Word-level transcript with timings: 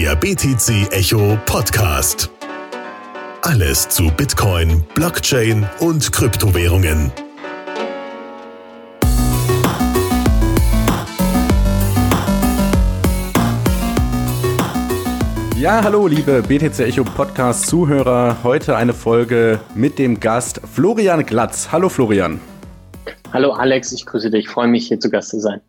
Der 0.00 0.16
BTC 0.16 0.90
Echo 0.92 1.38
Podcast. 1.44 2.30
Alles 3.42 3.86
zu 3.86 4.10
Bitcoin, 4.10 4.82
Blockchain 4.94 5.68
und 5.80 6.10
Kryptowährungen. 6.10 7.12
Ja, 15.58 15.84
hallo 15.84 16.06
liebe 16.06 16.42
BTC 16.48 16.80
Echo 16.80 17.04
Podcast 17.04 17.66
Zuhörer. 17.66 18.38
Heute 18.42 18.76
eine 18.76 18.94
Folge 18.94 19.60
mit 19.74 19.98
dem 19.98 20.18
Gast 20.18 20.62
Florian 20.72 21.26
Glatz. 21.26 21.68
Hallo 21.72 21.90
Florian. 21.90 22.40
Hallo 23.34 23.52
Alex, 23.52 23.92
ich 23.92 24.06
grüße 24.06 24.30
dich. 24.30 24.46
Ich 24.46 24.48
freue 24.48 24.68
mich 24.68 24.88
hier 24.88 24.98
zu 24.98 25.10
Gast 25.10 25.28
zu 25.28 25.40
sein. 25.40 25.60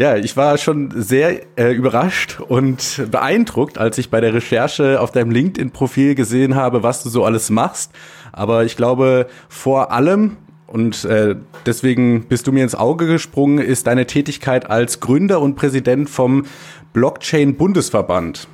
Ja, 0.00 0.14
ich 0.16 0.36
war 0.36 0.58
schon 0.58 0.92
sehr 0.94 1.40
äh, 1.58 1.72
überrascht 1.72 2.38
und 2.38 3.02
beeindruckt, 3.10 3.78
als 3.78 3.98
ich 3.98 4.10
bei 4.10 4.20
der 4.20 4.32
Recherche 4.32 5.00
auf 5.00 5.10
deinem 5.10 5.32
LinkedIn-Profil 5.32 6.14
gesehen 6.14 6.54
habe, 6.54 6.84
was 6.84 7.02
du 7.02 7.08
so 7.08 7.24
alles 7.24 7.50
machst. 7.50 7.90
Aber 8.30 8.64
ich 8.64 8.76
glaube, 8.76 9.26
vor 9.48 9.90
allem, 9.90 10.36
und 10.68 11.04
äh, 11.04 11.34
deswegen 11.66 12.28
bist 12.28 12.46
du 12.46 12.52
mir 12.52 12.62
ins 12.62 12.76
Auge 12.76 13.08
gesprungen, 13.08 13.58
ist 13.58 13.88
deine 13.88 14.06
Tätigkeit 14.06 14.70
als 14.70 15.00
Gründer 15.00 15.40
und 15.40 15.56
Präsident 15.56 16.08
vom 16.08 16.46
Blockchain-Bundesverband. 16.92 18.46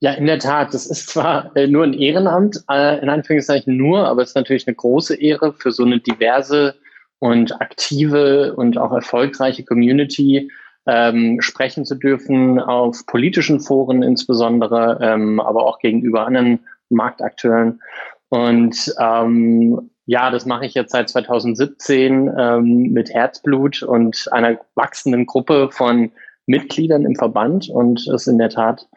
Ja, 0.00 0.12
in 0.12 0.26
der 0.26 0.38
Tat. 0.38 0.74
Das 0.74 0.84
ist 0.84 1.08
zwar 1.08 1.56
äh, 1.56 1.66
nur 1.66 1.84
ein 1.84 1.94
Ehrenamt, 1.94 2.62
äh, 2.70 3.00
in 3.00 3.08
Anführungszeichen 3.08 3.74
nur, 3.78 4.06
aber 4.06 4.20
es 4.20 4.30
ist 4.30 4.36
natürlich 4.36 4.66
eine 4.66 4.76
große 4.76 5.18
Ehre 5.18 5.54
für 5.54 5.72
so 5.72 5.84
eine 5.84 5.98
diverse 6.00 6.74
und 7.22 7.60
aktive 7.60 8.52
und 8.56 8.78
auch 8.78 8.90
erfolgreiche 8.90 9.64
Community 9.64 10.50
ähm, 10.86 11.40
sprechen 11.40 11.84
zu 11.84 11.94
dürfen, 11.94 12.58
auf 12.58 13.06
politischen 13.06 13.60
Foren 13.60 14.02
insbesondere, 14.02 14.98
ähm, 15.00 15.38
aber 15.38 15.64
auch 15.64 15.78
gegenüber 15.78 16.26
anderen 16.26 16.66
Marktakteuren. 16.90 17.80
Und 18.28 18.92
ähm, 18.98 19.92
ja, 20.04 20.32
das 20.32 20.46
mache 20.46 20.66
ich 20.66 20.74
jetzt 20.74 20.90
seit 20.90 21.10
2017 21.10 22.28
ähm, 22.36 22.92
mit 22.92 23.14
Herzblut 23.14 23.84
und 23.84 24.26
einer 24.32 24.58
wachsenden 24.74 25.24
Gruppe 25.26 25.68
von 25.70 26.10
Mitgliedern 26.46 27.04
im 27.06 27.14
Verband 27.14 27.68
und 27.68 28.00
es 28.00 28.08
ist 28.08 28.26
in 28.26 28.38
der 28.38 28.50
Tat 28.50 28.88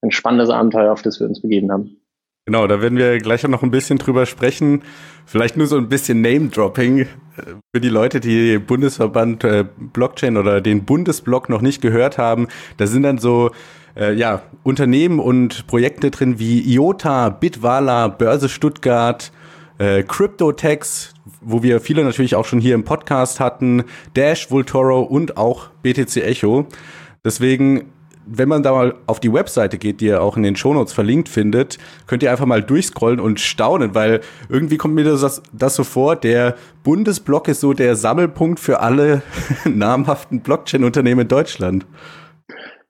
ein 0.00 0.10
spannendes 0.10 0.48
Abenteuer, 0.48 0.90
auf 0.90 1.02
das 1.02 1.20
wir 1.20 1.26
uns 1.26 1.42
begeben 1.42 1.70
haben. 1.70 2.00
Genau, 2.46 2.66
da 2.66 2.82
werden 2.82 2.98
wir 2.98 3.18
gleich 3.18 3.42
noch 3.44 3.62
ein 3.62 3.70
bisschen 3.70 3.96
drüber 3.96 4.26
sprechen. 4.26 4.82
Vielleicht 5.24 5.56
nur 5.56 5.66
so 5.66 5.78
ein 5.78 5.88
bisschen 5.88 6.20
Name-Dropping 6.20 6.98
äh, 6.98 7.06
für 7.74 7.80
die 7.80 7.88
Leute, 7.88 8.20
die 8.20 8.58
Bundesverband 8.58 9.44
äh, 9.44 9.64
Blockchain 9.78 10.36
oder 10.36 10.60
den 10.60 10.84
Bundesblock 10.84 11.48
noch 11.48 11.62
nicht 11.62 11.80
gehört 11.80 12.18
haben. 12.18 12.48
Da 12.76 12.86
sind 12.86 13.04
dann 13.04 13.16
so 13.16 13.50
äh, 13.96 14.12
ja, 14.12 14.42
Unternehmen 14.62 15.20
und 15.20 15.66
Projekte 15.66 16.10
drin 16.10 16.38
wie 16.38 16.60
IOTA, 16.60 17.30
Bitwala, 17.30 18.08
Börse 18.08 18.50
Stuttgart, 18.50 19.32
äh, 19.78 20.02
CryptoTax, 20.02 21.14
wo 21.40 21.62
wir 21.62 21.80
viele 21.80 22.04
natürlich 22.04 22.36
auch 22.36 22.44
schon 22.44 22.60
hier 22.60 22.74
im 22.74 22.84
Podcast 22.84 23.40
hatten, 23.40 23.84
Dash, 24.16 24.50
Voltoro 24.50 25.00
und 25.00 25.38
auch 25.38 25.70
BTC 25.82 26.16
Echo. 26.18 26.66
Deswegen 27.24 27.86
wenn 28.26 28.48
man 28.48 28.62
da 28.62 28.72
mal 28.72 28.94
auf 29.06 29.20
die 29.20 29.32
Webseite 29.32 29.78
geht, 29.78 30.00
die 30.00 30.06
ihr 30.06 30.22
auch 30.22 30.36
in 30.36 30.42
den 30.42 30.56
Shownotes 30.56 30.92
verlinkt 30.92 31.28
findet, 31.28 31.78
könnt 32.06 32.22
ihr 32.22 32.30
einfach 32.30 32.46
mal 32.46 32.62
durchscrollen 32.62 33.20
und 33.20 33.40
staunen, 33.40 33.94
weil 33.94 34.20
irgendwie 34.48 34.76
kommt 34.76 34.94
mir 34.94 35.04
das, 35.04 35.42
das 35.52 35.74
so 35.74 35.84
vor, 35.84 36.16
der 36.16 36.56
Bundesblock 36.82 37.48
ist 37.48 37.60
so 37.60 37.72
der 37.72 37.96
Sammelpunkt 37.96 38.60
für 38.60 38.80
alle 38.80 39.22
namhaften 39.64 40.40
Blockchain-Unternehmen 40.40 41.22
in 41.22 41.28
Deutschland. 41.28 41.86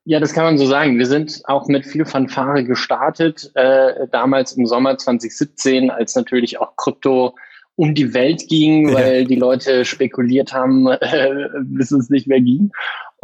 Ja, 0.07 0.21
das 0.21 0.35
kann 0.35 0.45
man 0.45 0.59
so 0.59 0.67
sagen. 0.67 0.99
Wir 0.99 1.07
sind 1.07 1.41
auch 1.45 1.67
mit 1.67 1.87
viel 1.87 2.05
Fanfare 2.05 2.63
gestartet, 2.63 3.51
äh, 3.55 4.07
damals 4.13 4.53
im 4.53 4.67
Sommer 4.67 4.99
2017, 4.99 5.91
als 5.91 6.15
natürlich 6.15 6.61
auch 6.61 6.77
Krypto 6.77 7.35
um 7.77 7.95
die 7.95 8.13
Welt 8.13 8.47
ging, 8.49 8.93
weil 8.93 9.23
ja. 9.23 9.25
die 9.25 9.37
Leute 9.37 9.85
spekuliert 9.85 10.53
haben, 10.53 10.87
äh, 11.01 11.49
bis 11.63 11.91
es 11.91 12.11
nicht 12.11 12.27
mehr 12.27 12.41
ging 12.41 12.71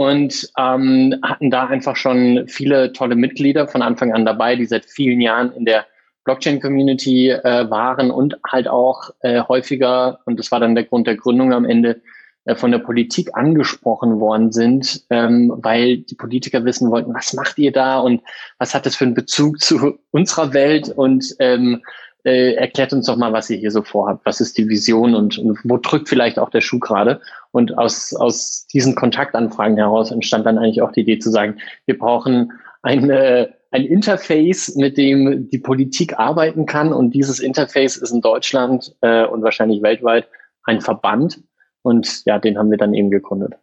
und 0.01 0.51
ähm, 0.57 1.15
hatten 1.23 1.51
da 1.51 1.67
einfach 1.67 1.95
schon 1.95 2.49
viele 2.49 2.95
tolle 2.95 3.17
Mitglieder 3.17 3.69
von 3.69 3.83
Anfang 3.83 4.15
an 4.15 4.25
dabei, 4.25 4.57
die 4.57 4.65
seit 4.65 4.87
vielen 4.87 5.21
Jahren 5.21 5.53
in 5.53 5.67
der 5.67 5.85
Blockchain-Community 6.25 7.29
äh, 7.29 7.69
waren 7.69 8.11
und 8.11 8.39
halt 8.51 8.67
auch 8.67 9.11
äh, 9.21 9.43
häufiger, 9.43 10.21
und 10.25 10.39
das 10.39 10.51
war 10.51 10.59
dann 10.59 10.75
der 10.75 10.85
Grund 10.85 11.07
der 11.07 11.17
Gründung 11.17 11.53
am 11.53 11.67
Ende, 11.67 12.01
äh, 12.47 12.55
von 12.55 12.71
der 12.71 12.79
Politik 12.79 13.29
angesprochen 13.35 14.21
worden 14.21 14.53
sind, 14.53 15.05
ähm, 15.11 15.53
weil 15.59 15.99
die 15.99 16.15
Politiker 16.15 16.65
wissen 16.65 16.91
wollten, 16.91 17.13
was 17.13 17.35
macht 17.35 17.59
ihr 17.59 17.71
da 17.71 17.99
und 17.99 18.23
was 18.57 18.75
hat 18.75 18.87
das 18.87 18.97
für 18.97 19.05
einen 19.05 19.13
Bezug 19.13 19.61
zu 19.61 19.99
unserer 20.13 20.55
Welt 20.55 20.89
und 20.89 21.27
ähm, 21.41 21.83
äh, 22.25 22.55
erklärt 22.55 22.93
uns 22.93 23.07
doch 23.07 23.17
mal, 23.17 23.33
was 23.33 23.51
ihr 23.51 23.57
hier 23.57 23.71
so 23.71 23.83
vorhabt. 23.83 24.25
Was 24.25 24.41
ist 24.41 24.59
die 24.59 24.69
Vision 24.69 25.15
und, 25.15 25.39
und 25.39 25.59
wo 25.65 25.77
drückt 25.77 26.09
vielleicht 26.09 26.39
auch 26.39 26.51
der 26.51 26.61
Schuh 26.61 26.79
gerade? 26.79 27.21
Und 27.53 27.79
aus, 27.79 28.15
aus 28.15 28.67
diesen 28.73 28.95
Kontaktanfragen 28.95 29.77
heraus 29.77 30.11
entstand 30.11 30.47
dann 30.47 30.59
eigentlich 30.59 30.83
auch 30.83 30.93
die 30.93 31.01
Idee 31.01 31.19
zu 31.19 31.31
sagen, 31.31 31.59
wir 31.87 31.99
brauchen 31.99 32.53
eine, 32.83 33.55
ein 33.71 33.85
Interface, 33.85 34.77
mit 34.77 34.97
dem 34.97 35.49
die 35.51 35.59
Politik 35.59 36.19
arbeiten 36.19 36.67
kann. 36.67 36.93
Und 36.93 37.15
dieses 37.15 37.41
Interface 37.41 37.97
ist 37.97 38.13
in 38.13 38.21
Deutschland 38.21 38.95
äh, 39.01 39.25
und 39.25 39.43
wahrscheinlich 39.43 39.83
weltweit 39.83 40.29
ein 40.65 40.81
Verband. 40.81 41.43
Und 41.83 42.25
ja, 42.27 42.39
den 42.39 42.59
haben 42.59 42.71
wir 42.71 42.79
dann 42.79 42.95
eben 42.95 43.11
gegründet. 43.11 43.55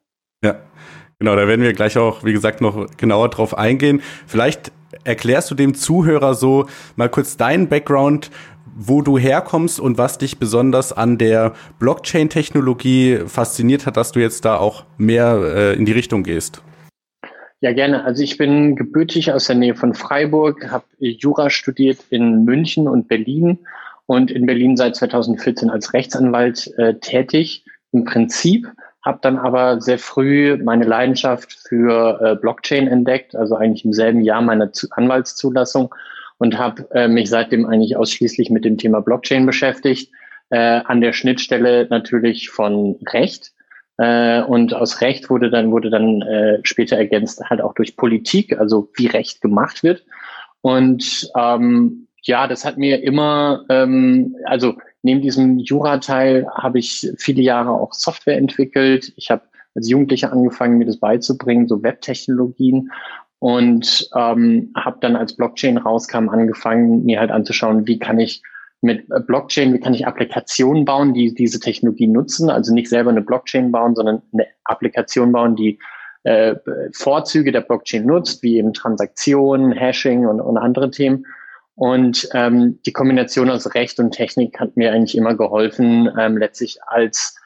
Ja, 0.43 0.59
genau. 1.19 1.35
Da 1.35 1.47
werden 1.47 1.61
wir 1.61 1.73
gleich 1.73 1.97
auch, 1.97 2.23
wie 2.23 2.33
gesagt, 2.33 2.61
noch 2.61 2.87
genauer 2.97 3.29
drauf 3.29 3.57
eingehen. 3.57 4.01
Vielleicht 4.25 4.71
erklärst 5.03 5.51
du 5.51 5.55
dem 5.55 5.73
Zuhörer 5.73 6.33
so 6.33 6.67
mal 6.95 7.09
kurz 7.09 7.37
deinen 7.37 7.67
Background, 7.67 8.31
wo 8.75 9.01
du 9.01 9.17
herkommst 9.17 9.79
und 9.79 9.97
was 9.97 10.17
dich 10.17 10.37
besonders 10.37 10.93
an 10.93 11.17
der 11.17 11.53
Blockchain-Technologie 11.79 13.21
fasziniert 13.25 13.85
hat, 13.85 13.97
dass 13.97 14.11
du 14.11 14.19
jetzt 14.19 14.45
da 14.45 14.57
auch 14.57 14.85
mehr 14.97 15.41
äh, 15.43 15.73
in 15.73 15.85
die 15.85 15.93
Richtung 15.93 16.23
gehst? 16.23 16.61
Ja, 17.59 17.73
gerne. 17.73 18.03
Also 18.03 18.21
ich 18.21 18.37
bin 18.37 18.75
gebürtig 18.75 19.31
aus 19.31 19.47
der 19.47 19.55
Nähe 19.55 19.73
von 19.73 19.95
Freiburg, 19.95 20.69
habe 20.69 20.85
Jura 20.99 21.49
studiert 21.49 21.97
in 22.11 22.45
München 22.45 22.87
und 22.87 23.07
Berlin 23.07 23.57
und 24.05 24.29
in 24.29 24.45
Berlin 24.45 24.77
seit 24.77 24.95
2014 24.95 25.71
als 25.71 25.93
Rechtsanwalt 25.93 26.71
äh, 26.77 26.93
tätig. 26.99 27.65
Im 27.91 28.03
Prinzip 28.03 28.67
habe 29.07 29.19
dann 29.21 29.37
aber 29.37 29.79
sehr 29.81 29.97
früh 29.97 30.57
meine 30.61 30.85
Leidenschaft 30.85 31.53
für 31.67 32.19
äh, 32.21 32.35
Blockchain 32.35 32.87
entdeckt, 32.87 33.35
also 33.35 33.55
eigentlich 33.55 33.85
im 33.85 33.93
selben 33.93 34.21
Jahr 34.21 34.41
meiner 34.41 34.73
Zu 34.73 34.87
Anwaltszulassung 34.91 35.95
und 36.37 36.57
habe 36.57 36.87
äh, 36.91 37.07
mich 37.07 37.29
seitdem 37.29 37.65
eigentlich 37.65 37.95
ausschließlich 37.95 38.49
mit 38.49 38.65
dem 38.65 38.77
Thema 38.77 39.01
Blockchain 39.01 39.45
beschäftigt, 39.45 40.11
äh, 40.49 40.57
an 40.57 41.01
der 41.01 41.13
Schnittstelle 41.13 41.87
natürlich 41.89 42.49
von 42.49 42.97
Recht. 43.13 43.53
Äh, 43.97 44.41
und 44.41 44.73
aus 44.73 45.01
Recht 45.01 45.29
wurde 45.29 45.49
dann, 45.49 45.71
wurde 45.71 45.89
dann 45.89 46.21
äh, 46.21 46.59
später 46.63 46.97
ergänzt 46.97 47.41
halt 47.49 47.61
auch 47.61 47.73
durch 47.73 47.95
Politik, 47.95 48.59
also 48.59 48.89
wie 48.95 49.07
Recht 49.07 49.41
gemacht 49.41 49.83
wird. 49.83 50.03
Und 50.61 51.31
ähm, 51.35 52.07
ja, 52.23 52.47
das 52.47 52.65
hat 52.65 52.77
mir 52.77 53.01
immer, 53.01 53.63
ähm, 53.69 54.35
also 54.43 54.75
neben 55.03 55.21
diesem 55.21 55.59
Jura-Teil 55.59 56.47
habe 56.53 56.79
ich 56.79 57.11
viele 57.17 57.41
Jahre 57.41 57.71
auch 57.71 57.93
Software 57.93 58.37
entwickelt. 58.37 59.13
Ich 59.15 59.31
habe 59.31 59.43
als 59.75 59.89
Jugendlicher 59.89 60.31
angefangen, 60.31 60.77
mir 60.77 60.85
das 60.85 60.99
beizubringen, 60.99 61.67
so 61.67 61.83
Webtechnologien 61.83 62.91
und 63.39 64.09
ähm, 64.15 64.71
habe 64.75 64.97
dann 65.01 65.15
als 65.15 65.35
Blockchain 65.35 65.77
rauskam 65.77 66.29
angefangen, 66.29 67.05
mir 67.05 67.19
halt 67.19 67.31
anzuschauen, 67.31 67.85
wie 67.85 67.99
kann 67.99 68.19
ich 68.19 68.41
mit 68.81 69.07
Blockchain, 69.27 69.73
wie 69.73 69.79
kann 69.79 69.93
ich 69.93 70.05
Applikationen 70.05 70.85
bauen, 70.85 71.13
die 71.13 71.33
diese 71.33 71.59
Technologie 71.59 72.07
nutzen, 72.07 72.49
also 72.49 72.73
nicht 72.73 72.89
selber 72.89 73.09
eine 73.09 73.21
Blockchain 73.21 73.71
bauen, 73.71 73.95
sondern 73.95 74.21
eine 74.33 74.47
Applikation 74.65 75.31
bauen, 75.31 75.55
die 75.55 75.79
äh, 76.23 76.55
Vorzüge 76.93 77.51
der 77.51 77.61
Blockchain 77.61 78.05
nutzt, 78.05 78.43
wie 78.43 78.57
eben 78.57 78.73
Transaktionen, 78.73 79.71
Hashing 79.71 80.25
und, 80.25 80.41
und 80.41 80.57
andere 80.57 80.91
Themen. 80.91 81.25
Und 81.77 82.27
ähm, 82.33 82.79
die 82.87 82.91
Kombination 82.91 83.51
aus 83.51 83.75
Recht 83.75 83.99
und 83.99 84.09
Technik 84.09 84.59
hat 84.59 84.75
mir 84.75 84.91
eigentlich 84.91 85.15
immer 85.15 85.35
geholfen, 85.35 86.09
ähm, 86.19 86.35
letztlich 86.35 86.79
als 86.87 87.37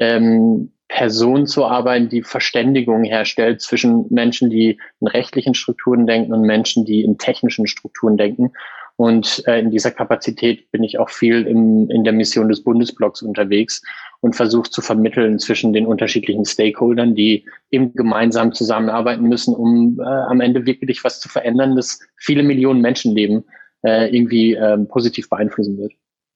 ähm, 0.00 0.72
Person 0.88 1.46
zu 1.46 1.66
arbeiten, 1.66 2.08
die 2.08 2.22
Verständigung 2.22 3.04
herstellt 3.04 3.60
zwischen 3.60 4.06
Menschen, 4.08 4.48
die 4.48 4.78
in 5.00 5.06
rechtlichen 5.06 5.52
Strukturen 5.52 6.06
denken 6.06 6.32
und 6.32 6.46
Menschen, 6.46 6.86
die 6.86 7.02
in 7.02 7.18
technischen 7.18 7.66
Strukturen 7.66 8.16
denken. 8.16 8.52
Und 8.96 9.42
äh, 9.46 9.58
in 9.58 9.70
dieser 9.70 9.90
Kapazität 9.90 10.70
bin 10.70 10.82
ich 10.82 10.98
auch 10.98 11.10
viel 11.10 11.46
im, 11.46 11.90
in 11.90 12.04
der 12.04 12.14
Mission 12.14 12.48
des 12.48 12.64
Bundesblocks 12.64 13.20
unterwegs 13.20 13.82
und 14.20 14.34
versuche 14.34 14.70
zu 14.70 14.80
vermitteln 14.80 15.38
zwischen 15.38 15.74
den 15.74 15.84
unterschiedlichen 15.84 16.46
Stakeholdern, 16.46 17.14
die 17.14 17.44
eben 17.70 17.92
gemeinsam 17.92 18.54
zusammenarbeiten 18.54 19.24
müssen, 19.24 19.54
um 19.54 20.00
äh, 20.00 20.04
am 20.04 20.40
Ende 20.40 20.64
wirklich 20.64 21.04
was 21.04 21.20
zu 21.20 21.28
verändern, 21.28 21.76
das 21.76 22.00
viele 22.16 22.42
Millionen 22.42 22.80
Menschenleben 22.80 23.44
äh, 23.84 24.14
irgendwie 24.14 24.54
äh, 24.54 24.76
positiv 24.78 25.28
beeinflussen 25.28 25.78
wird. 25.78 25.92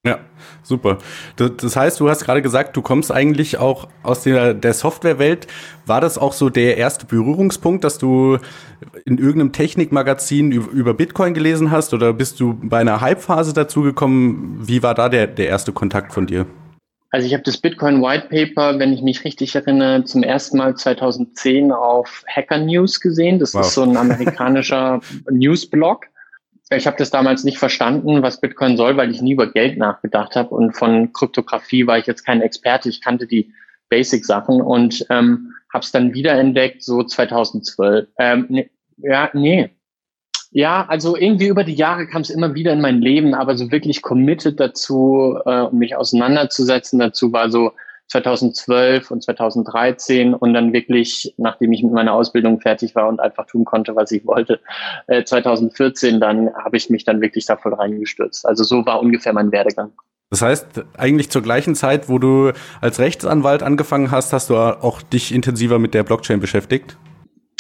Ja, 0.07 0.21
super. 0.63 0.99
Das 1.37 1.75
heißt, 1.75 1.99
du 1.99 2.09
hast 2.09 2.25
gerade 2.25 2.41
gesagt, 2.41 2.77
du 2.77 2.83
kommst 2.83 3.11
eigentlich 3.11 3.59
auch 3.59 3.89
aus 4.05 4.23
der, 4.23 4.55
der 4.55 4.73
Softwarewelt. 4.73 5.49
War 5.87 6.01
das 6.01 6.19
auch 6.19 6.33
so 6.33 6.51
der 6.51 6.77
erste 6.77 7.05
Berührungspunkt, 7.05 7.83
dass 7.83 7.99
du 7.99 8.39
in 9.05 9.19
irgendeinem 9.19 9.53
Technikmagazin 9.53 10.53
über 10.53 10.95
Bitcoin 10.95 11.35
gelesen 11.35 11.73
hast 11.73 11.95
oder 11.95 12.13
bist 12.13 12.39
du 12.39 12.59
bei 12.63 12.79
einer 12.79 13.01
Hype-Phase 13.01 13.53
dazugekommen? 13.53 14.69
Wie 14.69 14.85
war 14.85 14.95
da 14.95 15.09
der, 15.09 15.27
der 15.27 15.49
erste 15.49 15.73
Kontakt 15.73 16.13
von 16.13 16.27
dir? 16.27 16.47
Also 17.11 17.27
ich 17.27 17.33
habe 17.33 17.43
das 17.43 17.57
Bitcoin 17.57 18.03
White 18.03 18.29
Paper, 18.29 18.79
wenn 18.79 18.93
ich 18.93 19.03
mich 19.03 19.25
richtig 19.25 19.55
erinnere, 19.55 20.05
zum 20.05 20.23
ersten 20.23 20.59
Mal 20.59 20.77
2010 20.77 21.73
auf 21.73 22.23
Hacker 22.29 22.59
News 22.59 23.01
gesehen. 23.01 23.39
Das 23.39 23.55
wow. 23.55 23.63
ist 23.63 23.75
so 23.75 23.83
ein 23.83 23.97
amerikanischer 23.97 25.01
Newsblog. 25.31 26.07
Ich 26.71 26.87
habe 26.87 26.99
das 26.99 27.11
damals 27.11 27.45
nicht 27.45 27.59
verstanden, 27.59 28.23
was 28.23 28.41
Bitcoin 28.41 28.77
soll, 28.77 28.97
weil 28.97 29.11
ich 29.11 29.23
nie 29.23 29.33
über 29.33 29.51
Geld 29.51 29.79
nachgedacht 29.79 30.37
habe 30.37 30.55
und 30.55 30.77
von 30.77 31.13
Kryptographie 31.13 31.87
war 31.87 31.99
ich 31.99 32.07
jetzt 32.07 32.25
kein 32.27 32.43
Experte. 32.43 32.91
Ich 32.91 33.01
kannte 33.01 33.27
die 33.27 33.53
Basic-Sachen 33.89 34.61
und 34.61 35.07
ähm, 35.09 35.55
habe 35.73 35.85
es 35.85 35.93
dann 35.93 36.13
wiederentdeckt, 36.13 36.83
so 36.83 37.03
2012. 37.03 38.09
Ähm, 38.19 38.47
ne, 38.51 38.71
ja, 38.99 39.31
nee. 39.33 39.71
Ja, 40.51 40.87
also 40.89 41.17
irgendwie 41.17 41.49
über 41.49 41.65
die 41.65 41.75
Jahre 41.75 42.07
kam 42.07 42.23
es 42.23 42.31
immer 42.31 42.55
wieder 42.55 42.73
in 42.73 42.81
mein 42.81 43.01
Leben, 43.01 43.35
aber 43.35 43.57
so 43.57 43.71
wirklich 43.71 44.03
committed 44.03 44.61
dazu, 44.61 45.39
äh, 45.45 45.71
mich 45.71 45.97
auseinanderzusetzen 45.97 46.99
dazu 46.99 47.33
war 47.33 47.51
so 47.51 47.73
2012 48.09 49.11
und 49.11 49.23
2013 49.23 50.35
und 50.35 50.55
dann 50.55 50.73
wirklich, 50.73 51.35
nachdem 51.37 51.73
ich 51.73 51.83
mit 51.83 51.93
meiner 51.93 52.15
Ausbildung 52.15 52.61
fertig 52.61 52.95
war 52.95 53.09
und 53.09 53.21
einfach 53.21 53.47
tun 53.47 53.65
konnte, 53.65 53.95
was 53.97 54.11
ich 54.11 54.27
wollte, 54.27 54.61
äh, 55.07 55.25
2014, 55.25 56.21
dann 56.21 56.51
habe 56.55 56.77
ich 56.77 56.91
mich 56.91 57.05
dann 57.05 57.21
wirklich 57.21 57.47
da 57.47 57.57
voll 57.57 57.75
reingestürzt. 57.75 58.47
Also 58.47 58.65
so 58.65 58.87
war 58.87 59.01
ungefähr 59.01 59.33
mein 59.33 59.53
Werdegang. 59.53 59.93
Das 60.31 60.43
heißt, 60.43 60.85
eigentlich 60.97 61.31
zur 61.31 61.43
gleichen 61.43 61.75
Zeit, 61.75 62.09
wo 62.09 62.19
du 62.19 62.53
als 62.81 62.99
Rechtsanwalt 62.99 63.63
angefangen 63.63 64.11
hast, 64.11 64.33
hast 64.33 64.51
du 64.51 64.57
auch 64.57 65.01
dich 65.01 65.33
intensiver 65.33 65.79
mit 65.79 65.95
der 65.95 66.03
Blockchain 66.03 66.41
beschäftigt? 66.41 66.99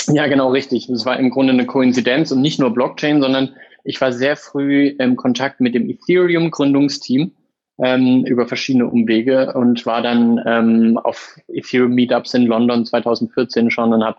Ja, 0.07 0.27
genau 0.27 0.51
richtig. 0.51 0.87
Das 0.89 1.05
war 1.05 1.19
im 1.19 1.31
Grunde 1.31 1.53
eine 1.53 1.67
Koinzidenz 1.67 2.31
und 2.31 2.41
nicht 2.41 2.59
nur 2.59 2.71
Blockchain, 2.71 3.21
sondern 3.21 3.55
ich 3.85 4.01
war 4.01 4.13
sehr 4.13 4.37
früh 4.37 4.89
im 4.99 5.17
Kontakt 5.17 5.61
mit 5.61 5.75
dem 5.75 5.89
Ethereum-Gründungsteam 5.89 7.33
ähm, 7.83 8.25
über 8.25 8.47
verschiedene 8.47 8.87
Umwege 8.87 9.53
und 9.55 9.87
war 9.87 10.03
dann 10.03 10.41
ähm, 10.47 10.99
auf 10.99 11.39
Ethereum 11.49 11.95
Meetups 11.95 12.35
in 12.35 12.47
London 12.47 12.85
2014 12.85 13.71
schon 13.71 13.93
und 13.93 14.05
habe 14.05 14.19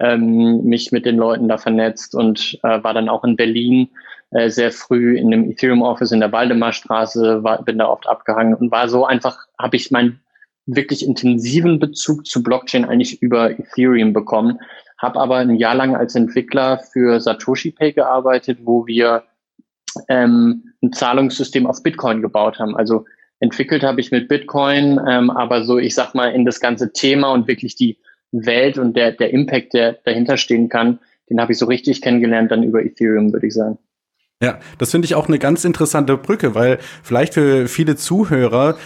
ähm, 0.00 0.64
mich 0.64 0.92
mit 0.92 1.06
den 1.06 1.16
Leuten 1.16 1.48
da 1.48 1.58
vernetzt 1.58 2.14
und 2.14 2.58
äh, 2.62 2.82
war 2.82 2.94
dann 2.94 3.08
auch 3.08 3.24
in 3.24 3.36
Berlin 3.36 3.88
äh, 4.30 4.50
sehr 4.50 4.70
früh 4.70 5.16
in 5.16 5.30
dem 5.30 5.50
Ethereum 5.50 5.82
Office 5.82 6.12
in 6.12 6.20
der 6.20 6.32
Waldemarstraße, 6.32 7.42
war, 7.42 7.62
bin 7.64 7.78
da 7.78 7.88
oft 7.88 8.06
abgehangen 8.06 8.54
und 8.54 8.70
war 8.70 8.88
so 8.88 9.06
einfach, 9.06 9.46
habe 9.58 9.76
ich 9.76 9.90
meinen 9.90 10.20
wirklich 10.66 11.04
intensiven 11.04 11.78
Bezug 11.78 12.26
zu 12.26 12.42
Blockchain 12.42 12.84
eigentlich 12.84 13.22
über 13.22 13.50
Ethereum 13.58 14.12
bekommen, 14.12 14.58
habe 14.98 15.18
aber 15.18 15.36
ein 15.36 15.54
Jahr 15.54 15.74
lang 15.74 15.96
als 15.96 16.14
Entwickler 16.14 16.78
für 16.78 17.20
Satoshi 17.20 17.70
Pay 17.70 17.92
gearbeitet, 17.92 18.58
wo 18.64 18.86
wir 18.86 19.22
ähm, 20.08 20.72
ein 20.82 20.92
Zahlungssystem 20.92 21.66
auf 21.66 21.82
Bitcoin 21.82 22.22
gebaut 22.22 22.58
haben. 22.58 22.76
Also 22.76 23.04
entwickelt 23.40 23.82
habe 23.82 24.00
ich 24.00 24.10
mit 24.10 24.28
Bitcoin, 24.28 25.00
ähm, 25.08 25.30
aber 25.30 25.64
so, 25.64 25.78
ich 25.78 25.94
sag 25.94 26.14
mal, 26.14 26.28
in 26.28 26.44
das 26.44 26.60
ganze 26.60 26.92
Thema 26.92 27.32
und 27.32 27.48
wirklich 27.48 27.76
die 27.76 27.98
Welt 28.32 28.78
und 28.78 28.96
der, 28.96 29.12
der 29.12 29.32
Impact, 29.32 29.74
der 29.74 29.94
dahinter 30.04 30.36
stehen 30.36 30.68
kann, 30.68 30.98
den 31.30 31.40
habe 31.40 31.52
ich 31.52 31.58
so 31.58 31.66
richtig 31.66 32.02
kennengelernt 32.02 32.50
dann 32.50 32.62
über 32.62 32.84
Ethereum, 32.84 33.32
würde 33.32 33.46
ich 33.46 33.54
sagen. 33.54 33.78
Ja, 34.42 34.60
das 34.78 34.92
finde 34.92 35.06
ich 35.06 35.14
auch 35.14 35.26
eine 35.26 35.38
ganz 35.38 35.64
interessante 35.64 36.16
Brücke, 36.16 36.54
weil 36.54 36.78
vielleicht 37.02 37.34
für 37.34 37.66
viele 37.66 37.96
Zuhörer 37.96 38.76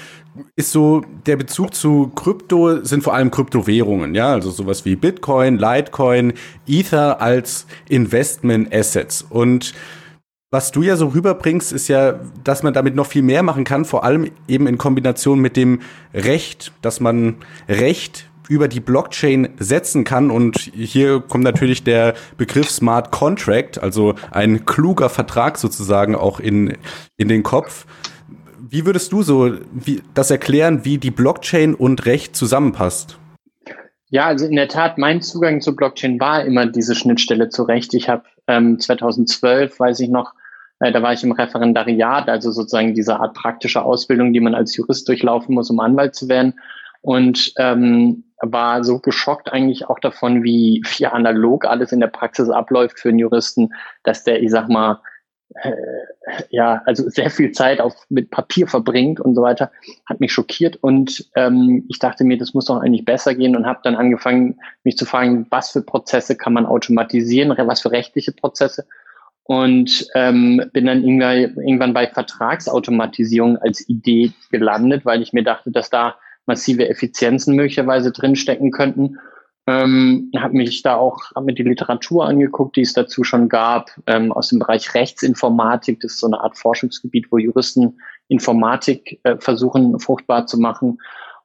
ist 0.56 0.72
so 0.72 1.02
der 1.26 1.36
Bezug 1.36 1.74
zu 1.74 2.10
Krypto 2.14 2.82
sind 2.82 3.04
vor 3.04 3.14
allem 3.14 3.30
Kryptowährungen, 3.30 4.14
ja, 4.14 4.32
also 4.32 4.50
sowas 4.50 4.86
wie 4.86 4.96
Bitcoin, 4.96 5.58
Litecoin, 5.58 6.32
Ether 6.66 7.20
als 7.20 7.66
Investment 7.90 8.74
Assets 8.74 9.20
und 9.28 9.74
was 10.52 10.70
du 10.70 10.82
ja 10.82 10.96
so 10.96 11.08
rüberbringst, 11.08 11.72
ist 11.72 11.88
ja, 11.88 12.20
dass 12.44 12.62
man 12.62 12.74
damit 12.74 12.94
noch 12.94 13.06
viel 13.06 13.22
mehr 13.22 13.42
machen 13.42 13.64
kann, 13.64 13.86
vor 13.86 14.04
allem 14.04 14.30
eben 14.46 14.66
in 14.66 14.76
Kombination 14.76 15.40
mit 15.40 15.56
dem 15.56 15.80
Recht, 16.12 16.72
dass 16.82 17.00
man 17.00 17.36
Recht 17.70 18.26
über 18.50 18.68
die 18.68 18.80
Blockchain 18.80 19.48
setzen 19.58 20.04
kann. 20.04 20.30
Und 20.30 20.58
hier 20.58 21.20
kommt 21.20 21.42
natürlich 21.42 21.84
der 21.84 22.12
Begriff 22.36 22.68
Smart 22.68 23.10
Contract, 23.10 23.82
also 23.82 24.14
ein 24.30 24.66
kluger 24.66 25.08
Vertrag 25.08 25.56
sozusagen 25.56 26.14
auch 26.14 26.38
in, 26.38 26.76
in 27.16 27.28
den 27.28 27.42
Kopf. 27.42 27.86
Wie 28.60 28.84
würdest 28.84 29.10
du 29.12 29.22
so 29.22 29.52
wie, 29.72 30.02
das 30.12 30.30
erklären, 30.30 30.84
wie 30.84 30.98
die 30.98 31.10
Blockchain 31.10 31.74
und 31.74 32.04
Recht 32.04 32.36
zusammenpasst? 32.36 33.18
Ja, 34.10 34.26
also 34.26 34.44
in 34.44 34.56
der 34.56 34.68
Tat, 34.68 34.98
mein 34.98 35.22
Zugang 35.22 35.62
zur 35.62 35.74
Blockchain 35.74 36.20
war 36.20 36.44
immer 36.44 36.66
diese 36.66 36.94
Schnittstelle 36.94 37.48
zu 37.48 37.62
Recht. 37.62 37.94
Ich 37.94 38.10
habe 38.10 38.24
ähm, 38.46 38.78
2012, 38.78 39.80
weiß 39.80 40.00
ich 40.00 40.10
noch, 40.10 40.34
da 40.90 41.02
war 41.02 41.12
ich 41.12 41.22
im 41.22 41.32
Referendariat, 41.32 42.28
also 42.28 42.50
sozusagen 42.50 42.94
diese 42.94 43.20
Art 43.20 43.34
praktische 43.34 43.82
Ausbildung, 43.82 44.32
die 44.32 44.40
man 44.40 44.54
als 44.54 44.74
Jurist 44.76 45.08
durchlaufen 45.08 45.54
muss, 45.54 45.70
um 45.70 45.78
Anwalt 45.78 46.14
zu 46.14 46.28
werden. 46.28 46.54
Und 47.02 47.52
ähm, 47.58 48.24
war 48.40 48.82
so 48.82 48.98
geschockt 48.98 49.52
eigentlich 49.52 49.88
auch 49.88 49.98
davon, 50.00 50.42
wie, 50.42 50.82
wie 50.96 51.06
analog 51.06 51.64
alles 51.64 51.92
in 51.92 52.00
der 52.00 52.08
Praxis 52.08 52.48
abläuft 52.48 52.98
für 52.98 53.10
einen 53.10 53.18
Juristen, 53.18 53.70
dass 54.02 54.24
der, 54.24 54.42
ich 54.42 54.50
sag 54.50 54.68
mal, 54.68 55.00
äh, 55.54 55.72
ja, 56.50 56.82
also 56.86 57.08
sehr 57.08 57.30
viel 57.30 57.52
Zeit 57.52 57.80
auf, 57.80 57.94
mit 58.08 58.30
Papier 58.30 58.66
verbringt 58.66 59.20
und 59.20 59.34
so 59.34 59.42
weiter, 59.42 59.70
hat 60.06 60.20
mich 60.20 60.32
schockiert 60.32 60.76
und 60.76 61.28
ähm, 61.34 61.84
ich 61.88 61.98
dachte 61.98 62.24
mir, 62.24 62.38
das 62.38 62.54
muss 62.54 62.66
doch 62.66 62.80
eigentlich 62.80 63.04
besser 63.04 63.34
gehen 63.34 63.54
und 63.54 63.66
habe 63.66 63.80
dann 63.82 63.94
angefangen, 63.94 64.58
mich 64.82 64.96
zu 64.96 65.04
fragen, 65.04 65.46
was 65.50 65.70
für 65.70 65.82
Prozesse 65.82 66.36
kann 66.36 66.54
man 66.54 66.66
automatisieren, 66.66 67.54
was 67.66 67.82
für 67.82 67.92
rechtliche 67.92 68.32
Prozesse 68.32 68.86
und 69.44 70.06
ähm, 70.14 70.62
bin 70.72 70.86
dann 70.86 71.02
irgendwann 71.02 71.94
bei 71.94 72.06
Vertragsautomatisierung 72.06 73.58
als 73.58 73.88
Idee 73.88 74.32
gelandet, 74.50 75.04
weil 75.04 75.22
ich 75.22 75.32
mir 75.32 75.42
dachte, 75.42 75.70
dass 75.72 75.90
da 75.90 76.16
massive 76.46 76.88
Effizienzen 76.88 77.56
möglicherweise 77.56 78.12
drinstecken 78.12 78.70
könnten. 78.70 79.18
Ähm, 79.68 80.30
habe 80.36 80.54
mich 80.54 80.82
da 80.82 80.96
auch 80.96 81.18
hab 81.36 81.44
mir 81.44 81.54
die 81.54 81.62
Literatur 81.62 82.26
angeguckt, 82.26 82.76
die 82.76 82.80
es 82.80 82.94
dazu 82.94 83.22
schon 83.22 83.48
gab, 83.48 83.90
ähm, 84.08 84.32
aus 84.32 84.48
dem 84.48 84.58
Bereich 84.58 84.94
Rechtsinformatik. 84.94 86.00
Das 86.00 86.12
ist 86.12 86.20
so 86.20 86.26
eine 86.26 86.40
Art 86.40 86.58
Forschungsgebiet, 86.58 87.30
wo 87.30 87.38
Juristen 87.38 87.98
Informatik 88.28 89.20
äh, 89.22 89.36
versuchen 89.38 89.98
fruchtbar 90.00 90.46
zu 90.46 90.58
machen. 90.58 90.98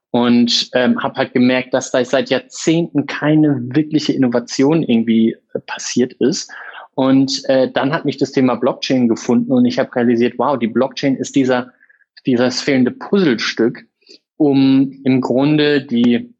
Und 0.09 0.69
ähm, 0.73 1.03
habe 1.03 1.15
halt 1.15 1.33
gemerkt, 1.33 1.73
dass 1.73 1.91
da 1.91 2.03
seit 2.03 2.29
Jahrzehnten 2.29 3.05
keine 3.05 3.59
wirkliche 3.61 4.13
Innovation 4.13 4.81
irgendwie 4.81 5.33
äh, 5.53 5.59
passiert 5.59 6.13
ist. 6.13 6.51
Und 6.97 7.47
äh, 7.47 7.71
dann 7.71 7.93
hat 7.93 8.05
mich 8.05 8.17
das 8.17 8.31
Thema 8.31 8.55
Blockchain 8.55 9.07
gefunden 9.07 9.51
und 9.51 9.65
ich 9.65 9.77
habe 9.77 9.95
realisiert, 9.95 10.33
wow, 10.39 10.57
die 10.57 10.65
Blockchain 10.65 11.15
ist 11.15 11.35
dieser, 11.35 11.71
dieses 12.25 12.59
fehlende 12.59 12.89
Puzzlestück, 12.89 13.85
um 14.37 14.99
im 15.03 15.21
Grunde 15.21 15.85
die 15.85 16.33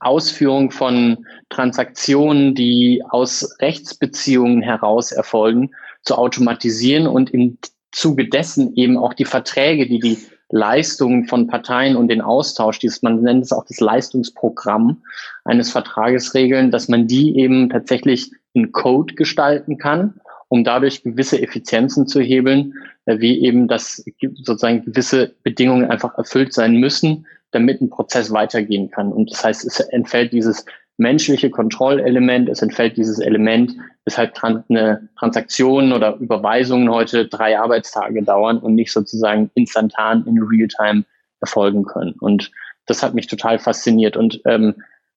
Ausführung 0.00 0.70
von 0.70 1.26
Transaktionen, 1.50 2.54
die 2.54 3.02
aus 3.10 3.58
Rechtsbeziehungen 3.60 4.62
heraus 4.62 5.12
erfolgen, 5.12 5.72
zu 6.04 6.14
automatisieren 6.14 7.06
und 7.06 7.28
im 7.34 7.58
Zuge 7.90 8.30
dessen 8.30 8.74
eben 8.76 8.96
auch 8.96 9.12
die 9.12 9.26
Verträge, 9.26 9.86
die 9.86 9.98
die 9.98 10.16
Leistungen 10.48 11.26
von 11.26 11.48
Parteien 11.48 11.96
und 11.96 12.08
den 12.08 12.22
Austausch, 12.22 12.78
dieses, 12.78 13.02
man 13.02 13.20
nennt 13.20 13.44
es 13.44 13.52
auch 13.52 13.66
das 13.66 13.80
Leistungsprogramm 13.80 15.02
eines 15.44 15.70
Vertrages 15.70 16.32
regeln, 16.32 16.70
dass 16.70 16.88
man 16.88 17.06
die 17.06 17.36
eben 17.36 17.68
tatsächlich 17.68 18.30
in 18.54 18.72
Code 18.72 19.14
gestalten 19.14 19.78
kann, 19.78 20.20
um 20.48 20.64
dadurch 20.64 21.02
gewisse 21.02 21.40
Effizienzen 21.40 22.06
zu 22.06 22.20
hebeln, 22.20 22.74
äh, 23.06 23.18
wie 23.18 23.42
eben, 23.42 23.68
dass 23.68 24.04
sozusagen 24.34 24.84
gewisse 24.84 25.34
Bedingungen 25.42 25.90
einfach 25.90 26.16
erfüllt 26.18 26.52
sein 26.52 26.76
müssen, 26.76 27.26
damit 27.52 27.80
ein 27.80 27.90
Prozess 27.90 28.32
weitergehen 28.32 28.90
kann. 28.90 29.12
Und 29.12 29.30
das 29.30 29.44
heißt, 29.44 29.64
es 29.64 29.80
entfällt 29.80 30.32
dieses 30.32 30.64
menschliche 30.98 31.50
Kontrollelement, 31.50 32.48
es 32.48 32.62
entfällt 32.62 32.96
dieses 32.96 33.18
Element, 33.18 33.74
weshalb 34.04 34.32
eine 34.42 35.08
Transaktion 35.18 35.92
oder 35.92 36.16
Überweisungen 36.16 36.90
heute 36.90 37.26
drei 37.26 37.58
Arbeitstage 37.58 38.22
dauern 38.22 38.58
und 38.58 38.74
nicht 38.74 38.92
sozusagen 38.92 39.50
instantan 39.54 40.24
in 40.26 40.42
Realtime 40.42 41.04
erfolgen 41.40 41.84
können. 41.84 42.14
Und 42.20 42.50
das 42.86 43.02
hat 43.02 43.14
mich 43.14 43.26
total 43.26 43.58
fasziniert. 43.58 44.16
Und 44.16 44.40
ähm, 44.44 44.74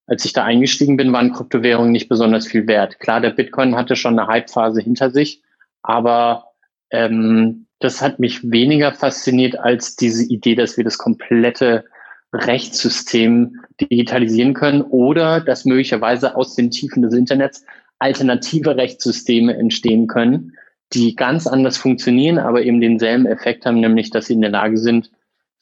als 0.07 0.25
ich 0.25 0.33
da 0.33 0.43
eingestiegen 0.43 0.97
bin, 0.97 1.11
waren 1.13 1.33
Kryptowährungen 1.33 1.91
nicht 1.91 2.09
besonders 2.09 2.47
viel 2.47 2.67
wert. 2.67 2.99
Klar, 2.99 3.21
der 3.21 3.31
Bitcoin 3.31 3.75
hatte 3.75 3.95
schon 3.95 4.19
eine 4.19 4.31
Hypephase 4.31 4.81
hinter 4.81 5.09
sich, 5.09 5.41
aber 5.81 6.51
ähm, 6.91 7.65
das 7.79 8.01
hat 8.01 8.19
mich 8.19 8.49
weniger 8.49 8.93
fasziniert 8.93 9.57
als 9.57 9.95
diese 9.95 10.23
Idee, 10.23 10.55
dass 10.55 10.77
wir 10.77 10.83
das 10.83 10.97
komplette 10.97 11.85
Rechtssystem 12.33 13.61
digitalisieren 13.79 14.53
können 14.53 14.81
oder 14.81 15.41
dass 15.41 15.65
möglicherweise 15.65 16.35
aus 16.35 16.55
den 16.55 16.71
Tiefen 16.71 17.01
des 17.01 17.13
Internets 17.13 17.65
alternative 17.99 18.75
Rechtssysteme 18.75 19.55
entstehen 19.55 20.07
können, 20.07 20.53
die 20.93 21.15
ganz 21.15 21.47
anders 21.47 21.77
funktionieren, 21.77 22.37
aber 22.37 22.61
eben 22.63 22.81
denselben 22.81 23.25
Effekt 23.25 23.65
haben, 23.65 23.79
nämlich 23.79 24.09
dass 24.09 24.27
sie 24.27 24.33
in 24.33 24.41
der 24.41 24.51
Lage 24.51 24.77
sind, 24.77 25.11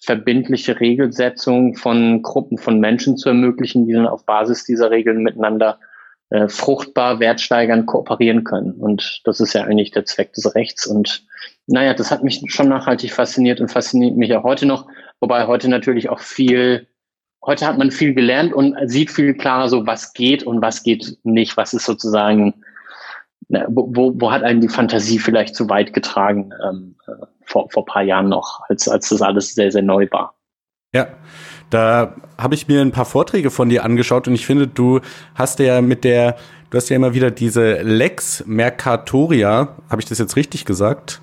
verbindliche 0.03 0.79
Regelsetzung 0.79 1.75
von 1.75 2.21
Gruppen 2.21 2.57
von 2.57 2.79
Menschen 2.79 3.17
zu 3.17 3.29
ermöglichen, 3.29 3.87
die 3.87 3.93
dann 3.93 4.07
auf 4.07 4.25
Basis 4.25 4.65
dieser 4.65 4.91
Regeln 4.91 5.23
miteinander 5.23 5.79
äh, 6.29 6.49
fruchtbar, 6.49 7.19
wertsteigernd 7.19 7.85
kooperieren 7.85 8.43
können. 8.43 8.71
Und 8.71 9.21
das 9.23 9.39
ist 9.39 9.53
ja 9.53 9.63
eigentlich 9.63 9.91
der 9.91 10.05
Zweck 10.05 10.33
des 10.33 10.55
Rechts. 10.55 10.85
Und 10.85 11.25
naja, 11.67 11.93
das 11.93 12.11
hat 12.11 12.23
mich 12.23 12.41
schon 12.47 12.69
nachhaltig 12.69 13.13
fasziniert 13.13 13.61
und 13.61 13.71
fasziniert 13.71 14.17
mich 14.17 14.35
auch 14.35 14.43
heute 14.43 14.65
noch, 14.65 14.87
wobei 15.21 15.47
heute 15.47 15.69
natürlich 15.69 16.09
auch 16.09 16.19
viel, 16.19 16.87
heute 17.45 17.65
hat 17.65 17.77
man 17.77 17.91
viel 17.91 18.13
gelernt 18.13 18.53
und 18.53 18.75
sieht 18.89 19.09
viel 19.09 19.35
klarer 19.35 19.69
so, 19.69 19.87
was 19.87 20.13
geht 20.13 20.43
und 20.43 20.61
was 20.61 20.83
geht 20.83 21.17
nicht, 21.23 21.55
was 21.55 21.73
ist 21.73 21.85
sozusagen, 21.85 22.55
wo, 23.49 24.13
wo 24.15 24.31
hat 24.31 24.43
einen 24.43 24.61
die 24.61 24.69
Fantasie 24.69 25.19
vielleicht 25.19 25.55
zu 25.55 25.69
weit 25.69 25.93
getragen 25.93 26.51
ähm, 26.67 26.95
äh, 27.07 27.25
vor, 27.45 27.69
vor 27.71 27.85
paar 27.85 28.03
Jahren 28.03 28.29
noch, 28.29 28.61
als, 28.69 28.87
als 28.87 29.09
das 29.09 29.21
alles 29.21 29.55
sehr, 29.55 29.71
sehr 29.71 29.81
neu 29.81 30.07
war. 30.11 30.35
Ja, 30.93 31.07
da 31.69 32.15
habe 32.37 32.53
ich 32.53 32.67
mir 32.67 32.81
ein 32.81 32.91
paar 32.91 33.05
Vorträge 33.05 33.49
von 33.49 33.69
dir 33.69 33.83
angeschaut 33.83 34.27
und 34.27 34.35
ich 34.35 34.45
finde, 34.45 34.67
du 34.67 34.99
hast 35.33 35.59
ja 35.59 35.81
mit 35.81 36.03
der, 36.03 36.37
du 36.69 36.77
hast 36.77 36.89
ja 36.89 36.95
immer 36.95 37.13
wieder 37.13 37.31
diese 37.31 37.81
Lex 37.81 38.43
Mercatoria, 38.45 39.75
habe 39.89 40.01
ich 40.01 40.07
das 40.07 40.19
jetzt 40.19 40.35
richtig 40.35 40.65
gesagt, 40.65 41.21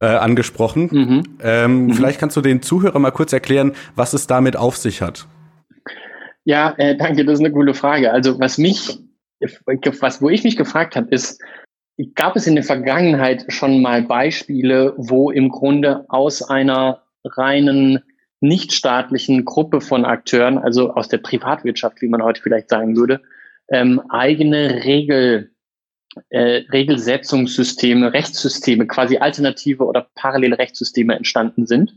äh, 0.00 0.06
angesprochen. 0.06 0.88
Mhm. 0.92 1.22
Ähm, 1.42 1.86
mhm. 1.86 1.94
Vielleicht 1.94 2.20
kannst 2.20 2.36
du 2.36 2.40
den 2.40 2.62
Zuhörern 2.62 3.02
mal 3.02 3.10
kurz 3.10 3.32
erklären, 3.32 3.72
was 3.96 4.12
es 4.12 4.28
damit 4.28 4.56
auf 4.56 4.76
sich 4.76 5.02
hat. 5.02 5.26
Ja, 6.44 6.74
äh, 6.78 6.96
danke, 6.96 7.24
das 7.24 7.34
ist 7.34 7.44
eine 7.44 7.52
coole 7.52 7.74
Frage. 7.74 8.12
Also 8.12 8.38
was 8.38 8.56
mich, 8.56 8.98
was, 9.40 10.22
wo 10.22 10.28
ich 10.28 10.44
mich 10.44 10.56
gefragt 10.56 10.96
habe, 10.96 11.08
ist, 11.10 11.40
gab 12.14 12.36
es 12.36 12.46
in 12.46 12.54
der 12.54 12.64
Vergangenheit 12.64 13.44
schon 13.48 13.82
mal 13.82 14.02
Beispiele, 14.02 14.94
wo 14.96 15.30
im 15.30 15.48
Grunde 15.48 16.04
aus 16.08 16.42
einer 16.42 17.02
reinen 17.24 18.02
nichtstaatlichen 18.40 19.44
Gruppe 19.44 19.80
von 19.80 20.04
Akteuren, 20.04 20.58
also 20.58 20.92
aus 20.92 21.08
der 21.08 21.18
Privatwirtschaft, 21.18 22.00
wie 22.00 22.08
man 22.08 22.22
heute 22.22 22.40
vielleicht 22.40 22.68
sagen 22.68 22.96
würde, 22.96 23.20
ähm, 23.70 24.00
eigene 24.10 24.84
Regel, 24.84 25.50
äh, 26.30 26.62
Regelsetzungssysteme, 26.72 28.12
Rechtssysteme, 28.12 28.86
quasi 28.86 29.18
alternative 29.18 29.84
oder 29.84 30.08
parallele 30.14 30.58
Rechtssysteme 30.58 31.16
entstanden 31.16 31.66
sind, 31.66 31.94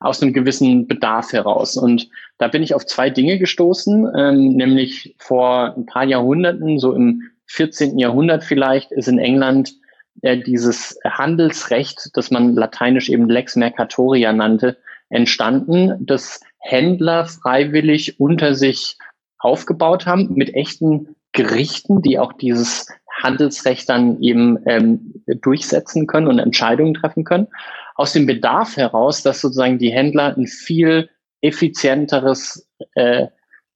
aus 0.00 0.22
einem 0.22 0.32
gewissen 0.32 0.86
Bedarf 0.86 1.32
heraus. 1.32 1.76
Und 1.76 2.08
da 2.38 2.48
bin 2.48 2.62
ich 2.62 2.74
auf 2.74 2.86
zwei 2.86 3.10
Dinge 3.10 3.38
gestoßen, 3.38 4.10
ähm, 4.16 4.56
nämlich 4.56 5.14
vor 5.18 5.74
ein 5.76 5.86
paar 5.86 6.04
Jahrhunderten, 6.04 6.78
so 6.78 6.94
im 6.94 7.22
14. 7.46 7.98
Jahrhundert 7.98 8.42
vielleicht, 8.42 8.92
ist 8.92 9.08
in 9.08 9.18
England 9.18 9.74
äh, 10.22 10.38
dieses 10.38 10.98
Handelsrecht, 11.04 12.10
das 12.14 12.30
man 12.30 12.54
lateinisch 12.54 13.10
eben 13.10 13.28
Lex 13.28 13.56
Mercatoria 13.56 14.32
nannte, 14.32 14.78
entstanden, 15.10 15.94
dass 16.06 16.40
Händler 16.58 17.26
freiwillig 17.26 18.18
unter 18.18 18.54
sich 18.54 18.96
aufgebaut 19.38 20.06
haben 20.06 20.32
mit 20.34 20.54
echten 20.54 21.16
Gerichten, 21.32 22.02
die 22.02 22.18
auch 22.18 22.32
dieses 22.32 22.88
Handelsrecht 23.22 23.88
dann 23.88 24.20
eben 24.22 24.58
ähm, 24.66 25.22
durchsetzen 25.26 26.06
können 26.06 26.26
und 26.26 26.38
Entscheidungen 26.38 26.94
treffen 26.94 27.24
können. 27.24 27.48
Aus 28.00 28.14
dem 28.14 28.24
Bedarf 28.24 28.78
heraus, 28.78 29.22
dass 29.22 29.42
sozusagen 29.42 29.78
die 29.78 29.92
Händler 29.92 30.34
ein 30.34 30.46
viel 30.46 31.10
effizienteres 31.42 32.66
äh, 32.94 33.26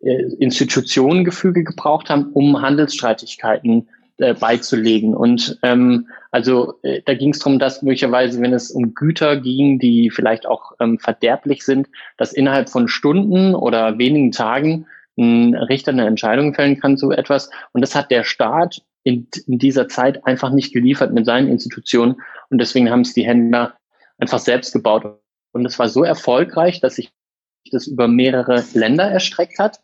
äh 0.00 0.22
Institutionengefüge 0.38 1.62
gebraucht 1.62 2.08
haben, 2.08 2.32
um 2.32 2.62
Handelsstreitigkeiten 2.62 3.86
äh, 4.16 4.32
beizulegen. 4.32 5.14
Und 5.14 5.58
ähm, 5.62 6.06
also 6.30 6.78
äh, 6.84 7.02
da 7.04 7.12
ging 7.12 7.32
es 7.32 7.40
darum, 7.40 7.58
dass 7.58 7.82
möglicherweise, 7.82 8.40
wenn 8.40 8.54
es 8.54 8.70
um 8.70 8.94
Güter 8.94 9.36
ging, 9.36 9.78
die 9.78 10.08
vielleicht 10.08 10.46
auch 10.46 10.72
ähm, 10.80 10.98
verderblich 10.98 11.62
sind, 11.62 11.88
dass 12.16 12.32
innerhalb 12.32 12.70
von 12.70 12.88
Stunden 12.88 13.54
oder 13.54 13.98
wenigen 13.98 14.32
Tagen 14.32 14.86
ein 15.18 15.54
Richter 15.54 15.92
eine 15.92 16.06
Entscheidung 16.06 16.54
fällen 16.54 16.80
kann 16.80 16.96
zu 16.96 17.10
etwas. 17.10 17.50
Und 17.72 17.82
das 17.82 17.94
hat 17.94 18.10
der 18.10 18.24
Staat 18.24 18.80
in, 19.02 19.26
in 19.46 19.58
dieser 19.58 19.86
Zeit 19.88 20.24
einfach 20.26 20.50
nicht 20.50 20.72
geliefert 20.72 21.12
mit 21.12 21.26
seinen 21.26 21.48
Institutionen. 21.48 22.14
Und 22.48 22.56
deswegen 22.56 22.90
haben 22.90 23.02
es 23.02 23.12
die 23.12 23.26
Händler 23.26 23.74
einfach 24.18 24.38
selbst 24.38 24.72
gebaut. 24.72 25.20
Und 25.52 25.64
es 25.66 25.78
war 25.78 25.88
so 25.88 26.04
erfolgreich, 26.04 26.80
dass 26.80 26.96
sich 26.96 27.12
das 27.70 27.86
über 27.86 28.08
mehrere 28.08 28.62
Länder 28.74 29.04
erstreckt 29.04 29.58
hat 29.58 29.80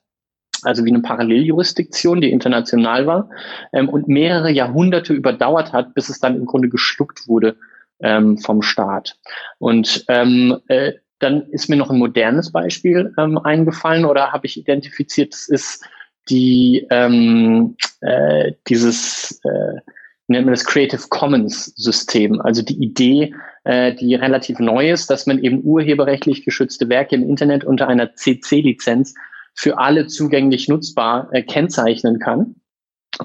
also 0.63 0.85
wie 0.85 0.91
eine 0.91 1.01
Paralleljurisdiktion, 1.01 2.21
die 2.21 2.31
international 2.31 3.07
war 3.07 3.31
ähm, 3.73 3.89
und 3.89 4.09
mehrere 4.09 4.51
Jahrhunderte 4.51 5.13
überdauert 5.13 5.73
hat, 5.73 5.95
bis 5.95 6.09
es 6.09 6.21
dann 6.21 6.37
im 6.37 6.47
Grunde 6.47 6.69
geschluckt 6.69 7.27
wurde 7.29 7.57
ähm, 8.01 8.39
vom 8.39 8.63
Staat. 8.63 9.17
Und 9.59 10.05
ähm, 10.09 10.59
äh, 10.69 10.93
dann 11.19 11.43
ist 11.51 11.69
mir 11.69 11.77
noch 11.77 11.91
ein 11.91 11.99
modernes 11.99 12.51
Beispiel 12.51 13.13
ähm, 13.19 13.39
eingefallen 13.39 14.05
oder 14.05 14.33
habe 14.33 14.47
ich 14.47 14.59
identifiziert, 14.59 15.33
das 15.33 15.49
ist 15.49 15.85
die 16.29 16.87
ähm, 16.91 17.77
äh, 18.01 18.53
dieses 18.69 19.41
äh, 19.45 19.81
nennt 20.29 20.47
man 20.47 20.55
das 20.55 20.65
Creative 20.65 21.03
Commons 21.09 21.67
System, 21.77 22.41
also 22.41 22.63
die 22.63 22.83
Idee, 22.83 23.35
äh, 23.65 23.95
die 23.95 24.15
relativ 24.15 24.59
neu 24.59 24.91
ist, 24.91 25.11
dass 25.11 25.27
man 25.27 25.39
eben 25.39 25.63
urheberrechtlich 25.63 26.45
geschützte 26.45 26.89
Werke 26.89 27.15
im 27.15 27.29
Internet 27.29 27.65
unter 27.65 27.89
einer 27.89 28.15
CC-Lizenz 28.15 29.15
für 29.55 29.79
alle 29.79 30.07
zugänglich 30.07 30.69
nutzbar 30.69 31.29
äh, 31.33 31.43
kennzeichnen 31.43 32.19
kann. 32.19 32.57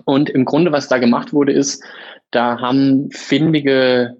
Und 0.03 0.29
im 0.29 0.45
Grunde, 0.45 0.71
was 0.71 0.89
da 0.89 0.97
gemacht 0.97 1.31
wurde, 1.31 1.53
ist, 1.53 1.83
da 2.31 2.59
haben 2.59 3.09
findige 3.11 4.17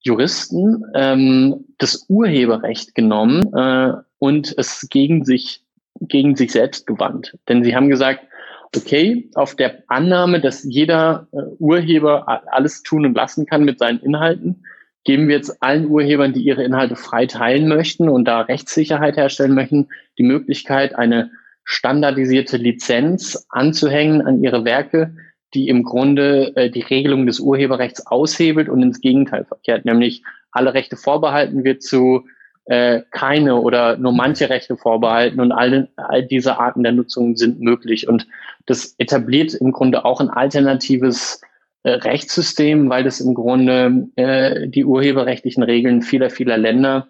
Juristen 0.00 0.84
ähm, 0.94 1.64
das 1.78 2.06
Urheberrecht 2.08 2.94
genommen 2.94 3.54
äh, 3.54 3.92
und 4.18 4.54
es 4.58 4.88
gegen 4.90 5.24
sich, 5.24 5.62
gegen 6.00 6.34
sich 6.34 6.50
selbst 6.50 6.86
gewandt. 6.86 7.38
Denn 7.48 7.62
sie 7.62 7.76
haben 7.76 7.88
gesagt, 7.88 8.26
okay, 8.74 9.30
auf 9.34 9.54
der 9.54 9.84
Annahme, 9.86 10.40
dass 10.40 10.64
jeder 10.64 11.28
äh, 11.32 11.42
Urheber 11.58 12.26
alles 12.52 12.82
tun 12.82 13.06
und 13.06 13.14
lassen 13.14 13.46
kann 13.46 13.64
mit 13.64 13.78
seinen 13.78 14.00
Inhalten, 14.00 14.64
geben 15.04 15.28
wir 15.28 15.36
jetzt 15.36 15.62
allen 15.62 15.88
Urhebern, 15.88 16.32
die 16.32 16.42
ihre 16.42 16.62
Inhalte 16.62 16.96
frei 16.96 17.26
teilen 17.26 17.68
möchten 17.68 18.08
und 18.08 18.24
da 18.26 18.42
Rechtssicherheit 18.42 19.16
herstellen 19.16 19.54
möchten, 19.54 19.88
die 20.18 20.22
Möglichkeit, 20.22 20.94
eine 20.94 21.30
standardisierte 21.64 22.56
Lizenz 22.56 23.46
anzuhängen 23.48 24.22
an 24.22 24.42
ihre 24.42 24.64
Werke, 24.64 25.14
die 25.54 25.68
im 25.68 25.84
Grunde 25.84 26.56
äh, 26.56 26.70
die 26.70 26.80
Regelung 26.80 27.26
des 27.26 27.40
Urheberrechts 27.40 28.06
aushebelt 28.06 28.68
und 28.68 28.82
ins 28.82 29.00
Gegenteil 29.00 29.44
verkehrt, 29.44 29.84
nämlich 29.84 30.22
alle 30.50 30.74
Rechte 30.74 30.96
vorbehalten 30.96 31.64
wird 31.64 31.82
zu 31.82 32.26
äh, 32.64 33.02
keine 33.10 33.56
oder 33.56 33.96
nur 33.96 34.12
manche 34.12 34.48
Rechte 34.48 34.76
vorbehalten 34.76 35.40
und 35.40 35.52
all, 35.52 35.88
all 35.96 36.24
diese 36.24 36.58
Arten 36.58 36.82
der 36.82 36.92
Nutzung 36.92 37.36
sind 37.36 37.60
möglich. 37.60 38.08
Und 38.08 38.26
das 38.66 38.94
etabliert 38.98 39.54
im 39.54 39.72
Grunde 39.72 40.04
auch 40.04 40.20
ein 40.20 40.30
alternatives 40.30 41.40
Rechtssystem, 41.84 42.88
weil 42.88 43.04
das 43.04 43.20
im 43.20 43.34
Grunde 43.34 44.08
äh, 44.16 44.68
die 44.68 44.84
urheberrechtlichen 44.84 45.62
Regeln 45.62 46.02
vieler, 46.02 46.30
vieler 46.30 46.56
Länder 46.56 47.08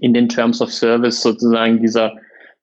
in 0.00 0.14
den 0.14 0.28
Terms 0.28 0.60
of 0.60 0.72
Service 0.72 1.22
sozusagen 1.22 1.80
dieser 1.80 2.16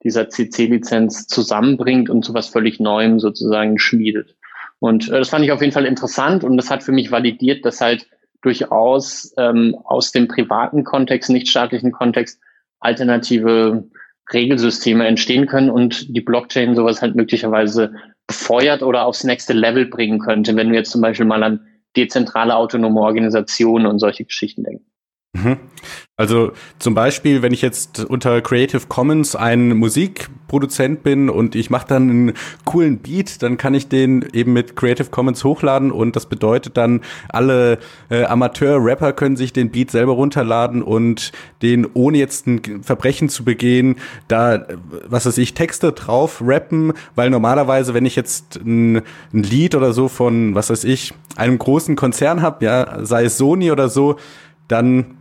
dieser 0.03 0.29
CC-Lizenz 0.29 1.27
zusammenbringt 1.27 2.09
und 2.09 2.23
zu 2.23 2.33
was 2.33 2.49
völlig 2.49 2.79
Neuem 2.79 3.19
sozusagen 3.19 3.79
schmiedet. 3.79 4.35
Und 4.79 5.07
äh, 5.09 5.19
das 5.19 5.29
fand 5.29 5.45
ich 5.45 5.51
auf 5.51 5.61
jeden 5.61 5.73
Fall 5.73 5.85
interessant 5.85 6.43
und 6.43 6.57
das 6.57 6.69
hat 6.69 6.83
für 6.83 6.91
mich 6.91 7.11
validiert, 7.11 7.65
dass 7.65 7.81
halt 7.81 8.07
durchaus 8.41 9.33
ähm, 9.37 9.77
aus 9.85 10.11
dem 10.11 10.27
privaten 10.27 10.83
Kontext, 10.83 11.29
nicht 11.29 11.47
staatlichen 11.47 11.93
Kontext, 11.93 12.41
alternative 12.81 13.85
Regelsysteme 14.33 15.07
entstehen 15.07 15.47
können 15.47 15.69
und 15.69 16.15
die 16.15 16.21
Blockchain 16.21 16.75
sowas 16.75 17.01
halt 17.01 17.15
möglicherweise 17.15 17.93
befeuert 18.27 18.83
oder 18.83 19.05
aufs 19.05 19.23
nächste 19.23 19.53
Level 19.53 19.85
bringen 19.85 20.19
könnte, 20.19 20.55
wenn 20.55 20.71
wir 20.71 20.79
jetzt 20.79 20.91
zum 20.91 21.01
Beispiel 21.01 21.25
mal 21.25 21.43
an 21.43 21.65
dezentrale 21.95 22.55
autonome 22.55 23.01
Organisationen 23.01 23.85
und 23.85 23.99
solche 23.99 24.25
Geschichten 24.25 24.63
denken. 24.63 24.85
Mhm. 25.33 25.57
Also 26.15 26.51
zum 26.77 26.93
Beispiel, 26.93 27.41
wenn 27.41 27.53
ich 27.53 27.63
jetzt 27.63 28.05
unter 28.05 28.39
Creative 28.41 28.83
Commons 28.87 29.35
ein 29.35 29.69
Musikproduzent 29.69 31.01
bin 31.01 31.27
und 31.27 31.55
ich 31.55 31.71
mache 31.71 31.87
dann 31.87 32.09
einen 32.09 32.33
coolen 32.65 32.99
Beat, 32.99 33.41
dann 33.41 33.57
kann 33.57 33.73
ich 33.73 33.87
den 33.87 34.23
eben 34.31 34.53
mit 34.53 34.75
Creative 34.75 35.09
Commons 35.09 35.43
hochladen 35.43 35.91
und 35.91 36.15
das 36.15 36.27
bedeutet 36.27 36.77
dann, 36.77 37.01
alle 37.29 37.79
äh, 38.11 38.25
Amateur-Rapper 38.25 39.13
können 39.13 39.35
sich 39.35 39.53
den 39.53 39.71
Beat 39.71 39.89
selber 39.89 40.13
runterladen 40.13 40.83
und 40.83 41.31
den, 41.63 41.87
ohne 41.95 42.19
jetzt 42.19 42.45
ein 42.45 42.83
Verbrechen 42.83 43.27
zu 43.27 43.43
begehen, 43.43 43.95
da, 44.27 44.67
was 45.07 45.25
weiß 45.25 45.39
ich, 45.39 45.55
Texte 45.55 45.93
drauf 45.93 46.43
rappen, 46.45 46.93
weil 47.15 47.31
normalerweise, 47.31 47.95
wenn 47.95 48.05
ich 48.05 48.15
jetzt 48.15 48.57
ein, 48.57 48.97
ein 48.97 49.43
Lied 49.43 49.73
oder 49.73 49.93
so 49.93 50.09
von, 50.09 50.53
was 50.53 50.69
weiß 50.69 50.83
ich, 50.83 51.15
einem 51.35 51.57
großen 51.57 51.95
Konzern 51.95 52.43
habe, 52.43 52.65
ja, 52.65 53.03
sei 53.03 53.25
es 53.25 53.39
Sony 53.39 53.71
oder 53.71 53.89
so, 53.89 54.17
dann 54.73 55.17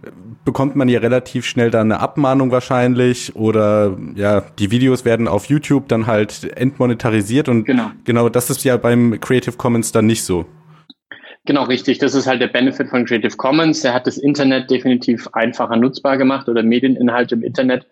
bekommt 0.47 0.76
man 0.76 0.88
ja 0.88 0.99
relativ 1.00 1.44
schnell 1.44 1.71
dann 1.71 1.92
eine 1.92 2.00
Abmahnung 2.00 2.50
wahrscheinlich 2.50 3.37
oder 3.37 3.97
ja, 4.16 4.40
die 4.59 4.71
Videos 4.71 5.04
werden 5.04 5.28
auf 5.28 5.44
YouTube 5.44 5.88
dann 5.88 6.06
halt 6.06 6.44
entmonetarisiert 6.56 7.49
und 7.50 7.64
genau, 7.64 7.90
genau 8.04 8.28
das 8.30 8.49
ist 8.49 8.64
ja 8.64 8.78
beim 8.78 9.21
Creative 9.21 9.56
Commons 9.56 9.92
dann 9.92 10.06
nicht 10.06 10.25
so. 10.25 10.47
Genau, 11.44 11.64
richtig. 11.64 11.99
Das 11.99 12.14
ist 12.14 12.26
halt 12.26 12.40
der 12.40 12.49
Benefit 12.49 12.88
von 12.88 13.04
Creative 13.04 13.37
Commons. 13.37 13.82
Der 13.82 13.92
hat 13.92 14.06
das 14.06 14.16
Internet 14.16 14.71
definitiv 14.71 15.28
einfacher 15.32 15.76
nutzbar 15.76 16.16
gemacht 16.16 16.49
oder 16.49 16.62
Medieninhalte 16.62 17.35
im 17.35 17.42
Internet. 17.42 17.87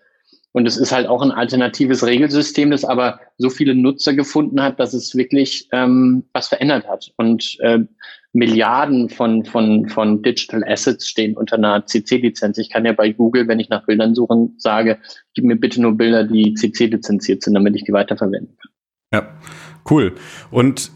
Und 0.52 0.67
es 0.67 0.76
ist 0.76 0.93
halt 0.93 1.09
auch 1.09 1.21
ein 1.21 1.33
alternatives 1.33 2.07
Regelsystem, 2.07 2.71
das 2.71 2.85
aber 2.85 3.21
so 3.38 3.50
viele 3.50 3.75
Nutzer 3.75 4.14
gefunden 4.14 4.62
hat, 4.62 4.81
dass 4.81 4.95
es 4.95 5.14
wirklich 5.17 5.69
ähm, 5.73 6.25
was 6.33 6.49
verändert 6.49 6.88
hat. 6.88 7.12
Und 7.17 7.57
äh, 7.61 7.81
Milliarden 8.33 9.09
von, 9.09 9.45
von, 9.45 9.89
von 9.89 10.23
Digital 10.23 10.63
Assets 10.65 11.09
stehen 11.09 11.37
unter 11.37 11.57
einer 11.57 11.85
CC-Lizenz. 11.85 12.59
Ich 12.59 12.71
kann 12.71 12.85
ja 12.85 12.93
bei 12.93 13.11
Google, 13.11 13.49
wenn 13.49 13.59
ich 13.59 13.69
nach 13.69 13.87
Bildern 13.87 14.15
suche, 14.15 14.49
sage, 14.57 14.99
gib 15.35 15.45
mir 15.45 15.57
bitte 15.57 15.83
nur 15.83 15.97
Bilder, 15.97 16.25
die 16.25 16.55
CC-lizenziert 16.55 17.43
sind, 17.43 17.55
damit 17.55 17.75
ich 17.75 17.85
die 17.85 17.93
weiterverwenden 17.93 18.57
kann. 18.57 18.71
Ja, 19.13 19.39
cool. 19.91 20.15
Und 20.51 20.93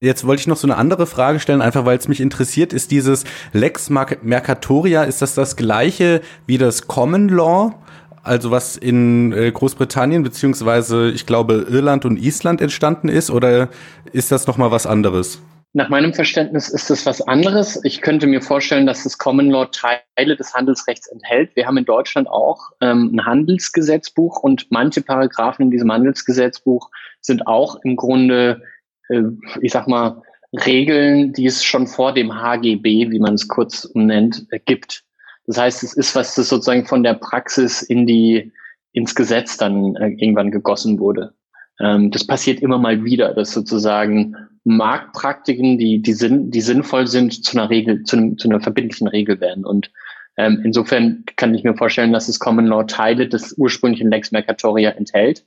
Jetzt 0.00 0.26
wollte 0.26 0.40
ich 0.40 0.46
noch 0.46 0.58
so 0.58 0.66
eine 0.66 0.76
andere 0.76 1.06
Frage 1.06 1.40
stellen, 1.40 1.62
einfach 1.62 1.86
weil 1.86 1.96
es 1.96 2.08
mich 2.08 2.20
interessiert, 2.20 2.74
ist 2.74 2.90
dieses 2.90 3.24
Lex 3.54 3.88
Mercatoria, 3.88 5.04
ist 5.04 5.22
das 5.22 5.34
das 5.34 5.56
gleiche 5.56 6.20
wie 6.46 6.58
das 6.58 6.86
Common 6.86 7.30
Law? 7.30 7.74
Also 8.22 8.50
was 8.50 8.76
in 8.76 9.32
äh, 9.32 9.50
Großbritannien 9.50 10.22
beziehungsweise 10.22 11.10
ich 11.10 11.24
glaube 11.24 11.66
Irland 11.70 12.04
und 12.04 12.18
Island 12.18 12.60
entstanden 12.60 13.08
ist 13.08 13.30
oder 13.30 13.70
ist 14.12 14.30
das 14.30 14.46
noch 14.46 14.58
mal 14.58 14.70
was 14.70 14.86
anderes? 14.86 15.40
Nach 15.76 15.88
meinem 15.88 16.14
Verständnis 16.14 16.68
ist 16.68 16.88
das 16.88 17.04
was 17.04 17.20
anderes. 17.20 17.80
Ich 17.84 18.00
könnte 18.00 18.26
mir 18.26 18.40
vorstellen, 18.40 18.86
dass 18.86 19.02
das 19.02 19.18
Common 19.18 19.50
Law 19.50 19.66
Teile 19.66 20.36
des 20.36 20.54
Handelsrechts 20.54 21.08
enthält. 21.08 21.54
Wir 21.56 21.66
haben 21.66 21.76
in 21.76 21.84
Deutschland 21.84 22.28
auch 22.28 22.70
ähm, 22.80 23.10
ein 23.12 23.26
Handelsgesetzbuch 23.26 24.38
und 24.38 24.70
manche 24.70 25.02
Paragraphen 25.02 25.64
in 25.64 25.70
diesem 25.70 25.92
Handelsgesetzbuch 25.92 26.90
sind 27.20 27.46
auch 27.46 27.76
im 27.82 27.96
Grunde 27.96 28.62
äh, 29.08 29.22
ich 29.60 29.72
sag 29.72 29.88
mal, 29.88 30.22
Regeln, 30.52 31.32
die 31.32 31.46
es 31.46 31.64
schon 31.64 31.86
vor 31.86 32.14
dem 32.14 32.34
HGB, 32.40 33.10
wie 33.10 33.18
man 33.18 33.34
es 33.34 33.48
kurz 33.48 33.84
umnennt, 33.84 34.46
äh, 34.50 34.60
gibt. 34.64 35.04
Das 35.46 35.58
heißt, 35.58 35.82
es 35.82 35.94
ist 35.94 36.14
was, 36.14 36.34
das 36.34 36.48
sozusagen 36.48 36.86
von 36.86 37.02
der 37.02 37.14
Praxis 37.14 37.82
in 37.82 38.06
die, 38.06 38.52
ins 38.92 39.14
Gesetz 39.14 39.56
dann 39.56 39.96
äh, 39.96 40.08
irgendwann 40.08 40.50
gegossen 40.50 40.98
wurde. 40.98 41.34
Ähm, 41.80 42.10
das 42.10 42.26
passiert 42.26 42.60
immer 42.60 42.78
mal 42.78 43.04
wieder, 43.04 43.34
dass 43.34 43.52
sozusagen 43.52 44.36
Marktpraktiken, 44.64 45.78
die, 45.78 46.00
die, 46.00 46.14
sinn, 46.14 46.50
die 46.50 46.62
sinnvoll 46.62 47.06
sind, 47.06 47.44
zu 47.44 47.58
einer 47.58 47.70
Regel, 47.70 48.02
zu, 48.02 48.16
einem, 48.16 48.38
zu 48.38 48.48
einer 48.48 48.60
verbindlichen 48.60 49.06
Regel 49.06 49.40
werden. 49.40 49.64
Und 49.64 49.90
ähm, 50.36 50.62
insofern 50.64 51.24
kann 51.36 51.54
ich 51.54 51.64
mir 51.64 51.76
vorstellen, 51.76 52.12
dass 52.12 52.26
das 52.26 52.38
Common 52.38 52.66
Law 52.66 52.84
Teile 52.84 53.28
des 53.28 53.56
ursprünglichen 53.58 54.10
Lex 54.10 54.32
Mercatoria 54.32 54.90
enthält. 54.90 55.44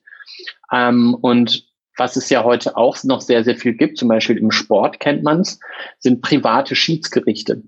Ähm, 0.71 1.15
und 1.15 1.65
was 1.97 2.15
es 2.15 2.29
ja 2.29 2.43
heute 2.43 2.77
auch 2.77 3.03
noch 3.03 3.21
sehr, 3.21 3.43
sehr 3.43 3.55
viel 3.55 3.73
gibt, 3.73 3.97
zum 3.97 4.07
Beispiel 4.07 4.37
im 4.37 4.51
Sport 4.51 4.99
kennt 4.99 5.23
man 5.23 5.41
es, 5.41 5.59
sind 5.97 6.21
private 6.21 6.75
Schiedsgerichte. 6.75 7.63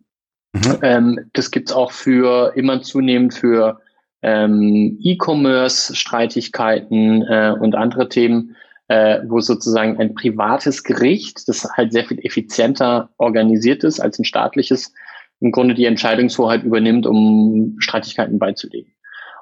Mhm. 0.53 0.77
Ähm, 0.83 1.19
das 1.33 1.49
gibt's 1.51 1.71
auch 1.71 1.91
für 1.91 2.53
immer 2.55 2.83
zunehmend 2.83 3.33
für 3.33 3.79
ähm, 4.21 4.99
E-Commerce-Streitigkeiten 5.01 7.23
äh, 7.23 7.55
und 7.59 7.73
andere 7.75 8.09
Themen, 8.09 8.55
äh, 8.89 9.21
wo 9.27 9.39
sozusagen 9.39 9.97
ein 9.97 10.15
privates 10.15 10.83
Gericht, 10.83 11.47
das 11.47 11.67
halt 11.77 11.93
sehr 11.93 12.05
viel 12.05 12.19
effizienter 12.25 13.09
organisiert 13.17 13.83
ist 13.83 13.99
als 13.99 14.19
ein 14.19 14.25
staatliches, 14.25 14.93
im 15.39 15.51
Grunde 15.51 15.75
die 15.75 15.85
Entscheidungshoheit 15.85 16.63
übernimmt, 16.63 17.05
um 17.05 17.75
Streitigkeiten 17.79 18.39
beizulegen. 18.39 18.91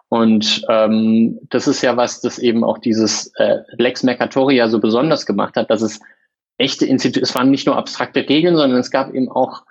Und 0.09 0.63
ähm, 0.69 1.39
das 1.49 1.67
ist 1.67 1.81
ja 1.81 1.97
was, 1.97 2.21
das 2.21 2.39
eben 2.39 2.63
auch 2.63 2.77
dieses 2.77 3.31
äh, 3.35 3.59
Lex 3.77 4.03
Mercatoria 4.03 4.67
so 4.67 4.79
besonders 4.79 5.25
gemacht 5.25 5.55
hat, 5.55 5.69
dass 5.69 5.81
es 5.81 5.99
echte 6.57 6.85
Institute, 6.85 7.21
es 7.21 7.35
waren 7.35 7.49
nicht 7.49 7.67
nur 7.67 7.77
abstrakte 7.77 8.27
Regeln, 8.27 8.55
sondern 8.55 8.79
es 8.79 8.91
gab 8.91 9.13
eben 9.13 9.29
auch 9.29 9.63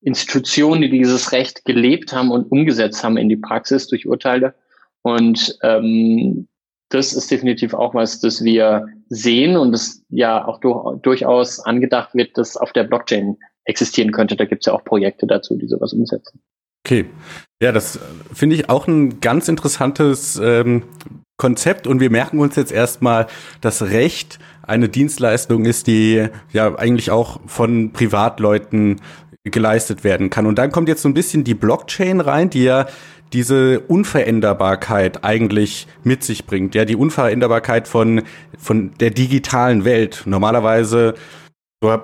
Institutionen, 0.00 0.82
die 0.82 0.90
dieses 0.90 1.32
Recht 1.32 1.64
gelebt 1.64 2.12
haben 2.12 2.30
und 2.30 2.50
umgesetzt 2.50 3.02
haben 3.02 3.16
in 3.16 3.28
die 3.28 3.36
Praxis 3.36 3.88
durch 3.88 4.06
Urteile. 4.06 4.54
Und 5.02 5.58
ähm, 5.62 6.48
das 6.88 7.12
ist 7.12 7.30
definitiv 7.30 7.74
auch 7.74 7.94
was, 7.94 8.20
das 8.20 8.44
wir 8.44 8.86
sehen 9.08 9.56
und 9.56 9.72
das 9.72 10.02
ja 10.08 10.46
auch 10.46 10.60
durch, 10.60 11.00
durchaus 11.02 11.60
angedacht 11.60 12.14
wird, 12.14 12.36
dass 12.38 12.56
auf 12.56 12.72
der 12.72 12.84
Blockchain 12.84 13.36
existieren 13.64 14.12
könnte. 14.12 14.36
Da 14.36 14.44
gibt 14.44 14.62
es 14.62 14.66
ja 14.66 14.72
auch 14.72 14.84
Projekte 14.84 15.26
dazu, 15.26 15.56
die 15.56 15.66
sowas 15.66 15.92
umsetzen. 15.92 16.40
Okay. 16.86 17.06
Ja, 17.62 17.72
das 17.72 17.98
finde 18.32 18.56
ich 18.56 18.68
auch 18.68 18.86
ein 18.86 19.20
ganz 19.20 19.48
interessantes 19.48 20.38
ähm, 20.42 20.82
Konzept 21.36 21.86
und 21.86 21.98
wir 21.98 22.10
merken 22.10 22.38
uns 22.38 22.56
jetzt 22.56 22.72
erstmal, 22.72 23.26
dass 23.60 23.82
Recht 23.82 24.38
eine 24.62 24.88
Dienstleistung 24.88 25.64
ist, 25.64 25.86
die 25.86 26.28
ja 26.52 26.74
eigentlich 26.76 27.10
auch 27.10 27.40
von 27.46 27.92
Privatleuten 27.92 29.00
geleistet 29.44 30.04
werden 30.04 30.30
kann. 30.30 30.46
Und 30.46 30.58
dann 30.58 30.72
kommt 30.72 30.88
jetzt 30.88 31.02
so 31.02 31.08
ein 31.08 31.14
bisschen 31.14 31.44
die 31.44 31.54
Blockchain 31.54 32.20
rein, 32.20 32.50
die 32.50 32.64
ja 32.64 32.86
diese 33.34 33.80
Unveränderbarkeit 33.80 35.24
eigentlich 35.24 35.86
mit 36.04 36.22
sich 36.22 36.46
bringt. 36.46 36.74
Ja, 36.74 36.84
die 36.84 36.96
Unveränderbarkeit 36.96 37.88
von, 37.88 38.22
von 38.56 38.92
der 39.00 39.10
digitalen 39.10 39.84
Welt. 39.84 40.22
Normalerweise 40.24 41.14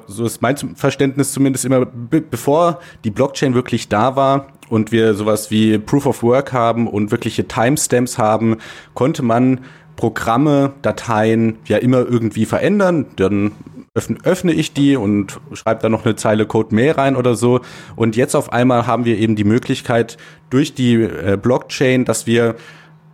so, 0.06 0.26
ist 0.26 0.42
mein 0.42 0.56
Verständnis 0.56 1.32
zumindest 1.32 1.64
immer, 1.64 1.86
bevor 1.86 2.80
die 3.04 3.10
Blockchain 3.10 3.54
wirklich 3.54 3.88
da 3.88 4.14
war 4.14 4.48
und 4.68 4.92
wir 4.92 5.14
sowas 5.14 5.50
wie 5.50 5.78
Proof 5.78 6.04
of 6.04 6.22
Work 6.22 6.52
haben 6.52 6.86
und 6.86 7.10
wirkliche 7.10 7.48
Timestamps 7.48 8.18
haben, 8.18 8.58
konnte 8.92 9.22
man 9.22 9.60
Programme, 9.96 10.72
Dateien 10.82 11.58
ja 11.66 11.78
immer 11.78 11.98
irgendwie 11.98 12.44
verändern. 12.44 13.06
Dann 13.16 13.52
öffne, 13.94 14.18
öffne 14.22 14.53
ich 14.53 14.72
die 14.72 14.96
und 14.96 15.40
schreibe 15.53 15.83
da 15.83 15.88
noch 15.88 16.05
eine 16.05 16.16
Zeile 16.16 16.46
Code 16.46 16.74
mehr 16.74 16.96
rein 16.96 17.16
oder 17.16 17.35
so. 17.35 17.61
Und 17.96 18.16
jetzt 18.16 18.35
auf 18.35 18.53
einmal 18.53 18.87
haben 18.87 19.05
wir 19.05 19.18
eben 19.18 19.37
die 19.37 19.44
Möglichkeit 19.44 20.16
durch 20.48 20.74
die 20.74 20.94
äh, 20.94 21.37
Blockchain, 21.40 22.05
dass 22.05 22.26
wir 22.26 22.55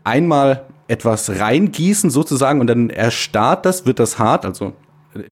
einmal 0.05 0.67
etwas 0.89 1.41
reingießen 1.41 2.11
sozusagen 2.11 2.61
und 2.61 2.67
dann 2.69 2.91
erstarrt 2.91 3.67
das, 3.67 3.87
wird 3.87 3.99
das 3.99 4.19
hart, 4.19 4.45
also 4.45 4.75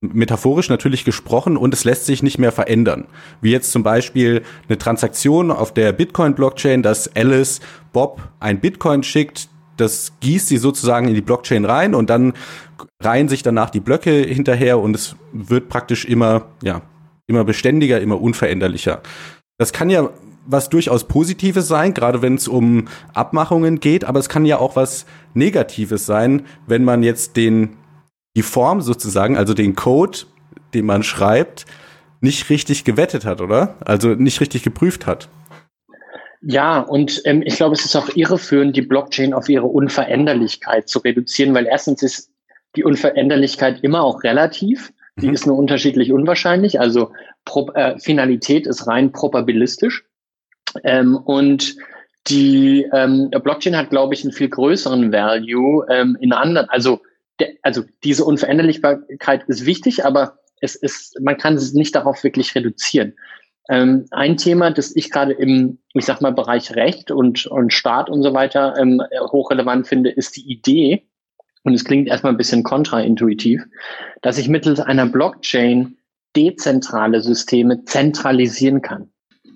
metaphorisch 0.00 0.70
natürlich 0.70 1.04
gesprochen 1.04 1.58
und 1.58 1.74
es 1.74 1.84
lässt 1.84 2.06
sich 2.06 2.22
nicht 2.22 2.38
mehr 2.38 2.52
verändern. 2.52 3.06
Wie 3.42 3.50
jetzt 3.50 3.70
zum 3.70 3.82
Beispiel 3.82 4.42
eine 4.66 4.78
Transaktion 4.78 5.50
auf 5.50 5.74
der 5.74 5.92
Bitcoin-Blockchain, 5.92 6.82
dass 6.82 7.14
Alice 7.14 7.60
Bob 7.92 8.20
ein 8.40 8.60
Bitcoin 8.60 9.02
schickt, 9.02 9.48
das 9.76 10.12
gießt 10.20 10.48
sie 10.48 10.56
sozusagen 10.56 11.08
in 11.08 11.14
die 11.14 11.20
Blockchain 11.20 11.64
rein 11.64 11.94
und 11.94 12.10
dann 12.10 12.34
reihen 13.02 13.28
sich 13.28 13.42
danach 13.42 13.70
die 13.70 13.80
Blöcke 13.80 14.10
hinterher 14.10 14.78
und 14.78 14.94
es 14.94 15.16
wird 15.32 15.68
praktisch 15.68 16.04
immer, 16.04 16.46
ja, 16.62 16.82
immer 17.26 17.44
beständiger, 17.44 18.00
immer 18.00 18.20
unveränderlicher. 18.20 19.02
Das 19.58 19.72
kann 19.72 19.90
ja 19.90 20.10
was 20.46 20.68
durchaus 20.68 21.04
Positives 21.04 21.68
sein, 21.68 21.94
gerade 21.94 22.20
wenn 22.20 22.34
es 22.34 22.48
um 22.48 22.86
Abmachungen 23.14 23.80
geht, 23.80 24.04
aber 24.04 24.18
es 24.18 24.28
kann 24.28 24.44
ja 24.44 24.58
auch 24.58 24.76
was 24.76 25.06
Negatives 25.32 26.04
sein, 26.06 26.42
wenn 26.66 26.84
man 26.84 27.02
jetzt 27.02 27.36
den 27.36 27.76
die 28.36 28.42
Form 28.42 28.80
sozusagen, 28.80 29.36
also 29.36 29.54
den 29.54 29.76
Code, 29.76 30.18
den 30.74 30.86
man 30.86 31.02
schreibt, 31.02 31.66
nicht 32.20 32.50
richtig 32.50 32.84
gewettet 32.84 33.24
hat, 33.24 33.40
oder? 33.40 33.76
Also 33.84 34.08
nicht 34.08 34.40
richtig 34.40 34.62
geprüft 34.62 35.06
hat. 35.06 35.28
Ja, 36.46 36.80
und 36.80 37.22
ähm, 37.24 37.42
ich 37.42 37.56
glaube, 37.56 37.74
es 37.74 37.84
ist 37.84 37.96
auch 37.96 38.14
irreführend, 38.14 38.76
die 38.76 38.82
Blockchain 38.82 39.32
auf 39.32 39.48
ihre 39.48 39.66
Unveränderlichkeit 39.66 40.88
zu 40.88 40.98
reduzieren, 40.98 41.54
weil 41.54 41.66
erstens 41.66 42.02
ist 42.02 42.30
die 42.76 42.84
Unveränderlichkeit 42.84 43.82
immer 43.82 44.02
auch 44.02 44.22
relativ. 44.24 44.92
Die 45.16 45.28
mhm. 45.28 45.34
ist 45.34 45.46
nur 45.46 45.56
unterschiedlich 45.56 46.12
unwahrscheinlich. 46.12 46.80
Also 46.80 47.12
Pro 47.44 47.70
äh, 47.72 47.98
Finalität 47.98 48.66
ist 48.66 48.86
rein 48.86 49.12
probabilistisch. 49.12 50.04
Ähm, 50.82 51.16
und 51.16 51.76
die 52.26 52.86
ähm, 52.92 53.30
Blockchain 53.30 53.76
hat, 53.76 53.90
glaube 53.90 54.12
ich, 54.14 54.22
einen 54.24 54.32
viel 54.32 54.48
größeren 54.48 55.12
Value 55.12 55.86
ähm, 55.88 56.16
in 56.20 56.32
anderen, 56.32 56.68
also 56.68 57.00
der, 57.40 57.50
also 57.62 57.84
diese 58.02 58.24
Unveränderlichkeit 58.24 59.44
ist 59.46 59.66
wichtig, 59.66 60.04
aber 60.04 60.38
es 60.60 60.74
ist, 60.74 61.18
man 61.20 61.36
kann 61.36 61.54
es 61.54 61.72
nicht 61.74 61.94
darauf 61.94 62.22
wirklich 62.24 62.54
reduzieren. 62.54 63.14
Ähm, 63.68 64.06
ein 64.10 64.36
Thema, 64.36 64.70
das 64.70 64.94
ich 64.94 65.10
gerade 65.10 65.32
im, 65.32 65.78
ich 65.94 66.04
sag 66.04 66.20
mal, 66.20 66.32
Bereich 66.32 66.74
Recht 66.76 67.10
und, 67.10 67.46
und 67.46 67.72
Staat 67.72 68.10
und 68.10 68.22
so 68.22 68.34
weiter 68.34 68.74
ähm, 68.78 69.00
hochrelevant 69.32 69.86
finde, 69.86 70.10
ist 70.10 70.36
die 70.36 70.50
Idee, 70.50 71.06
und 71.64 71.72
es 71.72 71.84
klingt 71.84 72.08
erstmal 72.08 72.32
ein 72.32 72.36
bisschen 72.38 72.62
kontraintuitiv, 72.62 73.64
dass 74.22 74.38
ich 74.38 74.48
mittels 74.48 74.80
einer 74.80 75.06
Blockchain 75.06 75.96
dezentrale 76.36 77.20
Systeme 77.20 77.84
zentralisieren 77.84 78.82
kann. 78.82 79.10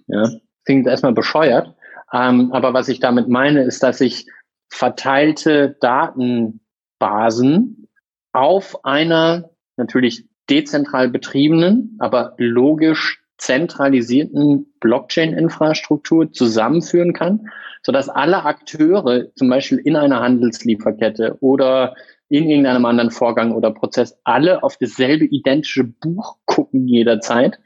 Ja, 0.06 0.30
klingt 0.64 0.86
erstmal 0.86 1.12
bescheuert, 1.12 1.74
ähm, 2.12 2.50
aber 2.52 2.72
was 2.72 2.88
ich 2.88 3.00
damit 3.00 3.28
meine, 3.28 3.62
ist, 3.62 3.82
dass 3.82 4.00
ich 4.00 4.26
verteilte 4.70 5.76
Daten 5.80 6.60
Basen 6.98 7.88
auf 8.32 8.84
einer 8.84 9.50
natürlich 9.76 10.26
dezentral 10.48 11.10
betriebenen, 11.10 11.96
aber 11.98 12.34
logisch 12.38 13.22
zentralisierten 13.38 14.66
Blockchain-Infrastruktur 14.80 16.32
zusammenführen 16.32 17.12
kann, 17.12 17.48
sodass 17.82 18.08
alle 18.08 18.44
Akteure 18.44 19.34
zum 19.34 19.48
Beispiel 19.48 19.78
in 19.78 19.96
einer 19.96 20.20
Handelslieferkette 20.20 21.36
oder 21.40 21.96
in 22.28 22.48
irgendeinem 22.50 22.84
anderen 22.84 23.10
Vorgang 23.10 23.54
oder 23.54 23.70
Prozess 23.70 24.18
alle 24.24 24.62
auf 24.62 24.76
dasselbe 24.76 25.24
identische 25.24 25.84
Buch 25.84 26.36
gucken 26.44 26.86
jederzeit 26.86 27.58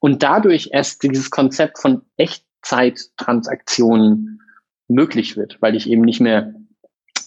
und 0.00 0.24
dadurch 0.24 0.70
erst 0.72 1.04
dieses 1.04 1.30
Konzept 1.30 1.78
von 1.78 2.02
Echtzeittransaktionen 2.16 4.40
möglich 4.88 5.36
wird, 5.36 5.58
weil 5.60 5.76
ich 5.76 5.88
eben 5.88 6.02
nicht 6.02 6.20
mehr 6.20 6.52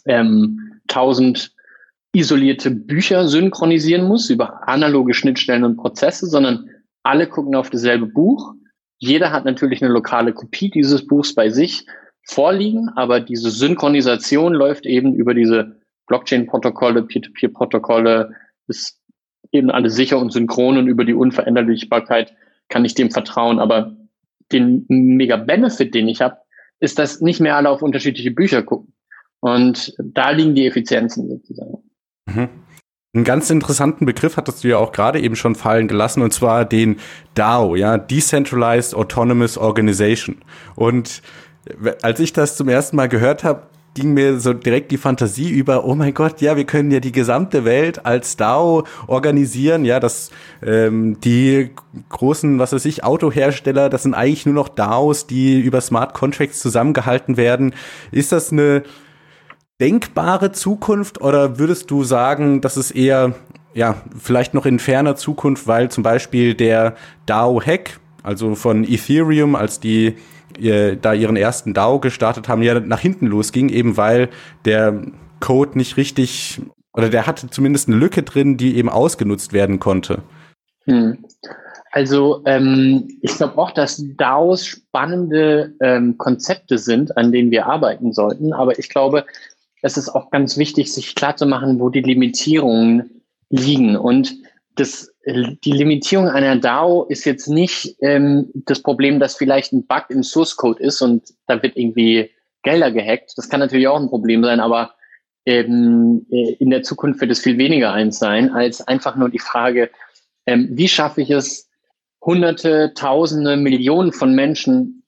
ähm, 0.05 0.81
tausend 0.87 1.53
isolierte 2.13 2.71
Bücher 2.71 3.27
synchronisieren 3.27 4.05
muss 4.05 4.29
über 4.29 4.67
analoge 4.67 5.13
Schnittstellen 5.13 5.63
und 5.63 5.77
Prozesse, 5.77 6.27
sondern 6.27 6.69
alle 7.03 7.27
gucken 7.27 7.55
auf 7.55 7.69
dasselbe 7.69 8.05
Buch. 8.05 8.53
Jeder 8.97 9.31
hat 9.31 9.45
natürlich 9.45 9.81
eine 9.81 9.91
lokale 9.91 10.33
Kopie 10.33 10.69
dieses 10.69 11.07
Buchs 11.07 11.33
bei 11.33 11.49
sich 11.49 11.85
vorliegen, 12.27 12.89
aber 12.95 13.19
diese 13.19 13.49
Synchronisation 13.49 14.53
läuft 14.53 14.85
eben 14.85 15.15
über 15.15 15.33
diese 15.33 15.81
Blockchain-Protokolle, 16.07 17.03
Peer-to-Peer-Protokolle, 17.03 18.35
ist 18.67 18.99
eben 19.51 19.71
alles 19.71 19.95
sicher 19.95 20.19
und 20.19 20.31
synchron 20.31 20.77
und 20.77 20.87
über 20.87 21.05
die 21.05 21.13
Unveränderlichbarkeit 21.13 22.33
kann 22.69 22.85
ich 22.85 22.93
dem 22.93 23.11
vertrauen. 23.11 23.59
Aber 23.59 23.95
den 24.51 24.85
Mega-Benefit, 24.87 25.93
den 25.95 26.07
ich 26.07 26.21
habe, 26.21 26.37
ist, 26.79 26.99
dass 26.99 27.21
nicht 27.21 27.39
mehr 27.39 27.55
alle 27.55 27.69
auf 27.69 27.81
unterschiedliche 27.81 28.31
Bücher 28.31 28.63
gucken. 28.63 28.93
Und 29.39 29.95
da 29.97 30.31
liegen 30.31 30.55
die 30.55 30.67
Effizienzen 30.67 31.27
sozusagen. 31.27 31.83
Mhm. 32.27 32.49
Einen 33.13 33.25
ganz 33.25 33.49
interessanten 33.49 34.05
Begriff 34.05 34.37
hattest 34.37 34.63
du 34.63 34.69
ja 34.69 34.77
auch 34.77 34.93
gerade 34.93 35.19
eben 35.19 35.35
schon 35.35 35.55
fallen 35.55 35.89
gelassen, 35.89 36.21
und 36.21 36.31
zwar 36.31 36.63
den 36.63 36.95
DAO, 37.33 37.75
ja, 37.75 37.97
Decentralized 37.97 38.95
Autonomous 38.95 39.57
Organization. 39.57 40.37
Und 40.75 41.21
als 42.01 42.21
ich 42.21 42.31
das 42.31 42.55
zum 42.55 42.69
ersten 42.69 42.95
Mal 42.95 43.09
gehört 43.09 43.43
habe, 43.43 43.63
ging 43.95 44.13
mir 44.13 44.39
so 44.39 44.53
direkt 44.53 44.91
die 44.91 44.97
Fantasie 44.97 45.49
über, 45.49 45.83
oh 45.83 45.93
mein 45.93 46.13
Gott, 46.13 46.39
ja, 46.39 46.55
wir 46.55 46.63
können 46.63 46.89
ja 46.89 47.01
die 47.01 47.11
gesamte 47.11 47.65
Welt 47.65 48.05
als 48.05 48.37
DAO 48.37 48.85
organisieren, 49.07 49.83
ja, 49.83 49.99
dass 49.99 50.31
ähm, 50.65 51.19
die 51.19 51.71
großen, 52.07 52.59
was 52.59 52.71
weiß 52.71 52.85
ich, 52.85 53.03
Autohersteller, 53.03 53.89
das 53.89 54.03
sind 54.03 54.13
eigentlich 54.13 54.45
nur 54.45 54.55
noch 54.55 54.69
DAOs, 54.69 55.27
die 55.27 55.59
über 55.59 55.81
Smart 55.81 56.13
Contracts 56.13 56.61
zusammengehalten 56.61 57.35
werden. 57.35 57.75
Ist 58.13 58.31
das 58.31 58.53
eine 58.53 58.83
denkbare 59.81 60.51
Zukunft 60.51 61.19
oder 61.21 61.57
würdest 61.57 61.89
du 61.91 62.03
sagen, 62.03 62.61
dass 62.61 62.77
es 62.77 62.91
eher, 62.91 63.33
ja, 63.73 63.95
vielleicht 64.17 64.53
noch 64.53 64.65
in 64.65 64.79
ferner 64.79 65.15
Zukunft, 65.15 65.67
weil 65.67 65.89
zum 65.89 66.03
Beispiel 66.03 66.53
der 66.53 66.95
DAO-Hack, 67.25 67.99
also 68.23 68.55
von 68.55 68.83
Ethereum, 68.83 69.55
als 69.55 69.79
die 69.79 70.15
ihr, 70.57 70.95
da 70.95 71.13
ihren 71.13 71.35
ersten 71.35 71.73
DAO 71.73 71.99
gestartet 71.99 72.47
haben, 72.47 72.61
ja 72.61 72.79
nach 72.79 72.99
hinten 72.99 73.25
losging, 73.25 73.69
eben 73.69 73.97
weil 73.97 74.29
der 74.65 75.01
Code 75.39 75.77
nicht 75.77 75.97
richtig 75.97 76.61
oder 76.93 77.09
der 77.09 77.25
hatte 77.25 77.49
zumindest 77.49 77.87
eine 77.87 77.97
Lücke 77.97 78.21
drin, 78.21 78.57
die 78.57 78.75
eben 78.77 78.89
ausgenutzt 78.89 79.53
werden 79.53 79.79
konnte. 79.79 80.21
Hm. 80.85 81.25
Also 81.91 82.41
ähm, 82.45 83.09
ich 83.21 83.35
glaube 83.35 83.57
auch, 83.57 83.71
dass 83.71 84.01
DAOs 84.17 84.65
spannende 84.65 85.73
ähm, 85.81 86.17
Konzepte 86.17 86.77
sind, 86.77 87.17
an 87.17 87.31
denen 87.31 87.51
wir 87.51 87.65
arbeiten 87.65 88.13
sollten. 88.13 88.53
Aber 88.53 88.79
ich 88.79 88.87
glaube, 88.87 89.25
es 89.81 89.97
ist 89.97 90.09
auch 90.09 90.29
ganz 90.29 90.57
wichtig, 90.57 90.93
sich 90.93 91.15
klarzumachen, 91.15 91.79
wo 91.79 91.89
die 91.89 92.01
Limitierungen 92.01 93.21
liegen. 93.49 93.97
Und 93.97 94.35
das, 94.75 95.13
die 95.25 95.71
Limitierung 95.71 96.29
einer 96.29 96.55
DAO 96.55 97.05
ist 97.05 97.25
jetzt 97.25 97.47
nicht 97.47 97.95
ähm, 98.01 98.49
das 98.53 98.81
Problem, 98.81 99.19
dass 99.19 99.35
vielleicht 99.35 99.73
ein 99.73 99.85
Bug 99.85 100.05
im 100.09 100.23
Source 100.23 100.55
Code 100.55 100.81
ist 100.81 101.01
und 101.01 101.33
da 101.47 101.61
wird 101.61 101.75
irgendwie 101.75 102.31
Gelder 102.63 102.91
gehackt. 102.91 103.33
Das 103.35 103.49
kann 103.49 103.59
natürlich 103.59 103.87
auch 103.87 103.99
ein 103.99 104.09
Problem 104.09 104.43
sein, 104.43 104.59
aber 104.59 104.93
ähm, 105.45 106.25
äh, 106.31 106.53
in 106.53 106.69
der 106.69 106.83
Zukunft 106.83 107.19
wird 107.21 107.31
es 107.31 107.39
viel 107.39 107.57
weniger 107.57 107.91
eins 107.91 108.19
sein, 108.19 108.51
als 108.51 108.87
einfach 108.87 109.15
nur 109.15 109.29
die 109.29 109.39
Frage, 109.39 109.89
ähm, 110.45 110.69
wie 110.71 110.87
schaffe 110.87 111.21
ich 111.21 111.31
es, 111.31 111.69
Hunderte, 112.23 112.93
Tausende, 112.93 113.57
Millionen 113.57 114.13
von 114.13 114.35
Menschen 114.35 115.00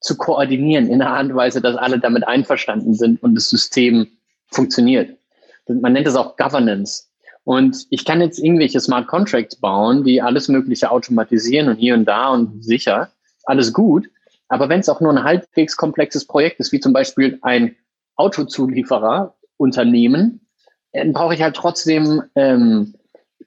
zu 0.00 0.16
koordinieren 0.16 0.88
in 0.88 1.02
einer 1.02 1.12
Art 1.12 1.26
und 1.26 1.36
Weise, 1.36 1.60
dass 1.60 1.76
alle 1.76 1.98
damit 1.98 2.26
einverstanden 2.26 2.94
sind 2.94 3.22
und 3.22 3.34
das 3.34 3.48
System 3.48 4.08
funktioniert. 4.48 5.16
Man 5.68 5.92
nennt 5.92 6.06
es 6.06 6.16
auch 6.16 6.36
Governance. 6.36 7.04
Und 7.44 7.86
ich 7.90 8.04
kann 8.04 8.20
jetzt 8.20 8.38
irgendwelche 8.38 8.80
Smart 8.80 9.06
Contracts 9.06 9.56
bauen, 9.56 10.02
die 10.04 10.20
alles 10.20 10.48
Mögliche 10.48 10.90
automatisieren 10.90 11.68
und 11.68 11.76
hier 11.76 11.94
und 11.94 12.04
da 12.04 12.30
und 12.30 12.64
sicher. 12.64 13.10
Alles 13.44 13.72
gut. 13.72 14.08
Aber 14.48 14.68
wenn 14.68 14.80
es 14.80 14.88
auch 14.88 15.00
nur 15.00 15.12
ein 15.12 15.22
halbwegs 15.22 15.76
komplexes 15.76 16.26
Projekt 16.26 16.60
ist, 16.60 16.72
wie 16.72 16.80
zum 16.80 16.92
Beispiel 16.92 17.38
ein 17.42 17.76
Autozulieferer, 18.16 19.34
Unternehmen, 19.58 20.46
dann 20.92 21.12
brauche 21.12 21.34
ich 21.34 21.42
halt 21.42 21.56
trotzdem 21.56 22.22
ähm, 22.34 22.94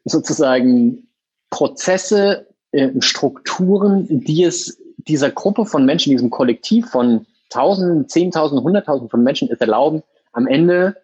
sozusagen 0.05 1.07
Prozesse, 1.49 2.47
äh, 2.71 2.89
Strukturen, 2.99 4.07
die 4.09 4.43
es 4.43 4.81
dieser 5.09 5.31
Gruppe 5.31 5.65
von 5.65 5.85
Menschen, 5.85 6.11
diesem 6.11 6.29
Kollektiv 6.29 6.89
von 6.89 7.25
Tausenden, 7.49 8.07
Zehntausenden, 8.07 8.63
Hunderttausenden 8.63 9.09
von 9.09 9.23
Menschen 9.23 9.49
es 9.51 9.59
erlauben, 9.59 10.03
am 10.31 10.47
Ende 10.47 10.95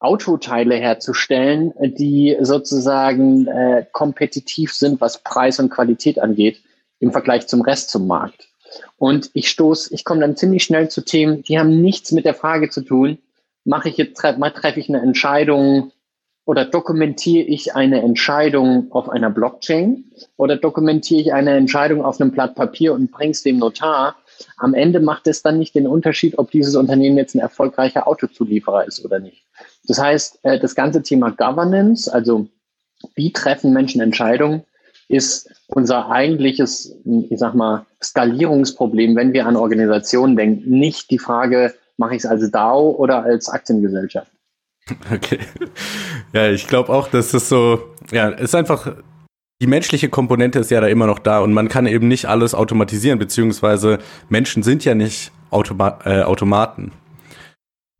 Autoteile 0.00 0.74
herzustellen, 0.74 1.72
die 1.78 2.36
sozusagen 2.40 3.46
äh, 3.46 3.86
kompetitiv 3.92 4.72
sind, 4.72 5.00
was 5.00 5.22
Preis 5.22 5.60
und 5.60 5.70
Qualität 5.70 6.18
angeht, 6.18 6.60
im 6.98 7.12
Vergleich 7.12 7.46
zum 7.46 7.60
Rest 7.60 7.90
zum 7.90 8.08
Markt. 8.08 8.48
Und 8.96 9.30
ich 9.34 9.48
stoße, 9.48 9.94
ich 9.94 10.04
komme 10.04 10.20
dann 10.20 10.36
ziemlich 10.36 10.64
schnell 10.64 10.88
zu 10.88 11.02
Themen, 11.02 11.42
die 11.42 11.58
haben 11.58 11.80
nichts 11.80 12.10
mit 12.10 12.24
der 12.24 12.34
Frage 12.34 12.70
zu 12.70 12.80
tun, 12.82 13.18
mache 13.64 13.90
ich 13.90 13.96
jetzt, 13.96 14.18
treffe 14.18 14.80
ich 14.80 14.88
eine 14.88 15.02
Entscheidung 15.02 15.92
oder 16.44 16.64
dokumentiere 16.64 17.44
ich 17.44 17.74
eine 17.74 18.02
Entscheidung 18.02 18.90
auf 18.90 19.08
einer 19.08 19.30
Blockchain 19.30 20.04
oder 20.36 20.56
dokumentiere 20.56 21.20
ich 21.20 21.32
eine 21.32 21.52
Entscheidung 21.52 22.04
auf 22.04 22.20
einem 22.20 22.32
Blatt 22.32 22.54
Papier 22.54 22.94
und 22.94 23.12
bringe 23.12 23.30
es 23.30 23.42
dem 23.42 23.58
Notar. 23.58 24.16
Am 24.56 24.74
Ende 24.74 24.98
macht 25.00 25.28
es 25.28 25.42
dann 25.42 25.58
nicht 25.58 25.74
den 25.74 25.86
Unterschied, 25.86 26.38
ob 26.38 26.50
dieses 26.50 26.74
Unternehmen 26.74 27.16
jetzt 27.16 27.34
ein 27.34 27.40
erfolgreicher 27.40 28.08
Autozulieferer 28.08 28.86
ist 28.86 29.04
oder 29.04 29.20
nicht. 29.20 29.44
Das 29.86 30.00
heißt, 30.00 30.40
äh, 30.42 30.58
das 30.58 30.74
ganze 30.74 31.02
Thema 31.02 31.30
Governance, 31.30 32.12
also 32.12 32.48
wie 33.14 33.32
treffen 33.32 33.72
Menschen 33.72 34.00
Entscheidungen, 34.00 34.64
ist 35.08 35.48
unser 35.68 36.10
eigentliches, 36.10 36.96
ich 37.04 37.38
sag 37.38 37.54
mal, 37.54 37.86
Skalierungsproblem, 38.02 39.14
wenn 39.14 39.32
wir 39.32 39.46
an 39.46 39.56
Organisationen 39.56 40.36
denken. 40.36 40.70
Nicht 40.70 41.10
die 41.10 41.18
Frage, 41.18 41.74
mache 41.98 42.14
ich 42.14 42.24
es 42.24 42.26
als 42.26 42.50
DAO 42.50 42.90
oder 42.92 43.22
als 43.22 43.48
Aktiengesellschaft. 43.48 44.32
Okay. 45.12 45.38
Ja, 46.32 46.50
ich 46.50 46.66
glaube 46.66 46.92
auch, 46.92 47.08
dass 47.08 47.34
es 47.34 47.48
so, 47.48 47.94
ja, 48.10 48.30
es 48.30 48.42
ist 48.42 48.54
einfach, 48.54 48.96
die 49.60 49.66
menschliche 49.66 50.08
Komponente 50.08 50.58
ist 50.58 50.70
ja 50.70 50.80
da 50.80 50.88
immer 50.88 51.06
noch 51.06 51.20
da 51.20 51.40
und 51.40 51.52
man 51.52 51.68
kann 51.68 51.86
eben 51.86 52.08
nicht 52.08 52.26
alles 52.26 52.54
automatisieren, 52.54 53.18
beziehungsweise 53.18 53.98
Menschen 54.28 54.62
sind 54.62 54.84
ja 54.84 54.94
nicht 54.94 55.30
Automa 55.50 55.98
äh, 56.04 56.22
Automaten. 56.22 56.92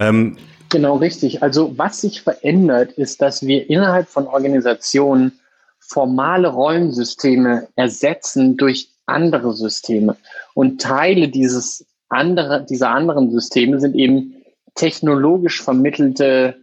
Ähm, 0.00 0.36
Genau, 0.72 0.96
richtig. 0.96 1.42
Also 1.42 1.76
was 1.76 2.00
sich 2.00 2.22
verändert, 2.22 2.92
ist, 2.92 3.20
dass 3.20 3.46
wir 3.46 3.68
innerhalb 3.68 4.08
von 4.08 4.26
Organisationen 4.26 5.38
formale 5.78 6.48
Rollensysteme 6.48 7.68
ersetzen 7.76 8.56
durch 8.56 8.88
andere 9.04 9.52
Systeme. 9.52 10.16
Und 10.54 10.80
Teile 10.80 11.28
dieses 11.28 11.84
andere, 12.08 12.64
dieser 12.64 12.88
anderen 12.88 13.30
Systeme 13.30 13.80
sind 13.80 13.94
eben 13.96 14.34
technologisch 14.74 15.60
vermittelte 15.60 16.56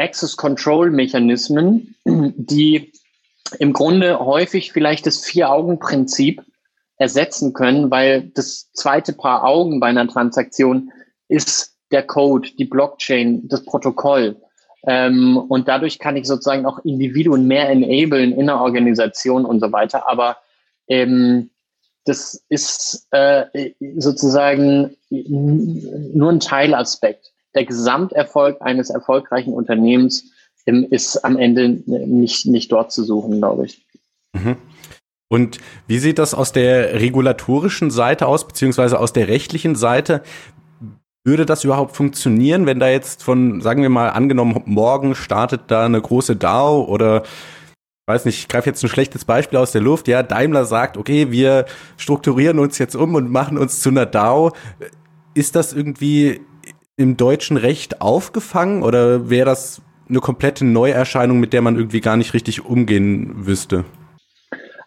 Access 0.00 0.36
Control 0.36 0.90
Mechanismen, 0.90 1.94
die 2.04 2.92
im 3.58 3.72
Grunde 3.72 4.18
häufig 4.20 4.72
vielleicht 4.72 5.06
das 5.06 5.24
Vier-Augen-Prinzip 5.24 6.42
ersetzen 6.96 7.52
können, 7.52 7.90
weil 7.90 8.30
das 8.34 8.70
zweite 8.72 9.12
Paar 9.12 9.44
Augen 9.44 9.80
bei 9.80 9.88
einer 9.88 10.06
Transaktion 10.06 10.92
ist 11.28 11.76
der 11.90 12.02
Code, 12.02 12.50
die 12.58 12.64
Blockchain, 12.64 13.48
das 13.48 13.64
Protokoll. 13.64 14.36
Ähm, 14.86 15.36
und 15.36 15.68
dadurch 15.68 15.98
kann 15.98 16.16
ich 16.16 16.26
sozusagen 16.26 16.66
auch 16.66 16.78
Individuen 16.84 17.46
mehr 17.46 17.68
enablen 17.68 18.32
in 18.32 18.46
der 18.46 18.60
Organisation 18.60 19.44
und 19.44 19.60
so 19.60 19.72
weiter. 19.72 20.08
Aber 20.08 20.36
ähm, 20.88 21.50
das 22.04 22.44
ist 22.48 23.06
äh, 23.10 23.72
sozusagen 23.96 24.96
nur 25.10 26.30
ein 26.30 26.40
Teilaspekt. 26.40 27.29
Der 27.54 27.64
Gesamterfolg 27.64 28.60
eines 28.60 28.90
erfolgreichen 28.90 29.52
Unternehmens 29.52 30.30
ähm, 30.66 30.86
ist 30.90 31.24
am 31.24 31.36
Ende 31.36 31.68
nicht, 31.86 32.46
nicht 32.46 32.70
dort 32.72 32.92
zu 32.92 33.04
suchen, 33.04 33.38
glaube 33.38 33.66
ich. 33.66 33.86
Mhm. 34.32 34.56
Und 35.32 35.58
wie 35.86 35.98
sieht 35.98 36.18
das 36.18 36.34
aus 36.34 36.52
der 36.52 37.00
regulatorischen 37.00 37.90
Seite 37.90 38.26
aus, 38.26 38.46
beziehungsweise 38.46 38.98
aus 38.98 39.12
der 39.12 39.28
rechtlichen 39.28 39.76
Seite? 39.76 40.22
Würde 41.24 41.46
das 41.46 41.64
überhaupt 41.64 41.94
funktionieren, 41.94 42.66
wenn 42.66 42.80
da 42.80 42.88
jetzt 42.88 43.22
von, 43.22 43.60
sagen 43.60 43.82
wir 43.82 43.90
mal, 43.90 44.08
angenommen, 44.08 44.62
morgen 44.64 45.14
startet 45.14 45.62
da 45.68 45.84
eine 45.84 46.00
große 46.00 46.34
DAO 46.34 46.84
oder 46.84 47.22
weiß 48.06 48.24
nicht, 48.24 48.38
ich 48.38 48.48
greife 48.48 48.68
jetzt 48.68 48.82
ein 48.82 48.88
schlechtes 48.88 49.24
Beispiel 49.24 49.58
aus 49.58 49.70
der 49.70 49.82
Luft, 49.82 50.08
ja, 50.08 50.24
Daimler 50.24 50.64
sagt, 50.64 50.96
okay, 50.96 51.30
wir 51.30 51.66
strukturieren 51.96 52.58
uns 52.58 52.78
jetzt 52.78 52.96
um 52.96 53.14
und 53.14 53.30
machen 53.30 53.56
uns 53.56 53.80
zu 53.80 53.90
einer 53.90 54.06
DAO. 54.06 54.52
Ist 55.34 55.54
das 55.54 55.72
irgendwie 55.72 56.40
im 57.00 57.16
deutschen 57.16 57.56
Recht 57.56 58.02
aufgefangen 58.02 58.82
oder 58.82 59.30
wäre 59.30 59.46
das 59.46 59.80
eine 60.06 60.20
komplette 60.20 60.66
Neuerscheinung, 60.66 61.40
mit 61.40 61.54
der 61.54 61.62
man 61.62 61.76
irgendwie 61.76 62.02
gar 62.02 62.18
nicht 62.18 62.34
richtig 62.34 62.66
umgehen 62.66 63.46
wüsste? 63.46 63.86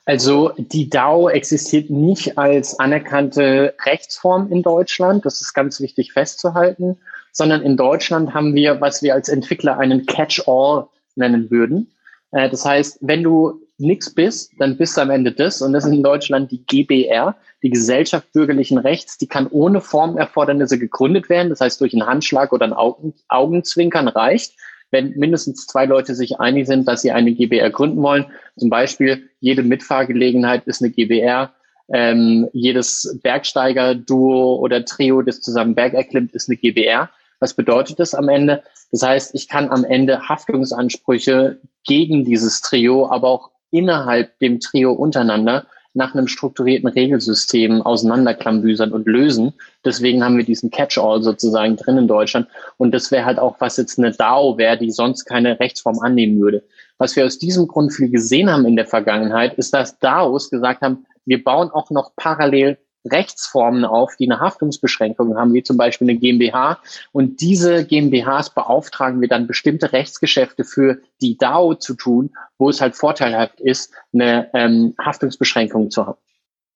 Also 0.06 0.52
die 0.58 0.92
DAO 0.92 1.28
existiert 1.30 1.90
nicht 1.90 2.38
als 2.38 2.78
anerkannte 2.78 3.74
Rechtsform 3.84 4.52
in 4.52 4.62
Deutschland. 4.62 5.26
Das 5.26 5.42
ist 5.42 5.56
ganz 5.56 5.80
wichtig 5.80 6.14
festzuhalten, 6.14 6.98
sondern 7.32 7.64
in 7.64 7.78
Deutschland 7.78 8.36
haben 8.36 8.54
wir, 8.54 8.80
was 8.80 9.02
wir 9.02 9.16
als 9.16 9.28
Entwickler 9.28 9.80
einen 9.80 10.06
Catch-all 10.06 10.86
nennen 11.16 11.50
würden. 11.50 11.96
Äh, 12.32 12.48
das 12.52 12.64
heißt, 12.64 13.00
wenn 13.02 13.24
du 13.24 13.60
nichts 13.78 14.14
bist, 14.14 14.52
dann 14.60 14.78
bist 14.78 14.98
du 14.98 15.02
am 15.02 15.10
Ende 15.10 15.32
das. 15.32 15.62
Und 15.62 15.74
das 15.74 15.86
ist 15.86 15.94
in 15.94 16.04
Deutschland 16.04 16.52
die 16.52 16.64
GBR, 16.66 17.36
die 17.64 17.70
Gesellschaft 17.70 18.32
bürgerlichen 18.32 18.78
Rechts. 18.78 19.18
Die 19.18 19.28
kann 19.28 19.48
ohne 19.48 19.82
Formerfordernisse 19.82 20.78
gegründet 20.78 21.30
werden. 21.30 21.50
Das 21.50 21.62
heißt, 21.62 21.82
durch 21.82 21.94
einen 21.94 22.06
Handschlag 22.06 22.54
oder 22.54 22.66
ein 22.66 22.74
Augen, 22.74 23.14
Augenzwinkern 23.28 24.08
reicht 24.08 24.54
wenn 24.94 25.14
mindestens 25.18 25.66
zwei 25.66 25.86
Leute 25.86 26.16
sich 26.16 26.40
einig 26.40 26.68
sind, 26.68 26.88
dass 26.88 27.02
sie 27.02 27.12
eine 27.12 27.34
GBR 27.34 27.72
gründen 27.72 28.02
wollen. 28.02 28.28
Zum 28.58 28.70
Beispiel, 28.70 29.30
jede 29.42 29.64
Mitfahrgelegenheit 29.64 30.66
ist 30.68 30.82
eine 30.82 30.92
GBR. 30.92 31.52
Ähm, 31.92 32.48
jedes 32.54 33.20
Bergsteiger-Duo 33.24 34.56
oder 34.56 34.86
Trio, 34.86 35.22
das 35.22 35.42
zusammen 35.42 35.76
Berg 35.76 35.96
erklimmt, 35.96 36.34
ist 36.34 36.48
eine 36.48 36.58
GBR. 36.58 37.10
Was 37.40 37.56
bedeutet 37.56 38.00
das 38.00 38.16
am 38.16 38.30
Ende? 38.30 38.64
Das 38.92 39.02
heißt, 39.02 39.36
ich 39.36 39.50
kann 39.50 39.70
am 39.70 39.84
Ende 39.84 40.30
Haftungsansprüche 40.30 41.60
gegen 41.84 42.24
dieses 42.24 42.62
Trio, 42.62 43.10
aber 43.10 43.28
auch 43.28 43.50
innerhalb 43.74 44.38
dem 44.40 44.60
Trio 44.60 44.94
untereinander 44.94 45.66
nach 45.94 46.16
einem 46.16 46.28
strukturierten 46.28 46.90
Regelsystem 46.90 47.82
auseinanderklambüsern 47.82 48.92
und 48.92 49.08
lösen. 49.08 49.54
Deswegen 49.86 50.24
haben 50.24 50.38
wir 50.38 50.46
diesen 50.46 50.72
Catch-all 50.72 51.22
sozusagen 51.22 51.76
drin 51.76 51.98
in 51.98 52.08
Deutschland. 52.08 52.48
Und 52.78 52.94
das 52.94 53.12
wäre 53.12 53.26
halt 53.26 53.40
auch, 53.40 53.58
was 53.60 53.78
jetzt 53.78 54.00
eine 54.00 54.12
DAO 54.12 54.58
wäre, 54.58 54.78
die 54.78 54.92
sonst 54.92 55.26
keine 55.26 55.60
Rechtsform 55.60 56.00
annehmen 56.00 56.40
würde. 56.40 56.64
Was 56.98 57.16
wir 57.16 57.26
aus 57.26 57.38
diesem 57.38 57.68
Grund 57.68 57.94
viel 57.94 58.10
gesehen 58.10 58.50
haben 58.50 58.66
in 58.66 58.76
der 58.76 58.88
Vergangenheit, 58.88 59.54
ist, 59.56 59.74
dass 59.74 60.00
DAOs 60.00 60.50
gesagt 60.50 60.82
haben, 60.82 61.06
wir 61.26 61.44
bauen 61.44 61.70
auch 61.70 61.90
noch 61.92 62.16
parallel 62.16 62.78
Rechtsformen 63.06 63.86
auf, 63.86 64.16
die 64.18 64.30
eine 64.30 64.40
Haftungsbeschränkung 64.40 65.36
haben, 65.38 65.54
wie 65.54 65.64
zum 65.64 65.78
Beispiel 65.78 66.10
eine 66.10 66.18
GmbH. 66.18 66.80
Und 67.12 67.42
diese 67.42 67.86
GmbHs 67.86 68.52
beauftragen 68.52 69.22
wir 69.22 69.28
dann 69.28 69.48
bestimmte 69.48 69.92
Rechtsgeschäfte 69.92 70.64
für 70.64 71.00
die 71.22 71.38
DAO 71.38 71.76
zu 71.76 71.96
tun, 71.96 72.32
wo 72.58 72.70
es 72.70 72.82
halt 72.82 72.96
vorteilhaft 72.96 73.60
ist, 73.60 73.94
eine 74.14 74.50
ähm, 74.54 74.96
Haftungsbeschränkung 75.00 75.92
zu 75.92 76.06
haben. 76.06 76.18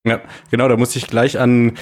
Ja, 0.04 0.20
genau, 0.50 0.68
da 0.68 0.76
muss 0.76 0.94
ich 0.96 1.08
gleich 1.08 1.38
an 1.38 1.72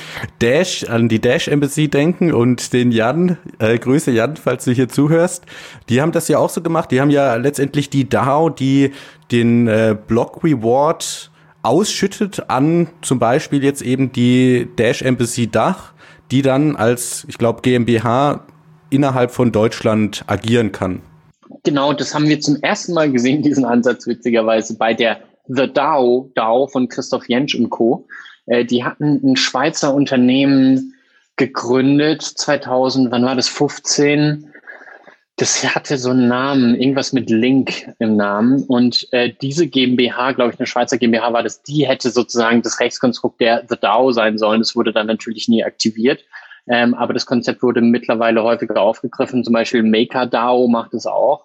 Dash, 0.40 0.84
an 0.88 1.08
die 1.08 1.20
Dash 1.20 1.48
Embassy 1.48 1.88
denken 1.88 2.32
und 2.32 2.72
den 2.72 2.90
Jan, 2.90 3.38
äh, 3.58 3.78
Grüße 3.78 4.10
Jan, 4.10 4.36
falls 4.36 4.64
du 4.64 4.72
hier 4.72 4.88
zuhörst. 4.88 5.44
Die 5.88 6.00
haben 6.00 6.12
das 6.12 6.26
ja 6.28 6.38
auch 6.38 6.50
so 6.50 6.62
gemacht. 6.62 6.90
Die 6.90 7.00
haben 7.00 7.10
ja 7.10 7.36
letztendlich 7.36 7.90
die 7.90 8.08
DAO, 8.08 8.48
die 8.48 8.92
den 9.30 9.68
äh, 9.68 9.96
Block 10.06 10.42
Reward 10.42 11.30
ausschüttet 11.66 12.48
an 12.48 12.88
zum 13.02 13.18
Beispiel 13.18 13.62
jetzt 13.64 13.82
eben 13.82 14.12
die 14.12 14.68
Dash 14.76 15.02
Embassy 15.02 15.50
Dach, 15.50 15.92
die 16.30 16.42
dann 16.42 16.76
als, 16.76 17.26
ich 17.28 17.38
glaube, 17.38 17.62
GmbH 17.62 18.46
innerhalb 18.90 19.32
von 19.32 19.52
Deutschland 19.52 20.24
agieren 20.28 20.72
kann. 20.72 21.02
Genau, 21.64 21.92
das 21.92 22.14
haben 22.14 22.28
wir 22.28 22.40
zum 22.40 22.56
ersten 22.62 22.94
Mal 22.94 23.10
gesehen, 23.10 23.42
diesen 23.42 23.64
Ansatz 23.64 24.06
witzigerweise 24.06 24.76
bei 24.76 24.94
der 24.94 25.18
The 25.48 25.72
DAO, 25.72 26.30
DAO 26.34 26.68
von 26.68 26.88
Christoph 26.88 27.28
Jentsch 27.28 27.54
und 27.54 27.70
Co. 27.70 28.06
Äh, 28.46 28.64
die 28.64 28.84
hatten 28.84 29.20
ein 29.24 29.36
Schweizer 29.36 29.92
Unternehmen 29.92 30.94
gegründet, 31.36 32.22
2000, 32.22 33.10
wann 33.10 33.24
war 33.24 33.34
das, 33.34 33.48
15, 33.48 34.48
das 35.36 35.74
hatte 35.74 35.98
so 35.98 36.10
einen 36.10 36.28
Namen, 36.28 36.74
irgendwas 36.74 37.12
mit 37.12 37.28
Link 37.28 37.92
im 37.98 38.16
Namen. 38.16 38.64
Und 38.64 39.06
äh, 39.12 39.32
diese 39.42 39.66
GmbH, 39.66 40.32
glaube 40.32 40.52
ich, 40.52 40.58
eine 40.58 40.66
Schweizer 40.66 40.96
GmbH 40.96 41.30
war 41.32 41.42
das, 41.42 41.62
die 41.62 41.86
hätte 41.86 42.10
sozusagen 42.10 42.62
das 42.62 42.80
Rechtskonstrukt 42.80 43.40
der 43.40 43.64
The 43.68 43.76
DAO 43.78 44.12
sein 44.12 44.38
sollen. 44.38 44.60
Das 44.60 44.74
wurde 44.74 44.94
dann 44.94 45.06
natürlich 45.06 45.46
nie 45.48 45.62
aktiviert. 45.62 46.24
Ähm, 46.68 46.94
aber 46.94 47.12
das 47.12 47.26
Konzept 47.26 47.62
wurde 47.62 47.82
mittlerweile 47.82 48.42
häufiger 48.42 48.80
aufgegriffen. 48.80 49.44
Zum 49.44 49.52
Beispiel 49.52 49.82
MakerDAO 49.82 50.68
macht 50.68 50.94
es 50.94 51.06
auch. 51.06 51.44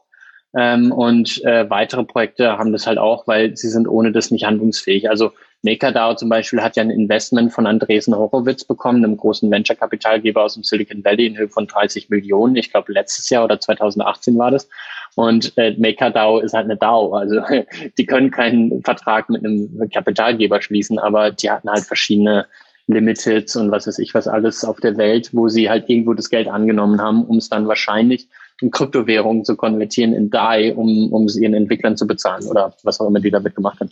Ähm, 0.55 0.93
und 0.93 1.43
äh, 1.43 1.69
weitere 1.69 2.03
Projekte 2.05 2.57
haben 2.57 2.71
das 2.71 2.87
halt 2.87 2.97
auch, 2.97 3.27
weil 3.27 3.57
sie 3.57 3.69
sind 3.69 3.87
ohne 3.87 4.13
das 4.13 4.31
nicht 4.31 4.45
handlungsfähig. 4.45 5.09
Also 5.09 5.33
MakerDAO 5.63 6.15
zum 6.15 6.29
Beispiel 6.29 6.61
hat 6.61 6.75
ja 6.75 6.83
ein 6.83 6.89
Investment 6.89 7.53
von 7.53 7.67
Andresen 7.67 8.15
Horowitz 8.15 8.63
bekommen, 8.63 9.03
einem 9.03 9.17
großen 9.17 9.49
Venture-Kapitalgeber 9.51 10.43
aus 10.43 10.55
dem 10.55 10.63
Silicon 10.63 11.05
Valley 11.05 11.27
in 11.27 11.37
Höhe 11.37 11.49
von 11.49 11.67
30 11.67 12.09
Millionen. 12.09 12.55
Ich 12.55 12.71
glaube, 12.71 12.91
letztes 12.91 13.29
Jahr 13.29 13.43
oder 13.43 13.59
2018 13.59 14.37
war 14.37 14.49
das. 14.49 14.67
Und 15.15 15.55
äh, 15.57 15.75
MakerDAO 15.77 16.39
ist 16.39 16.53
halt 16.53 16.65
eine 16.65 16.77
DAO. 16.77 17.13
Also 17.13 17.41
die 17.97 18.05
können 18.05 18.31
keinen 18.31 18.81
Vertrag 18.81 19.29
mit 19.29 19.45
einem 19.45 19.89
Kapitalgeber 19.93 20.61
schließen, 20.61 20.97
aber 20.97 21.31
die 21.31 21.51
hatten 21.51 21.69
halt 21.69 21.83
verschiedene 21.83 22.47
Limiteds 22.87 23.55
und 23.55 23.71
was 23.71 23.87
weiß 23.87 23.99
ich 23.99 24.13
was 24.13 24.27
alles 24.27 24.65
auf 24.65 24.79
der 24.79 24.97
Welt, 24.97 25.29
wo 25.33 25.47
sie 25.47 25.69
halt 25.69 25.89
irgendwo 25.89 26.13
das 26.13 26.29
Geld 26.29 26.47
angenommen 26.47 27.01
haben, 27.01 27.23
um 27.25 27.37
es 27.37 27.49
dann 27.49 27.67
wahrscheinlich 27.67 28.27
in 28.61 28.71
Kryptowährungen 28.71 29.45
zu 29.45 29.55
konvertieren 29.55 30.13
in 30.13 30.29
DAI, 30.29 30.75
um, 30.75 31.11
um 31.11 31.25
es 31.25 31.35
ihren 31.35 31.53
Entwicklern 31.53 31.97
zu 31.97 32.05
bezahlen 32.05 32.45
oder 32.47 32.75
was 32.83 32.99
auch 32.99 33.07
immer 33.07 33.19
die 33.19 33.31
damit 33.31 33.55
gemacht 33.55 33.79
haben. 33.79 33.89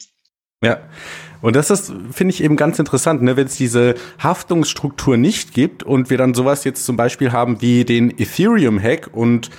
Ja, 0.64 0.80
und 1.42 1.56
das 1.56 1.70
ist, 1.70 1.94
finde 2.12 2.34
ich 2.34 2.44
eben 2.44 2.58
ganz 2.58 2.80
interessant, 2.80 3.22
ne? 3.22 3.38
wenn 3.38 3.48
es 3.48 3.56
diese 3.56 3.96
Haftungsstruktur 4.22 5.16
nicht 5.16 5.54
gibt 5.54 5.84
und 5.84 6.10
wir 6.10 6.18
dann 6.18 6.34
sowas 6.34 6.66
jetzt 6.66 6.86
zum 6.86 6.98
Beispiel 6.98 7.32
haben 7.32 7.62
wie 7.62 7.86
den 7.86 8.12
Ethereum-Hack 8.12 9.10
und 9.14 9.50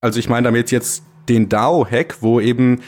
also 0.00 0.18
ich 0.18 0.28
meine 0.28 0.46
damit 0.46 0.72
jetzt 0.72 1.04
den 1.28 1.48
DAO-Hack, 1.48 2.16
wo 2.22 2.40
eben 2.40 2.80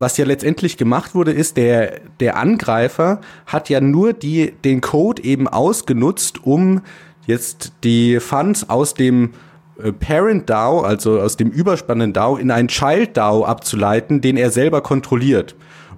was 0.00 0.16
ja 0.16 0.24
letztendlich 0.24 0.76
gemacht 0.76 1.14
wurde, 1.14 1.30
ist, 1.30 1.56
der, 1.56 2.00
der 2.18 2.36
Angreifer 2.36 3.20
hat 3.46 3.68
ja 3.68 3.80
nur 3.80 4.12
die, 4.12 4.52
den 4.64 4.80
Code 4.80 5.22
eben 5.22 5.46
ausgenutzt, 5.46 6.44
um 6.44 6.82
jetzt 7.26 7.72
die 7.84 8.18
Funds 8.18 8.68
aus 8.68 8.94
dem 8.94 9.34
äh, 9.80 9.92
Parent 9.92 10.50
DAO, 10.50 10.80
also 10.80 11.20
aus 11.20 11.36
dem 11.36 11.50
überspannenden 11.50 12.12
DAO, 12.12 12.36
in 12.36 12.50
einen 12.50 12.68
Child 12.68 13.16
DAO 13.16 13.44
abzuleiten, 13.44 14.20
den 14.20 14.36
er 14.36 14.50
selber 14.50 14.80
kontrolliert. 14.82 15.54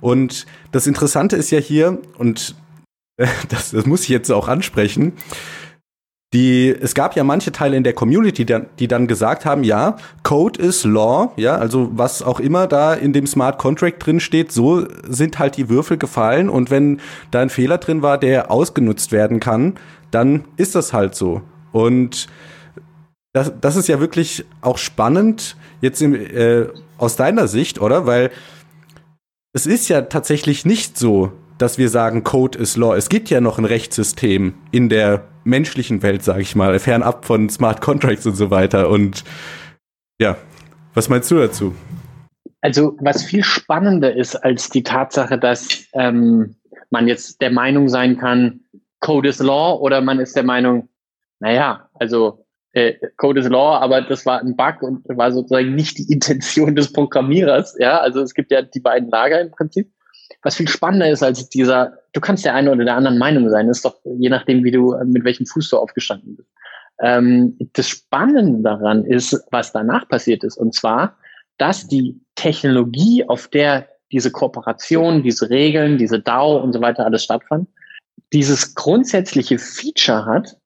Und 0.07 0.47
das 0.71 0.87
Interessante 0.87 1.35
ist 1.35 1.51
ja 1.51 1.59
hier, 1.59 1.99
und 2.16 2.55
das, 3.49 3.73
das 3.73 3.87
muss 3.87 4.03
ich 4.03 4.09
jetzt 4.09 4.31
auch 4.31 4.47
ansprechen, 4.47 5.14
die, 6.33 6.69
es 6.69 6.95
gab 6.95 7.16
ja 7.16 7.25
manche 7.25 7.51
Teile 7.51 7.77
in 7.77 7.83
der 7.83 7.92
Community, 7.92 8.45
die 8.45 8.47
dann, 8.47 8.66
die 8.79 8.87
dann 8.87 9.09
gesagt 9.09 9.45
haben, 9.45 9.64
ja, 9.64 9.97
Code 10.23 10.62
is 10.62 10.85
Law, 10.85 11.33
ja, 11.35 11.57
also 11.57 11.90
was 11.92 12.23
auch 12.23 12.38
immer 12.38 12.69
da 12.69 12.95
in 12.95 13.12
dem 13.12 13.27
Smart 13.27 13.59
Contract 13.59 14.07
drin 14.07 14.21
steht, 14.21 14.53
so 14.53 14.87
sind 15.09 15.40
halt 15.40 15.57
die 15.57 15.69
Würfel 15.69 15.97
gefallen 15.97 16.51
und 16.51 16.71
wenn 16.71 17.01
da 17.33 17.40
ein 17.40 17.51
Fehler 17.51 17.79
drin 17.79 18.01
war, 18.01 18.16
der 18.16 18.53
ausgenutzt 18.53 19.11
werden 19.11 19.40
kann, 19.40 19.75
dann 20.12 20.45
ist 20.57 20.77
das 20.77 20.92
halt 20.92 21.16
so. 21.16 21.42
Und 21.73 22.29
das, 23.33 23.53
das 23.61 23.75
ist 23.75 23.88
ja 23.88 23.99
wirklich 23.99 24.45
auch 24.61 24.79
spannend 24.79 25.57
jetzt 25.81 26.01
im, 26.01 26.14
äh, 26.14 26.66
aus 26.97 27.16
deiner 27.16 27.49
Sicht, 27.49 27.81
oder? 27.81 28.07
Weil 28.07 28.31
es 29.57 29.64
ist 29.64 29.88
ja 29.88 30.03
tatsächlich 30.03 30.66
nicht 30.66 30.99
so, 30.99 31.33
dass 31.57 31.79
wir 31.79 31.88
sagen, 31.88 32.25
Code 32.25 32.59
is 32.59 32.77
Law. 32.77 32.95
Es 32.95 33.09
gibt 33.09 33.31
ja 33.31 33.40
noch 33.40 33.57
ein 33.57 33.64
Rechtssystem 33.64 34.53
in 34.71 34.90
der 34.90 35.29
menschlichen 35.45 36.03
Welt, 36.03 36.23
sage 36.23 36.42
ich 36.42 36.55
mal, 36.55 36.79
fernab 36.79 37.25
von 37.25 37.49
Smart 37.49 37.81
Contracts 37.81 38.27
und 38.27 38.35
so 38.35 38.51
weiter. 38.51 38.90
Und 38.90 39.25
ja, 40.21 40.37
was 40.92 41.09
meinst 41.09 41.31
du 41.31 41.37
dazu? 41.37 41.75
Also, 42.61 42.99
was 43.01 43.25
viel 43.25 43.42
spannender 43.42 44.14
ist 44.14 44.37
als 44.37 44.69
die 44.69 44.83
Tatsache, 44.83 45.38
dass 45.38 45.87
ähm, 45.95 46.57
man 46.90 47.09
jetzt 47.09 47.40
der 47.40 47.51
Meinung 47.51 47.88
sein 47.88 48.19
kann, 48.19 48.61
Code 49.01 49.31
is 49.31 49.38
Law, 49.38 49.79
oder 49.81 50.03
man 50.03 50.19
ist 50.19 50.37
der 50.37 50.45
Meinung, 50.45 50.90
naja, 51.40 51.88
also 51.95 52.45
äh, 52.76 52.94
Code 53.16 53.40
is 53.40 53.48
Law, 53.48 53.78
aber 53.78 54.02
das 54.02 54.26
war 54.26 54.40
ein 54.40 54.54
Bug 54.54 54.82
und 54.82 55.02
war 55.08 55.32
sozusagen 55.32 55.74
nicht 55.74 55.96
die 55.96 56.12
Intention 56.12 56.76
des 56.76 56.92
Programmierers. 56.92 57.74
Ja, 57.78 57.98
also 57.98 58.20
es 58.20 58.34
gibt 58.34 58.50
ja 58.50 58.60
die 58.60 58.80
beiden 58.80 59.08
Lager 59.08 59.40
im 59.40 59.50
Prinzip. 59.50 59.90
Was 60.42 60.56
viel 60.56 60.68
spannender 60.68 61.08
ist 61.08 61.22
als 61.22 61.48
dieser, 61.48 61.94
du 62.12 62.20
kannst 62.20 62.44
der 62.44 62.54
eine 62.54 62.70
oder 62.70 62.84
der 62.84 62.96
anderen 62.96 63.16
Meinung 63.16 63.48
sein, 63.48 63.68
ist 63.70 63.84
doch 63.84 63.96
je 64.04 64.28
nachdem, 64.28 64.62
wie 64.62 64.70
du, 64.70 64.94
mit 65.06 65.24
welchem 65.24 65.46
Fuß 65.46 65.70
du 65.70 65.78
aufgestanden 65.78 66.36
bist. 66.36 66.50
Ähm, 67.00 67.56
das 67.72 67.88
Spannende 67.88 68.62
daran 68.62 69.04
ist, 69.04 69.42
was 69.50 69.72
danach 69.72 70.06
passiert 70.08 70.44
ist, 70.44 70.58
und 70.58 70.74
zwar, 70.74 71.16
dass 71.56 71.88
die 71.88 72.20
Technologie, 72.34 73.24
auf 73.26 73.48
der 73.48 73.88
diese 74.12 74.30
Kooperation, 74.30 75.22
diese 75.22 75.48
Regeln, 75.48 75.96
diese 75.96 76.20
DAO 76.20 76.58
und 76.58 76.74
so 76.74 76.80
weiter 76.80 77.06
alles 77.06 77.24
stattfand, 77.24 77.68
dieses 78.32 78.74
grundsätzliche 78.74 79.58
Feature 79.58 80.26
hat, 80.26 80.56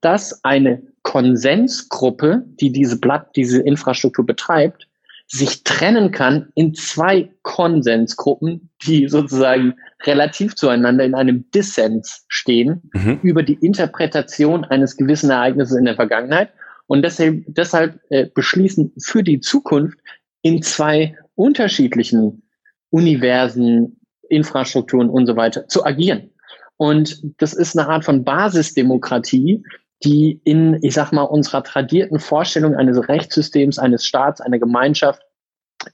dass 0.00 0.44
eine 0.44 0.82
Konsensgruppe, 1.02 2.44
die 2.60 2.72
diese 2.72 2.98
Blatt, 2.98 3.34
diese 3.36 3.60
Infrastruktur 3.62 4.26
betreibt, 4.26 4.86
sich 5.26 5.62
trennen 5.62 6.10
kann 6.10 6.50
in 6.56 6.74
zwei 6.74 7.30
Konsensgruppen, 7.42 8.70
die 8.84 9.08
sozusagen 9.08 9.74
relativ 10.02 10.56
zueinander 10.56 11.04
in 11.04 11.14
einem 11.14 11.48
Dissens 11.52 12.24
stehen 12.28 12.90
mhm. 12.92 13.20
über 13.22 13.44
die 13.44 13.54
Interpretation 13.54 14.64
eines 14.64 14.96
gewissen 14.96 15.30
Ereignisses 15.30 15.76
in 15.76 15.84
der 15.84 15.94
Vergangenheit 15.94 16.50
und 16.88 17.02
deshalb, 17.02 17.44
deshalb 17.46 18.00
äh, 18.10 18.26
beschließen 18.34 18.92
für 19.00 19.22
die 19.22 19.38
Zukunft 19.38 20.00
in 20.42 20.62
zwei 20.62 21.16
unterschiedlichen 21.36 22.42
Universen, 22.90 24.00
Infrastrukturen 24.28 25.08
und 25.08 25.26
so 25.26 25.36
weiter 25.36 25.68
zu 25.68 25.84
agieren. 25.84 26.30
Und 26.76 27.22
das 27.38 27.52
ist 27.52 27.78
eine 27.78 27.88
Art 27.88 28.04
von 28.04 28.24
Basisdemokratie, 28.24 29.62
die 30.04 30.40
in, 30.44 30.78
ich 30.82 30.94
sag 30.94 31.12
mal, 31.12 31.22
unserer 31.22 31.62
tradierten 31.62 32.18
Vorstellung 32.18 32.74
eines 32.74 33.08
Rechtssystems, 33.08 33.78
eines 33.78 34.04
Staats, 34.04 34.40
einer 34.40 34.58
Gemeinschaft 34.58 35.22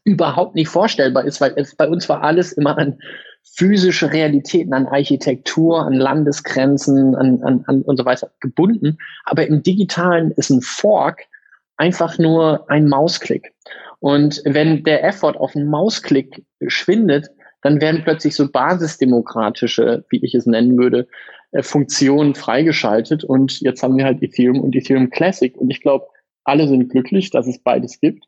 überhaupt 0.04 0.54
nicht 0.54 0.68
vorstellbar 0.68 1.24
ist, 1.24 1.40
weil 1.40 1.52
es 1.56 1.74
bei 1.74 1.88
uns 1.88 2.08
war 2.08 2.22
alles 2.22 2.52
immer 2.52 2.76
an 2.78 2.98
physische 3.42 4.12
Realitäten, 4.12 4.74
an 4.74 4.86
Architektur, 4.86 5.80
an 5.80 5.94
Landesgrenzen, 5.94 7.14
an, 7.14 7.42
an, 7.42 7.64
an 7.66 7.82
und 7.82 7.96
so 7.96 8.04
weiter 8.04 8.30
gebunden. 8.40 8.98
Aber 9.24 9.46
im 9.46 9.62
Digitalen 9.62 10.32
ist 10.32 10.50
ein 10.50 10.62
Fork 10.62 11.22
einfach 11.76 12.18
nur 12.18 12.68
ein 12.70 12.88
Mausklick. 12.88 13.54
Und 14.00 14.42
wenn 14.44 14.82
der 14.84 15.04
Effort 15.04 15.36
auf 15.36 15.54
einen 15.54 15.68
Mausklick 15.68 16.44
schwindet, 16.66 17.28
dann 17.66 17.80
werden 17.80 18.02
plötzlich 18.04 18.36
so 18.36 18.48
basisdemokratische, 18.48 20.04
wie 20.08 20.24
ich 20.24 20.34
es 20.34 20.46
nennen 20.46 20.78
würde, 20.78 21.08
äh, 21.50 21.62
Funktionen 21.62 22.34
freigeschaltet. 22.36 23.24
Und 23.24 23.60
jetzt 23.60 23.82
haben 23.82 23.96
wir 23.96 24.04
halt 24.04 24.22
Ethereum 24.22 24.60
und 24.60 24.76
Ethereum 24.76 25.10
Classic. 25.10 25.56
Und 25.56 25.70
ich 25.70 25.80
glaube, 25.80 26.06
alle 26.44 26.68
sind 26.68 26.90
glücklich, 26.90 27.30
dass 27.30 27.48
es 27.48 27.58
beides 27.58 28.00
gibt. 28.00 28.24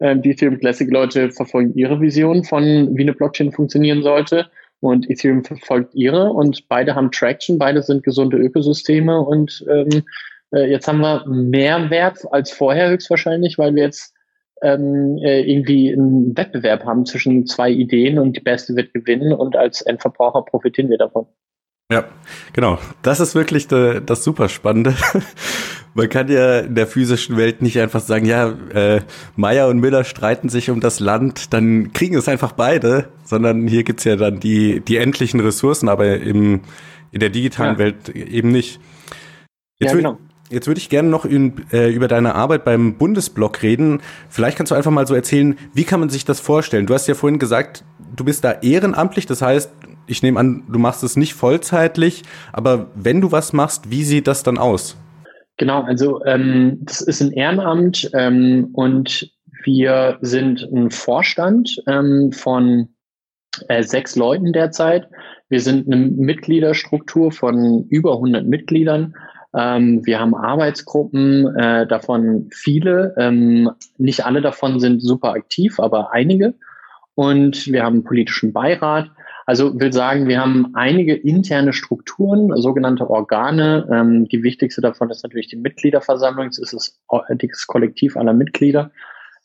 Ähm, 0.00 0.20
die 0.20 0.32
Ethereum 0.32 0.58
Classic 0.58 0.90
Leute 0.90 1.30
verfolgen 1.30 1.72
ihre 1.74 2.00
Vision 2.02 2.44
von, 2.44 2.94
wie 2.94 3.02
eine 3.02 3.14
Blockchain 3.14 3.50
funktionieren 3.50 4.02
sollte. 4.02 4.50
Und 4.80 5.08
Ethereum 5.08 5.42
verfolgt 5.42 5.94
ihre. 5.94 6.30
Und 6.30 6.68
beide 6.68 6.94
haben 6.94 7.10
Traction. 7.10 7.58
Beide 7.58 7.82
sind 7.82 8.02
gesunde 8.02 8.36
Ökosysteme. 8.36 9.20
Und 9.20 9.64
ähm, 9.70 10.02
äh, 10.52 10.70
jetzt 10.70 10.86
haben 10.86 11.00
wir 11.00 11.24
mehr 11.26 11.88
Wert 11.88 12.18
als 12.30 12.50
vorher 12.50 12.90
höchstwahrscheinlich, 12.90 13.56
weil 13.56 13.74
wir 13.74 13.84
jetzt 13.84 14.12
ähm, 14.62 15.18
äh, 15.18 15.42
irgendwie 15.42 15.92
einen 15.92 16.36
Wettbewerb 16.36 16.84
haben 16.84 17.04
zwischen 17.04 17.46
zwei 17.46 17.70
Ideen 17.70 18.18
und 18.18 18.36
die 18.36 18.40
beste 18.40 18.76
wird 18.76 18.94
gewinnen 18.94 19.32
und 19.32 19.56
als 19.56 19.82
Endverbraucher 19.82 20.42
profitieren 20.42 20.88
wir 20.88 20.98
davon. 20.98 21.26
Ja, 21.92 22.04
genau. 22.54 22.78
Das 23.02 23.20
ist 23.20 23.34
wirklich 23.34 23.68
de, 23.68 24.00
das 24.04 24.24
super 24.24 24.48
Spannende. 24.48 24.94
Man 25.94 26.08
kann 26.08 26.28
ja 26.28 26.60
in 26.60 26.74
der 26.74 26.86
physischen 26.86 27.36
Welt 27.36 27.60
nicht 27.60 27.78
einfach 27.78 28.00
sagen, 28.00 28.24
ja, 28.24 28.48
äh, 28.72 29.02
Meyer 29.36 29.68
und 29.68 29.78
Müller 29.78 30.04
streiten 30.04 30.48
sich 30.48 30.70
um 30.70 30.80
das 30.80 31.00
Land, 31.00 31.52
dann 31.52 31.92
kriegen 31.92 32.16
es 32.16 32.28
einfach 32.28 32.52
beide, 32.52 33.08
sondern 33.24 33.66
hier 33.66 33.84
gibt's 33.84 34.04
ja 34.04 34.16
dann 34.16 34.40
die, 34.40 34.80
die 34.80 34.96
endlichen 34.96 35.40
Ressourcen, 35.40 35.90
aber 35.90 36.16
im, 36.16 36.62
in 37.10 37.20
der 37.20 37.28
digitalen 37.28 37.74
ja. 37.74 37.78
Welt 37.78 38.08
eben 38.08 38.50
nicht. 38.50 38.80
Jetzt 39.80 39.90
ja, 39.90 39.96
genau. 39.96 40.18
Jetzt 40.52 40.66
würde 40.66 40.78
ich 40.78 40.90
gerne 40.90 41.08
noch 41.08 41.24
in, 41.24 41.54
äh, 41.72 41.90
über 41.90 42.08
deine 42.08 42.34
Arbeit 42.34 42.66
beim 42.66 42.98
Bundesblock 42.98 43.62
reden. 43.62 44.02
Vielleicht 44.28 44.58
kannst 44.58 44.70
du 44.70 44.74
einfach 44.74 44.90
mal 44.90 45.06
so 45.06 45.14
erzählen, 45.14 45.56
wie 45.72 45.84
kann 45.84 45.98
man 45.98 46.10
sich 46.10 46.26
das 46.26 46.40
vorstellen? 46.40 46.84
Du 46.84 46.92
hast 46.92 47.08
ja 47.08 47.14
vorhin 47.14 47.38
gesagt, 47.38 47.84
du 48.14 48.22
bist 48.22 48.44
da 48.44 48.52
ehrenamtlich, 48.60 49.24
das 49.24 49.40
heißt, 49.40 49.72
ich 50.06 50.22
nehme 50.22 50.38
an, 50.38 50.64
du 50.70 50.78
machst 50.78 51.02
es 51.04 51.16
nicht 51.16 51.32
vollzeitlich, 51.32 52.22
aber 52.52 52.88
wenn 52.94 53.22
du 53.22 53.32
was 53.32 53.54
machst, 53.54 53.90
wie 53.90 54.04
sieht 54.04 54.26
das 54.26 54.42
dann 54.42 54.58
aus? 54.58 54.98
Genau, 55.56 55.84
also 55.84 56.22
ähm, 56.26 56.80
das 56.82 57.00
ist 57.00 57.22
ein 57.22 57.32
Ehrenamt 57.32 58.10
ähm, 58.12 58.68
und 58.74 59.32
wir 59.64 60.18
sind 60.20 60.68
ein 60.70 60.90
Vorstand 60.90 61.82
ähm, 61.86 62.30
von 62.30 62.88
äh, 63.68 63.82
sechs 63.82 64.16
Leuten 64.16 64.52
derzeit. 64.52 65.08
Wir 65.48 65.60
sind 65.60 65.86
eine 65.86 65.96
Mitgliederstruktur 65.96 67.32
von 67.32 67.86
über 67.88 68.14
100 68.14 68.46
Mitgliedern 68.46 69.14
ähm, 69.54 70.04
wir 70.06 70.18
haben 70.18 70.34
Arbeitsgruppen, 70.34 71.54
äh, 71.56 71.86
davon 71.86 72.48
viele. 72.52 73.14
Ähm, 73.18 73.70
nicht 73.98 74.24
alle 74.24 74.40
davon 74.40 74.80
sind 74.80 75.00
super 75.00 75.32
aktiv, 75.32 75.78
aber 75.78 76.12
einige. 76.12 76.54
Und 77.14 77.66
wir 77.66 77.82
haben 77.82 77.96
einen 77.96 78.04
politischen 78.04 78.52
Beirat. 78.52 79.10
Also 79.44 79.78
will 79.78 79.92
sagen, 79.92 80.28
wir 80.28 80.40
haben 80.40 80.74
einige 80.74 81.14
interne 81.14 81.72
Strukturen, 81.72 82.50
sogenannte 82.62 83.10
Organe. 83.10 83.86
Ähm, 83.92 84.28
die 84.28 84.42
wichtigste 84.42 84.80
davon 84.80 85.10
ist 85.10 85.22
natürlich 85.22 85.48
die 85.48 85.56
Mitgliederversammlung. 85.56 86.46
Es 86.46 86.58
ist 86.58 86.72
das 86.72 87.66
Kollektiv 87.66 88.16
aller 88.16 88.32
Mitglieder. 88.32 88.90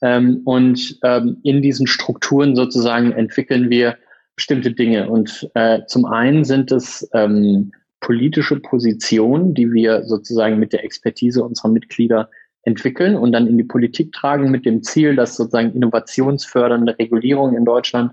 Ähm, 0.02 0.42
und 0.46 1.00
ähm, 1.04 1.38
in 1.44 1.62
diesen 1.62 1.88
Strukturen 1.88 2.56
sozusagen 2.56 3.12
entwickeln 3.12 3.70
wir 3.70 3.98
bestimmte 4.36 4.72
Dinge. 4.72 5.10
Und 5.10 5.50
äh, 5.56 5.80
zum 5.88 6.06
einen 6.06 6.46
sind 6.46 6.72
es 6.72 7.10
ähm, 7.14 7.72
politische 8.00 8.60
Position, 8.60 9.54
die 9.54 9.72
wir 9.72 10.04
sozusagen 10.04 10.60
mit 10.60 10.74
der 10.74 10.84
Expertise 10.84 11.44
unserer 11.44 11.70
Mitglieder 11.70 12.30
entwickeln 12.64 13.16
und 13.16 13.32
dann 13.32 13.48
in 13.48 13.58
die 13.58 13.64
Politik 13.64 14.12
tragen 14.12 14.52
mit 14.52 14.66
dem 14.66 14.84
Ziel, 14.84 15.16
dass 15.16 15.36
sozusagen 15.36 15.74
innovationsfördernde 15.74 17.00
Regulierung 17.00 17.56
in 17.56 17.66
Deutschland 17.66 18.12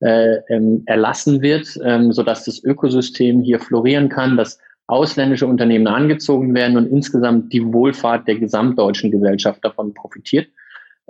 äh, 0.00 0.36
ähm, 0.48 0.82
erlassen 0.86 1.42
wird, 1.42 1.78
ähm, 1.84 2.10
sodass 2.12 2.44
das 2.44 2.64
Ökosystem 2.64 3.42
hier 3.42 3.60
florieren 3.60 4.08
kann, 4.08 4.38
dass 4.38 4.58
ausländische 4.86 5.46
Unternehmen 5.46 5.86
angezogen 5.86 6.54
werden 6.54 6.76
und 6.76 6.86
insgesamt 6.86 7.52
die 7.52 7.72
Wohlfahrt 7.72 8.26
der 8.26 8.36
gesamtdeutschen 8.36 9.10
Gesellschaft 9.10 9.64
davon 9.64 9.94
profitiert. 9.94 10.48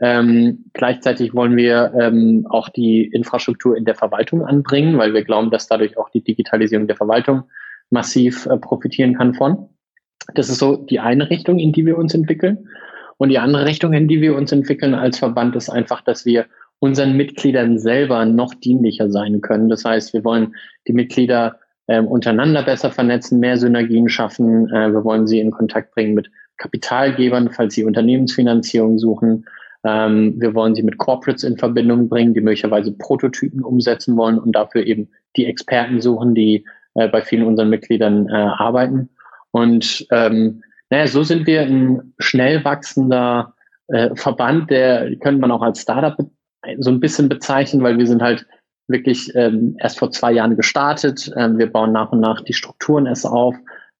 Ähm, 0.02 0.64
gleichzeitig 0.72 1.34
wollen 1.34 1.56
wir 1.56 1.92
ähm, 1.98 2.46
auch 2.50 2.68
die 2.70 3.04
Infrastruktur 3.04 3.76
in 3.76 3.84
der 3.84 3.94
Verwaltung 3.94 4.44
anbringen, 4.44 4.98
weil 4.98 5.14
wir 5.14 5.24
glauben, 5.24 5.50
dass 5.50 5.68
dadurch 5.68 5.96
auch 5.96 6.10
die 6.10 6.24
Digitalisierung 6.24 6.86
der 6.86 6.96
Verwaltung 6.96 7.44
massiv 7.90 8.46
äh, 8.46 8.56
profitieren 8.56 9.16
kann 9.16 9.34
von. 9.34 9.68
Das 10.34 10.48
ist 10.48 10.58
so 10.58 10.76
die 10.76 11.00
eine 11.00 11.28
Richtung, 11.28 11.58
in 11.58 11.72
die 11.72 11.84
wir 11.86 11.98
uns 11.98 12.14
entwickeln. 12.14 12.68
Und 13.16 13.28
die 13.28 13.38
andere 13.38 13.66
Richtung, 13.66 13.92
in 13.92 14.08
die 14.08 14.20
wir 14.20 14.34
uns 14.34 14.50
entwickeln 14.52 14.94
als 14.94 15.18
Verband, 15.18 15.54
ist 15.56 15.68
einfach, 15.68 16.00
dass 16.00 16.24
wir 16.24 16.46
unseren 16.78 17.16
Mitgliedern 17.16 17.78
selber 17.78 18.24
noch 18.24 18.54
dienlicher 18.54 19.10
sein 19.10 19.42
können. 19.42 19.68
Das 19.68 19.84
heißt, 19.84 20.14
wir 20.14 20.24
wollen 20.24 20.54
die 20.88 20.94
Mitglieder 20.94 21.58
äh, 21.86 22.00
untereinander 22.00 22.62
besser 22.62 22.90
vernetzen, 22.90 23.40
mehr 23.40 23.58
Synergien 23.58 24.08
schaffen. 24.08 24.68
Äh, 24.70 24.92
wir 24.92 25.04
wollen 25.04 25.26
sie 25.26 25.40
in 25.40 25.50
Kontakt 25.50 25.94
bringen 25.94 26.14
mit 26.14 26.30
Kapitalgebern, 26.56 27.50
falls 27.50 27.74
sie 27.74 27.84
Unternehmensfinanzierung 27.84 28.98
suchen. 28.98 29.44
Ähm, 29.84 30.34
wir 30.38 30.54
wollen 30.54 30.74
sie 30.74 30.82
mit 30.82 30.98
Corporates 30.98 31.44
in 31.44 31.58
Verbindung 31.58 32.08
bringen, 32.08 32.32
die 32.32 32.40
möglicherweise 32.40 32.92
Prototypen 32.92 33.62
umsetzen 33.62 34.16
wollen 34.16 34.38
und 34.38 34.52
dafür 34.52 34.86
eben 34.86 35.08
die 35.36 35.46
Experten 35.46 36.00
suchen, 36.00 36.34
die 36.34 36.64
äh, 36.94 37.08
bei 37.08 37.22
vielen 37.22 37.46
unseren 37.46 37.70
Mitgliedern 37.70 38.28
äh, 38.28 38.32
arbeiten. 38.32 39.10
Und 39.52 40.06
ähm, 40.10 40.62
naja, 40.90 41.06
so 41.06 41.22
sind 41.22 41.46
wir 41.46 41.62
ein 41.62 42.14
schnell 42.18 42.64
wachsender 42.64 43.54
äh, 43.88 44.10
Verband, 44.14 44.70
der 44.70 45.16
könnte 45.16 45.40
man 45.40 45.50
auch 45.50 45.62
als 45.62 45.82
Startup 45.82 46.16
so 46.78 46.90
ein 46.90 47.00
bisschen 47.00 47.28
bezeichnen, 47.28 47.82
weil 47.82 47.98
wir 47.98 48.06
sind 48.06 48.22
halt 48.22 48.46
wirklich 48.88 49.32
ähm, 49.34 49.76
erst 49.78 49.98
vor 49.98 50.10
zwei 50.10 50.32
Jahren 50.32 50.56
gestartet. 50.56 51.30
Ähm, 51.36 51.58
wir 51.58 51.70
bauen 51.70 51.92
nach 51.92 52.12
und 52.12 52.20
nach 52.20 52.42
die 52.42 52.52
Strukturen 52.52 53.06
erst 53.06 53.26
auf, 53.26 53.54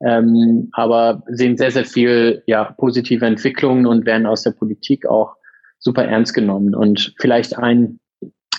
ähm, 0.05 0.69
aber 0.73 1.23
sehen 1.29 1.57
sehr, 1.57 1.71
sehr 1.71 1.85
viel 1.85 2.43
ja, 2.47 2.75
positive 2.77 3.25
Entwicklungen 3.25 3.87
und 3.87 4.05
werden 4.05 4.27
aus 4.27 4.43
der 4.43 4.51
Politik 4.51 5.07
auch 5.07 5.37
super 5.79 6.05
ernst 6.05 6.35
genommen. 6.35 6.75
Und 6.75 7.15
vielleicht 7.19 7.57
ein 7.57 8.01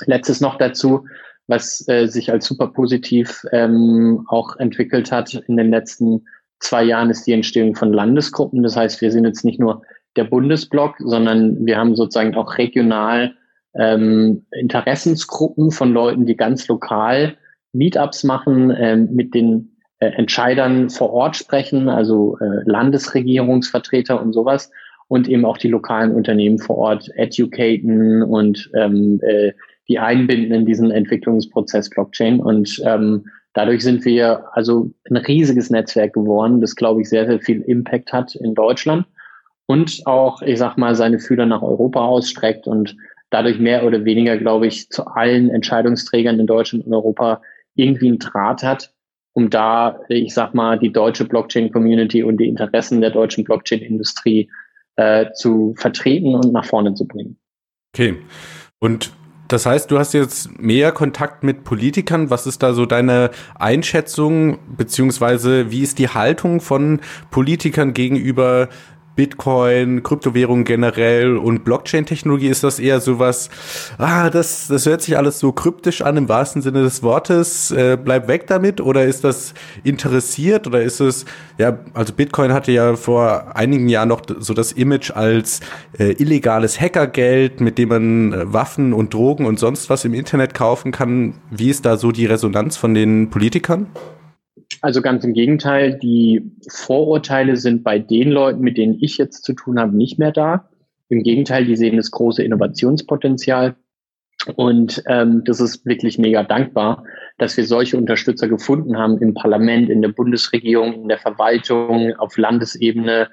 letztes 0.05 0.41
noch 0.41 0.57
dazu 0.57 1.05
was 1.47 1.87
äh, 1.87 2.07
sich 2.07 2.31
als 2.31 2.45
super 2.45 2.67
positiv 2.67 3.43
ähm, 3.51 4.25
auch 4.27 4.55
entwickelt 4.57 5.11
hat 5.11 5.33
in 5.47 5.57
den 5.57 5.69
letzten 5.69 6.25
zwei 6.59 6.83
Jahren, 6.83 7.09
ist 7.09 7.25
die 7.25 7.33
Entstehung 7.33 7.75
von 7.75 7.91
Landesgruppen. 7.91 8.63
Das 8.63 8.77
heißt, 8.77 9.01
wir 9.01 9.11
sind 9.11 9.25
jetzt 9.25 9.43
nicht 9.43 9.59
nur 9.59 9.81
der 10.15 10.25
Bundesblock, 10.25 10.95
sondern 10.99 11.65
wir 11.65 11.77
haben 11.77 11.95
sozusagen 11.95 12.35
auch 12.35 12.57
regional 12.57 13.35
ähm, 13.73 14.45
Interessensgruppen 14.51 15.71
von 15.71 15.93
Leuten, 15.93 16.25
die 16.25 16.35
ganz 16.35 16.67
lokal 16.67 17.37
Meetups 17.73 18.23
machen, 18.23 18.73
ähm, 18.77 19.09
mit 19.13 19.33
den 19.33 19.77
äh, 19.99 20.07
Entscheidern 20.07 20.89
vor 20.89 21.13
Ort 21.13 21.37
sprechen, 21.37 21.87
also 21.87 22.37
äh, 22.39 22.63
Landesregierungsvertreter 22.65 24.21
und 24.21 24.33
sowas 24.33 24.71
und 25.07 25.27
eben 25.29 25.45
auch 25.45 25.57
die 25.57 25.69
lokalen 25.69 26.11
Unternehmen 26.11 26.59
vor 26.59 26.77
Ort 26.77 27.09
educaten 27.15 28.23
und 28.23 28.69
ähm, 28.75 29.19
äh, 29.23 29.53
die 29.91 29.99
einbinden 29.99 30.53
in 30.53 30.65
diesen 30.65 30.89
Entwicklungsprozess 30.89 31.89
Blockchain. 31.89 32.39
Und 32.39 32.81
ähm, 32.85 33.25
dadurch 33.53 33.83
sind 33.83 34.05
wir 34.05 34.45
also 34.53 34.89
ein 35.09 35.17
riesiges 35.17 35.69
Netzwerk 35.69 36.13
geworden, 36.13 36.61
das, 36.61 36.77
glaube 36.77 37.01
ich, 37.01 37.09
sehr, 37.09 37.27
sehr 37.27 37.41
viel 37.41 37.61
Impact 37.61 38.13
hat 38.13 38.35
in 38.35 38.55
Deutschland 38.55 39.05
und 39.65 40.01
auch, 40.05 40.41
ich 40.41 40.59
sag 40.59 40.77
mal, 40.77 40.95
seine 40.95 41.19
Fühler 41.19 41.45
nach 41.45 41.61
Europa 41.61 41.99
ausstreckt 42.05 42.67
und 42.67 42.95
dadurch 43.29 43.59
mehr 43.59 43.85
oder 43.85 44.05
weniger, 44.05 44.37
glaube 44.37 44.67
ich, 44.67 44.89
zu 44.89 45.05
allen 45.05 45.49
Entscheidungsträgern 45.49 46.39
in 46.39 46.47
Deutschland 46.47 46.85
und 46.85 46.93
Europa 46.93 47.41
irgendwie 47.75 48.07
einen 48.07 48.19
Draht 48.19 48.63
hat, 48.63 48.93
um 49.33 49.49
da, 49.49 49.99
ich 50.07 50.33
sag 50.33 50.53
mal, 50.53 50.79
die 50.79 50.91
deutsche 50.91 51.25
Blockchain-Community 51.25 52.23
und 52.23 52.37
die 52.37 52.47
Interessen 52.47 53.01
der 53.01 53.11
deutschen 53.11 53.43
Blockchain-Industrie 53.43 54.49
äh, 54.95 55.31
zu 55.33 55.73
vertreten 55.77 56.35
und 56.35 56.53
nach 56.53 56.65
vorne 56.65 56.93
zu 56.93 57.07
bringen. 57.07 57.37
Okay. 57.93 58.17
Und 58.79 59.11
das 59.51 59.65
heißt, 59.65 59.91
du 59.91 59.99
hast 59.99 60.13
jetzt 60.13 60.61
mehr 60.61 60.91
Kontakt 60.91 61.43
mit 61.43 61.63
Politikern. 61.63 62.29
Was 62.29 62.47
ist 62.47 62.63
da 62.63 62.73
so 62.73 62.85
deine 62.85 63.31
Einschätzung, 63.55 64.59
beziehungsweise 64.77 65.71
wie 65.71 65.81
ist 65.81 65.99
die 65.99 66.09
Haltung 66.09 66.61
von 66.61 67.01
Politikern 67.31 67.93
gegenüber 67.93 68.69
Bitcoin, 69.15 70.03
Kryptowährungen 70.03 70.63
generell 70.63 71.37
und 71.37 71.63
Blockchain-Technologie, 71.63 72.47
ist 72.47 72.63
das 72.63 72.79
eher 72.79 73.01
sowas, 73.01 73.49
ah, 73.97 74.29
das, 74.29 74.67
das 74.67 74.85
hört 74.85 75.01
sich 75.01 75.17
alles 75.17 75.39
so 75.39 75.51
kryptisch 75.51 76.01
an 76.01 76.17
im 76.17 76.29
wahrsten 76.29 76.61
Sinne 76.61 76.83
des 76.83 77.03
Wortes, 77.03 77.71
äh, 77.71 77.97
bleib 78.01 78.27
weg 78.27 78.47
damit 78.47 78.79
oder 78.79 79.05
ist 79.05 79.23
das 79.23 79.53
interessiert 79.83 80.65
oder 80.67 80.81
ist 80.81 81.01
es, 81.01 81.25
ja, 81.57 81.79
also 81.93 82.13
Bitcoin 82.13 82.53
hatte 82.53 82.71
ja 82.71 82.95
vor 82.95 83.55
einigen 83.55 83.89
Jahren 83.89 84.09
noch 84.09 84.21
so 84.39 84.53
das 84.53 84.71
Image 84.71 85.11
als 85.11 85.59
äh, 85.99 86.13
illegales 86.13 86.79
Hackergeld, 86.79 87.59
mit 87.59 87.77
dem 87.77 87.89
man 87.89 88.33
äh, 88.33 88.53
Waffen 88.53 88.93
und 88.93 89.13
Drogen 89.13 89.45
und 89.45 89.59
sonst 89.59 89.89
was 89.89 90.05
im 90.05 90.13
Internet 90.13 90.53
kaufen 90.53 90.91
kann. 90.91 91.35
Wie 91.49 91.69
ist 91.69 91.85
da 91.85 91.97
so 91.97 92.11
die 92.11 92.25
Resonanz 92.25 92.77
von 92.77 92.93
den 92.93 93.29
Politikern? 93.29 93.87
Also 94.81 95.01
ganz 95.01 95.23
im 95.23 95.33
Gegenteil, 95.33 95.97
die 95.97 96.51
Vorurteile 96.69 97.57
sind 97.57 97.83
bei 97.83 97.99
den 97.99 98.31
Leuten, 98.31 98.61
mit 98.61 98.77
denen 98.77 98.97
ich 99.01 99.17
jetzt 99.17 99.43
zu 99.43 99.53
tun 99.53 99.79
habe, 99.79 99.95
nicht 99.95 100.17
mehr 100.17 100.31
da. 100.31 100.69
Im 101.09 101.23
Gegenteil, 101.23 101.65
die 101.65 101.75
sehen 101.75 101.97
das 101.97 102.11
große 102.11 102.43
Innovationspotenzial. 102.43 103.75
Und 104.55 105.03
ähm, 105.07 105.43
das 105.45 105.59
ist 105.59 105.85
wirklich 105.85 106.17
mega 106.17 106.43
dankbar, 106.43 107.03
dass 107.37 107.57
wir 107.57 107.65
solche 107.65 107.97
Unterstützer 107.97 108.47
gefunden 108.47 108.97
haben 108.97 109.19
im 109.19 109.33
Parlament, 109.33 109.89
in 109.89 110.01
der 110.01 110.09
Bundesregierung, 110.09 110.93
in 110.93 111.09
der 111.09 111.19
Verwaltung, 111.19 112.15
auf 112.15 112.37
Landesebene 112.37 113.29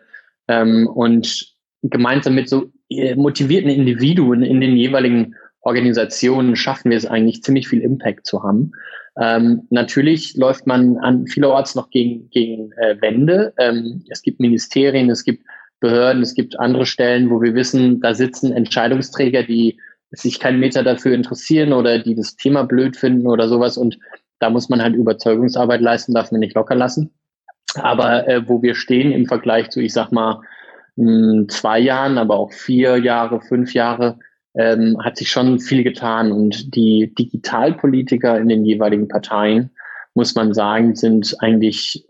ähm, 0.49 0.87
und 0.87 1.55
gemeinsam 1.83 2.35
mit 2.35 2.49
so 2.49 2.71
äh, 2.91 3.15
motivierten 3.15 3.71
Individuen 3.71 4.43
in 4.43 4.61
den 4.61 4.77
jeweiligen 4.77 5.35
Organisationen 5.69 6.57
schaffen 6.57 6.91
wir 6.91 6.97
es 6.97 7.07
eigentlich, 7.07 7.43
ziemlich 7.43 7.69
viel 7.69 7.83
Impact 7.83 8.27
zu 8.27 8.43
haben. 8.43 8.73
Ähm, 9.21 9.67
natürlich 9.71 10.35
läuft 10.37 10.67
man 10.67 10.97
an 10.99 11.27
vielerorts 11.27 11.75
noch 11.75 11.91
gegen, 11.91 12.31
gegen 12.31 12.73
äh, 12.73 12.97
Wände. 13.01 13.53
Ähm, 13.59 14.03
es 14.09 14.23
gibt 14.23 14.41
Ministerien, 14.41 15.11
es 15.11 15.25
gibt 15.25 15.45
Behörden, 15.81 16.23
es 16.23 16.35
gibt 16.35 16.59
andere 16.59 16.87
Stellen, 16.87 17.31
wo 17.31 17.43
wir 17.43 17.55
wissen, 17.55 18.01
da 18.01 18.15
sitzen 18.15 18.53
Entscheidungsträger, 18.53 19.43
die 19.43 19.79
sich 20.11 20.41
keinen 20.41 20.59
Meter 20.59 20.83
dafür 20.83 21.15
interessieren 21.15 21.73
oder 21.73 21.99
die 21.99 22.15
das 22.15 22.37
Thema 22.37 22.65
blöd 22.65 22.97
finden 22.97 23.27
oder 23.27 23.49
sowas. 23.49 23.77
Und 23.77 23.99
da 24.39 24.51
muss 24.51 24.69
man 24.69 24.83
halt 24.83 24.95
Überzeugungsarbeit 24.95 25.81
leisten, 25.81 26.15
darf 26.15 26.33
man 26.33 26.41
nicht 26.41 26.55
locker 26.55 26.75
lassen. 26.75 27.11
Aber 27.75 28.27
äh, 28.27 28.49
wo 28.49 28.63
wir 28.63 28.75
stehen 28.75 29.13
im 29.13 29.27
Vergleich 29.27 29.69
zu, 29.69 29.81
ich 29.81 29.93
sag 29.93 30.11
mal, 30.11 30.41
mh, 30.97 31.49
zwei 31.49 31.79
Jahren, 31.79 32.19
aber 32.19 32.37
auch 32.37 32.53
vier 32.53 32.97
Jahre, 32.99 33.41
fünf 33.41 33.75
Jahre, 33.75 34.19
ähm, 34.55 34.97
hat 35.03 35.17
sich 35.17 35.31
schon 35.31 35.61
viel 35.61 35.85
getan. 35.85 36.33
Und 36.33 36.75
die 36.75 37.15
Digitalpolitiker 37.19 38.39
in 38.39 38.49
den 38.49 38.65
jeweiligen 38.65 39.09
Parteien, 39.09 39.71
muss 40.15 40.35
man 40.35 40.55
sagen, 40.55 40.95
sind 40.95 41.37
eigentlich 41.41 42.07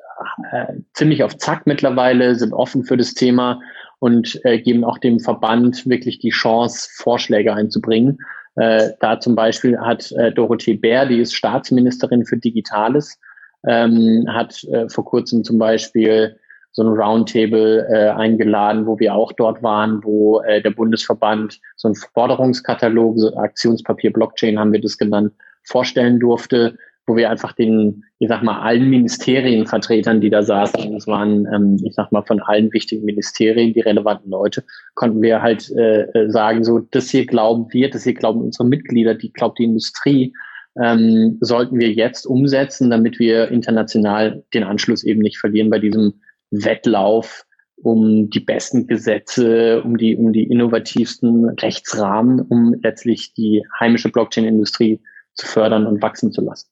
äh, 0.52 0.74
ziemlich 0.94 1.22
auf 1.22 1.36
Zack 1.36 1.66
mittlerweile, 1.66 2.34
sind 2.34 2.52
offen 2.52 2.84
für 2.84 2.96
das 2.96 3.14
Thema 3.14 3.60
und 3.98 4.40
äh, 4.44 4.60
geben 4.60 4.84
auch 4.84 4.98
dem 4.98 5.20
Verband 5.20 5.86
wirklich 5.86 6.18
die 6.18 6.30
Chance, 6.30 6.88
Vorschläge 6.94 7.52
einzubringen. 7.52 8.18
Äh, 8.56 8.90
da 9.00 9.20
zum 9.20 9.34
Beispiel 9.34 9.78
hat 9.78 10.10
äh, 10.12 10.32
Dorothee 10.32 10.74
Bär, 10.74 11.06
die 11.06 11.20
ist 11.20 11.34
Staatsministerin 11.34 12.24
für 12.24 12.36
Digitales, 12.36 13.18
ähm, 13.66 14.26
hat 14.28 14.64
äh, 14.64 14.88
vor 14.88 15.04
kurzem 15.04 15.44
zum 15.44 15.58
Beispiel 15.58 16.36
so 16.78 16.84
ein 16.84 16.96
Roundtable 16.96 17.88
äh, 17.90 18.10
eingeladen, 18.10 18.86
wo 18.86 19.00
wir 19.00 19.12
auch 19.12 19.32
dort 19.32 19.64
waren, 19.64 20.00
wo 20.04 20.40
äh, 20.42 20.62
der 20.62 20.70
Bundesverband 20.70 21.58
so 21.74 21.88
ein 21.88 21.96
Forderungskatalog, 21.96 23.18
so 23.18 23.34
Aktionspapier 23.36 24.12
Blockchain 24.12 24.60
haben 24.60 24.72
wir 24.72 24.80
das 24.80 24.96
genannt, 24.96 25.32
vorstellen 25.64 26.20
durfte, 26.20 26.78
wo 27.08 27.16
wir 27.16 27.30
einfach 27.30 27.52
den, 27.52 28.04
ich 28.20 28.28
sag 28.28 28.44
mal, 28.44 28.60
allen 28.60 28.88
Ministerienvertretern, 28.90 30.20
die 30.20 30.30
da 30.30 30.44
saßen, 30.44 30.92
das 30.92 31.08
waren, 31.08 31.48
ähm, 31.52 31.80
ich 31.84 31.94
sag 31.94 32.12
mal, 32.12 32.22
von 32.22 32.40
allen 32.42 32.72
wichtigen 32.72 33.04
Ministerien, 33.04 33.72
die 33.72 33.80
relevanten 33.80 34.30
Leute, 34.30 34.62
konnten 34.94 35.20
wir 35.20 35.42
halt 35.42 35.68
äh, 35.76 36.02
äh 36.02 36.30
sagen, 36.30 36.62
so, 36.62 36.78
das 36.92 37.10
hier 37.10 37.26
glauben 37.26 37.66
wir, 37.72 37.90
das 37.90 38.04
hier 38.04 38.14
glauben 38.14 38.40
unsere 38.40 38.68
Mitglieder, 38.68 39.14
die 39.14 39.32
glaubt 39.32 39.58
die 39.58 39.64
Industrie, 39.64 40.32
ähm, 40.80 41.38
sollten 41.40 41.80
wir 41.80 41.90
jetzt 41.90 42.24
umsetzen, 42.24 42.88
damit 42.88 43.18
wir 43.18 43.48
international 43.48 44.44
den 44.54 44.62
Anschluss 44.62 45.02
eben 45.02 45.22
nicht 45.22 45.38
verlieren 45.38 45.70
bei 45.70 45.80
diesem 45.80 46.14
Wettlauf 46.50 47.44
um 47.82 48.28
die 48.28 48.40
besten 48.40 48.86
Gesetze, 48.86 49.82
um 49.82 49.96
die, 49.96 50.16
um 50.16 50.32
die 50.32 50.44
innovativsten 50.44 51.48
Rechtsrahmen, 51.50 52.40
um 52.40 52.74
letztlich 52.82 53.34
die 53.34 53.64
heimische 53.78 54.08
Blockchain-Industrie 54.08 55.00
zu 55.34 55.46
fördern 55.46 55.86
und 55.86 56.02
wachsen 56.02 56.32
zu 56.32 56.42
lassen. 56.42 56.68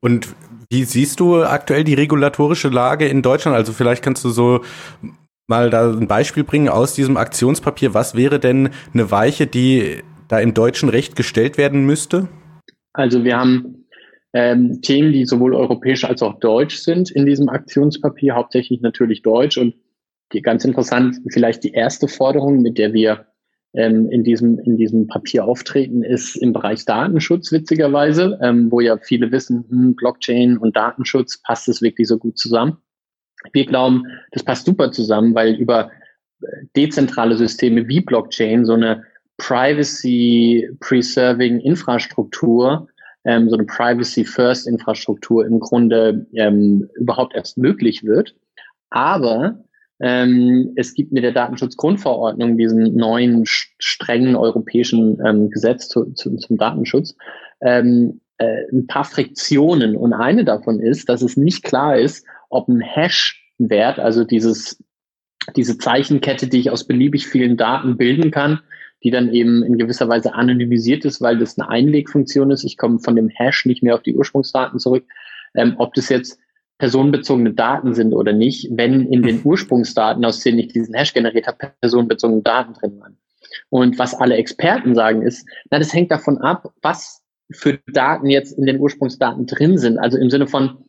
Und 0.00 0.28
wie 0.70 0.84
siehst 0.84 1.18
du 1.20 1.42
aktuell 1.42 1.84
die 1.84 1.94
regulatorische 1.94 2.68
Lage 2.68 3.08
in 3.08 3.22
Deutschland? 3.22 3.56
Also 3.56 3.72
vielleicht 3.72 4.02
kannst 4.02 4.24
du 4.24 4.28
so 4.28 4.60
mal 5.48 5.70
da 5.70 5.90
ein 5.90 6.06
Beispiel 6.06 6.44
bringen 6.44 6.68
aus 6.68 6.94
diesem 6.94 7.16
Aktionspapier. 7.16 7.94
Was 7.94 8.14
wäre 8.14 8.38
denn 8.38 8.70
eine 8.92 9.10
Weiche, 9.10 9.46
die 9.46 10.02
da 10.28 10.38
im 10.38 10.54
deutschen 10.54 10.88
Recht 10.88 11.16
gestellt 11.16 11.58
werden 11.58 11.84
müsste? 11.86 12.28
Also 12.92 13.24
wir 13.24 13.38
haben 13.38 13.79
ähm, 14.32 14.80
Themen, 14.82 15.12
die 15.12 15.24
sowohl 15.24 15.54
europäisch 15.54 16.04
als 16.04 16.22
auch 16.22 16.38
deutsch 16.38 16.78
sind 16.78 17.10
in 17.10 17.26
diesem 17.26 17.48
Aktionspapier, 17.48 18.34
hauptsächlich 18.34 18.80
natürlich 18.80 19.22
deutsch. 19.22 19.58
Und 19.58 19.74
die, 20.32 20.42
ganz 20.42 20.64
interessant, 20.64 21.16
vielleicht 21.32 21.64
die 21.64 21.72
erste 21.72 22.06
Forderung, 22.06 22.62
mit 22.62 22.78
der 22.78 22.92
wir 22.92 23.26
ähm, 23.74 24.08
in, 24.10 24.22
diesem, 24.24 24.58
in 24.60 24.76
diesem 24.76 25.08
Papier 25.08 25.44
auftreten, 25.44 26.04
ist 26.04 26.36
im 26.36 26.52
Bereich 26.52 26.84
Datenschutz, 26.84 27.50
witzigerweise, 27.52 28.38
ähm, 28.42 28.70
wo 28.70 28.80
ja 28.80 28.98
viele 28.98 29.32
wissen, 29.32 29.64
hm, 29.68 29.96
Blockchain 29.96 30.58
und 30.58 30.76
Datenschutz, 30.76 31.42
passt 31.42 31.68
es 31.68 31.82
wirklich 31.82 32.06
so 32.08 32.18
gut 32.18 32.38
zusammen? 32.38 32.76
Wir 33.52 33.66
glauben, 33.66 34.04
das 34.32 34.42
passt 34.44 34.66
super 34.66 34.92
zusammen, 34.92 35.34
weil 35.34 35.54
über 35.54 35.90
äh, 36.42 36.46
dezentrale 36.76 37.36
Systeme 37.36 37.88
wie 37.88 38.00
Blockchain 38.00 38.64
so 38.64 38.74
eine 38.74 39.02
Privacy-Preserving 39.38 41.58
Infrastruktur 41.60 42.86
ähm, 43.24 43.48
so 43.48 43.56
eine 43.56 43.66
Privacy-First-Infrastruktur 43.66 45.46
im 45.46 45.60
Grunde 45.60 46.26
ähm, 46.34 46.88
überhaupt 46.96 47.34
erst 47.34 47.58
möglich 47.58 48.04
wird. 48.04 48.34
Aber 48.90 49.62
ähm, 50.00 50.72
es 50.76 50.94
gibt 50.94 51.12
mit 51.12 51.22
der 51.22 51.32
Datenschutzgrundverordnung 51.32 52.56
diesen 52.56 52.96
neuen 52.96 53.44
strengen 53.46 54.34
europäischen 54.34 55.18
ähm, 55.24 55.50
Gesetz 55.50 55.88
zu, 55.88 56.12
zu, 56.12 56.36
zum 56.36 56.56
Datenschutz 56.56 57.14
ähm, 57.60 58.20
äh, 58.38 58.64
ein 58.72 58.86
paar 58.86 59.04
Friktionen. 59.04 59.96
Und 59.96 60.14
eine 60.14 60.44
davon 60.44 60.80
ist, 60.80 61.08
dass 61.08 61.20
es 61.20 61.36
nicht 61.36 61.62
klar 61.62 61.98
ist, 61.98 62.24
ob 62.48 62.68
ein 62.68 62.80
Hash-Wert, 62.80 63.98
also 63.98 64.24
dieses, 64.24 64.82
diese 65.54 65.76
Zeichenkette, 65.76 66.48
die 66.48 66.60
ich 66.60 66.70
aus 66.70 66.86
beliebig 66.86 67.26
vielen 67.26 67.58
Daten 67.58 67.98
bilden 67.98 68.30
kann, 68.30 68.60
die 69.02 69.10
dann 69.10 69.32
eben 69.32 69.62
in 69.62 69.78
gewisser 69.78 70.08
Weise 70.08 70.34
anonymisiert 70.34 71.04
ist, 71.04 71.20
weil 71.20 71.38
das 71.38 71.58
eine 71.58 71.68
Einlegfunktion 71.68 72.50
ist. 72.50 72.64
Ich 72.64 72.76
komme 72.76 72.98
von 72.98 73.16
dem 73.16 73.28
Hash 73.28 73.66
nicht 73.66 73.82
mehr 73.82 73.94
auf 73.94 74.02
die 74.02 74.14
Ursprungsdaten 74.14 74.78
zurück. 74.78 75.04
Ähm, 75.54 75.74
ob 75.78 75.94
das 75.94 76.08
jetzt 76.08 76.38
personenbezogene 76.78 77.52
Daten 77.52 77.94
sind 77.94 78.12
oder 78.14 78.32
nicht, 78.32 78.68
wenn 78.72 79.06
in 79.06 79.22
den 79.22 79.40
Ursprungsdaten, 79.44 80.24
aus 80.24 80.40
denen 80.40 80.58
ich 80.58 80.68
diesen 80.68 80.94
Hash 80.94 81.12
generiert 81.12 81.46
habe, 81.46 81.72
personenbezogene 81.80 82.42
Daten 82.42 82.74
drin 82.74 82.98
waren. 83.00 83.16
Und 83.68 83.98
was 83.98 84.14
alle 84.14 84.36
Experten 84.36 84.94
sagen 84.94 85.22
ist, 85.22 85.46
na, 85.70 85.78
das 85.78 85.92
hängt 85.92 86.10
davon 86.10 86.38
ab, 86.38 86.72
was 86.82 87.22
für 87.50 87.78
Daten 87.92 88.28
jetzt 88.28 88.56
in 88.56 88.66
den 88.66 88.80
Ursprungsdaten 88.80 89.46
drin 89.46 89.76
sind. 89.76 89.98
Also 89.98 90.18
im 90.18 90.30
Sinne 90.30 90.46
von, 90.46 90.84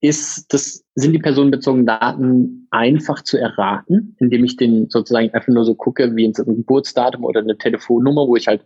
ist 0.00 0.52
das, 0.52 0.84
sind 0.94 1.12
die 1.12 1.18
personenbezogenen 1.18 1.86
Daten 1.86 2.68
einfach 2.70 3.22
zu 3.22 3.38
erraten, 3.38 4.14
indem 4.18 4.44
ich 4.44 4.56
den 4.56 4.90
sozusagen 4.90 5.30
einfach 5.30 5.52
nur 5.52 5.64
so 5.64 5.74
gucke, 5.74 6.14
wie 6.14 6.26
ein 6.26 6.32
Geburtsdatum 6.32 7.24
oder 7.24 7.40
eine 7.40 7.56
Telefonnummer, 7.56 8.26
wo 8.26 8.36
ich 8.36 8.46
halt 8.46 8.62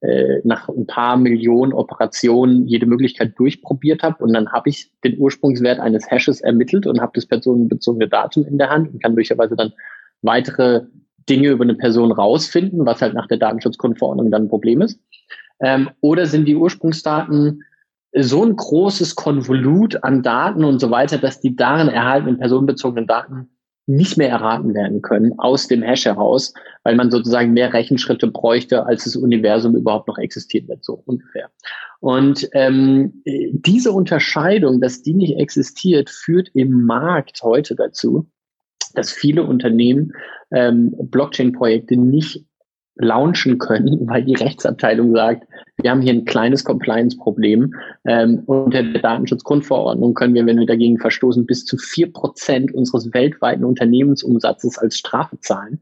äh, 0.00 0.40
nach 0.44 0.68
ein 0.68 0.86
paar 0.86 1.16
Millionen 1.16 1.72
Operationen 1.72 2.66
jede 2.68 2.86
Möglichkeit 2.86 3.32
durchprobiert 3.36 4.04
habe 4.04 4.22
und 4.22 4.32
dann 4.32 4.52
habe 4.52 4.70
ich 4.70 4.92
den 5.02 5.18
Ursprungswert 5.18 5.80
eines 5.80 6.08
Hashes 6.08 6.40
ermittelt 6.40 6.86
und 6.86 7.00
habe 7.00 7.12
das 7.16 7.26
personenbezogene 7.26 8.08
Datum 8.08 8.44
in 8.46 8.58
der 8.58 8.70
Hand 8.70 8.92
und 8.92 9.02
kann 9.02 9.12
möglicherweise 9.12 9.56
dann 9.56 9.72
weitere 10.22 10.82
Dinge 11.28 11.48
über 11.48 11.64
eine 11.64 11.74
Person 11.74 12.12
rausfinden, 12.12 12.86
was 12.86 13.02
halt 13.02 13.14
nach 13.14 13.26
der 13.26 13.38
Datenschutzgrundverordnung 13.38 14.30
dann 14.30 14.44
ein 14.44 14.48
Problem 14.48 14.82
ist. 14.82 15.00
Ähm, 15.60 15.90
oder 16.00 16.26
sind 16.26 16.46
die 16.46 16.56
Ursprungsdaten 16.56 17.64
so 18.12 18.44
ein 18.44 18.56
großes 18.56 19.14
Konvolut 19.14 20.02
an 20.02 20.22
Daten 20.22 20.64
und 20.64 20.80
so 20.80 20.90
weiter, 20.90 21.18
dass 21.18 21.40
die 21.40 21.56
darin 21.56 21.88
erhaltenen 21.88 22.38
personenbezogenen 22.38 23.06
Daten 23.06 23.50
nicht 23.88 24.18
mehr 24.18 24.28
erraten 24.28 24.74
werden 24.74 25.00
können 25.00 25.38
aus 25.38 25.66
dem 25.66 25.82
Hash 25.82 26.04
heraus, 26.04 26.52
weil 26.84 26.94
man 26.94 27.10
sozusagen 27.10 27.54
mehr 27.54 27.72
Rechenschritte 27.72 28.26
bräuchte, 28.26 28.84
als 28.84 29.04
das 29.04 29.16
Universum 29.16 29.74
überhaupt 29.76 30.08
noch 30.08 30.18
existiert 30.18 30.68
wird, 30.68 30.84
so 30.84 31.02
ungefähr. 31.06 31.50
Und 32.00 32.48
ähm, 32.52 33.22
diese 33.24 33.92
Unterscheidung, 33.92 34.80
dass 34.80 35.02
die 35.02 35.14
nicht 35.14 35.38
existiert, 35.38 36.10
führt 36.10 36.50
im 36.52 36.84
Markt 36.84 37.42
heute 37.42 37.74
dazu, 37.74 38.28
dass 38.94 39.10
viele 39.10 39.44
Unternehmen 39.44 40.12
ähm, 40.50 40.94
Blockchain-Projekte 40.98 41.96
nicht 41.96 42.44
launchen 42.98 43.58
können, 43.58 44.00
weil 44.08 44.24
die 44.24 44.34
Rechtsabteilung 44.34 45.12
sagt, 45.12 45.46
wir 45.80 45.90
haben 45.90 46.02
hier 46.02 46.12
ein 46.12 46.24
kleines 46.24 46.64
Compliance-Problem. 46.64 47.74
Ähm, 48.04 48.42
unter 48.46 48.82
der 48.82 49.00
Datenschutzgrundverordnung 49.00 50.14
können 50.14 50.34
wir, 50.34 50.44
wenn 50.44 50.58
wir 50.58 50.66
dagegen 50.66 50.98
verstoßen, 50.98 51.46
bis 51.46 51.64
zu 51.64 51.76
vier 51.78 52.12
Prozent 52.12 52.74
unseres 52.74 53.12
weltweiten 53.14 53.64
Unternehmensumsatzes 53.64 54.78
als 54.78 54.98
Strafe 54.98 55.38
zahlen. 55.40 55.80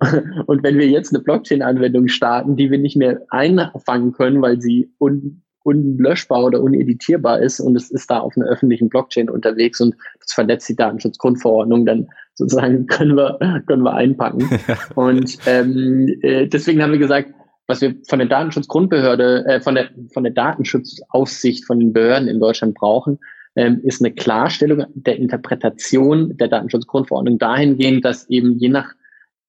Und 0.46 0.62
wenn 0.62 0.78
wir 0.78 0.88
jetzt 0.88 1.12
eine 1.14 1.22
Blockchain-Anwendung 1.22 2.08
starten, 2.08 2.56
die 2.56 2.70
wir 2.70 2.78
nicht 2.78 2.96
mehr 2.96 3.22
einfangen 3.30 4.12
können, 4.12 4.40
weil 4.42 4.60
sie 4.60 4.92
un 4.98 5.40
unlöschbar 5.64 6.44
oder 6.44 6.60
uneditierbar 6.62 7.40
ist 7.40 7.58
und 7.58 7.74
es 7.74 7.90
ist 7.90 8.10
da 8.10 8.18
auf 8.18 8.36
einer 8.36 8.46
öffentlichen 8.46 8.90
Blockchain 8.90 9.30
unterwegs 9.30 9.80
und 9.80 9.96
das 10.20 10.32
verletzt 10.34 10.68
die 10.68 10.76
Datenschutzgrundverordnung, 10.76 11.86
dann 11.86 12.08
sozusagen 12.34 12.86
können 12.88 13.16
wir, 13.16 13.62
können 13.66 13.82
wir 13.82 13.94
einpacken. 13.94 14.48
und 14.94 15.38
ähm, 15.46 16.08
äh, 16.22 16.46
deswegen 16.46 16.82
haben 16.82 16.92
wir 16.92 16.98
gesagt, 16.98 17.30
was 17.66 17.80
wir 17.80 17.94
von 18.08 18.18
der 18.18 18.28
Datenschutzgrundbehörde, 18.28 19.46
äh, 19.46 19.60
von 19.60 19.74
der 19.74 19.88
von 20.12 20.24
der 20.24 20.32
Datenschutzaufsicht 20.32 21.64
von 21.64 21.80
den 21.80 21.92
Behörden 21.92 22.28
in 22.28 22.40
Deutschland 22.40 22.74
brauchen, 22.74 23.18
ähm, 23.56 23.80
ist 23.82 24.04
eine 24.04 24.12
Klarstellung 24.12 24.84
der 24.94 25.16
Interpretation 25.16 26.36
der 26.36 26.48
Datenschutzgrundverordnung 26.48 27.38
dahingehend, 27.38 28.04
dass 28.04 28.28
eben 28.28 28.58
je 28.58 28.68
nach 28.68 28.92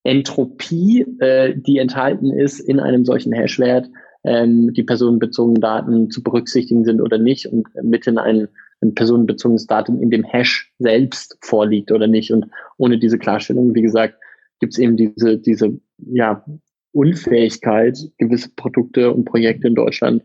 Entropie, 0.03 1.05
äh, 1.19 1.55
die 1.55 1.79
enthalten 1.79 2.31
ist 2.31 2.59
in 2.59 2.79
einem 2.79 3.05
solchen 3.05 3.33
Hashwert, 3.33 3.89
ähm, 4.23 4.71
die 4.73 4.83
personenbezogenen 4.83 5.61
Daten 5.61 6.11
zu 6.11 6.21
berücksichtigen 6.21 6.85
sind 6.85 7.01
oder 7.01 7.17
nicht 7.17 7.47
und 7.47 7.67
mitten 7.81 8.17
ein, 8.19 8.47
ein 8.81 8.93
personenbezogenes 8.93 9.67
Datum 9.67 10.01
in 10.01 10.09
dem 10.09 10.23
Hash 10.23 10.71
selbst 10.79 11.37
vorliegt 11.41 11.91
oder 11.91 12.07
nicht. 12.07 12.31
Und 12.31 12.45
ohne 12.77 12.99
diese 12.99 13.17
Klarstellung, 13.17 13.73
wie 13.73 13.81
gesagt, 13.81 14.15
gibt 14.59 14.73
es 14.73 14.79
eben 14.79 14.97
diese, 14.97 15.37
diese 15.37 15.79
ja, 15.97 16.45
Unfähigkeit, 16.91 17.97
gewisse 18.17 18.49
Produkte 18.55 19.13
und 19.13 19.25
Projekte 19.25 19.67
in 19.67 19.75
Deutschland 19.75 20.23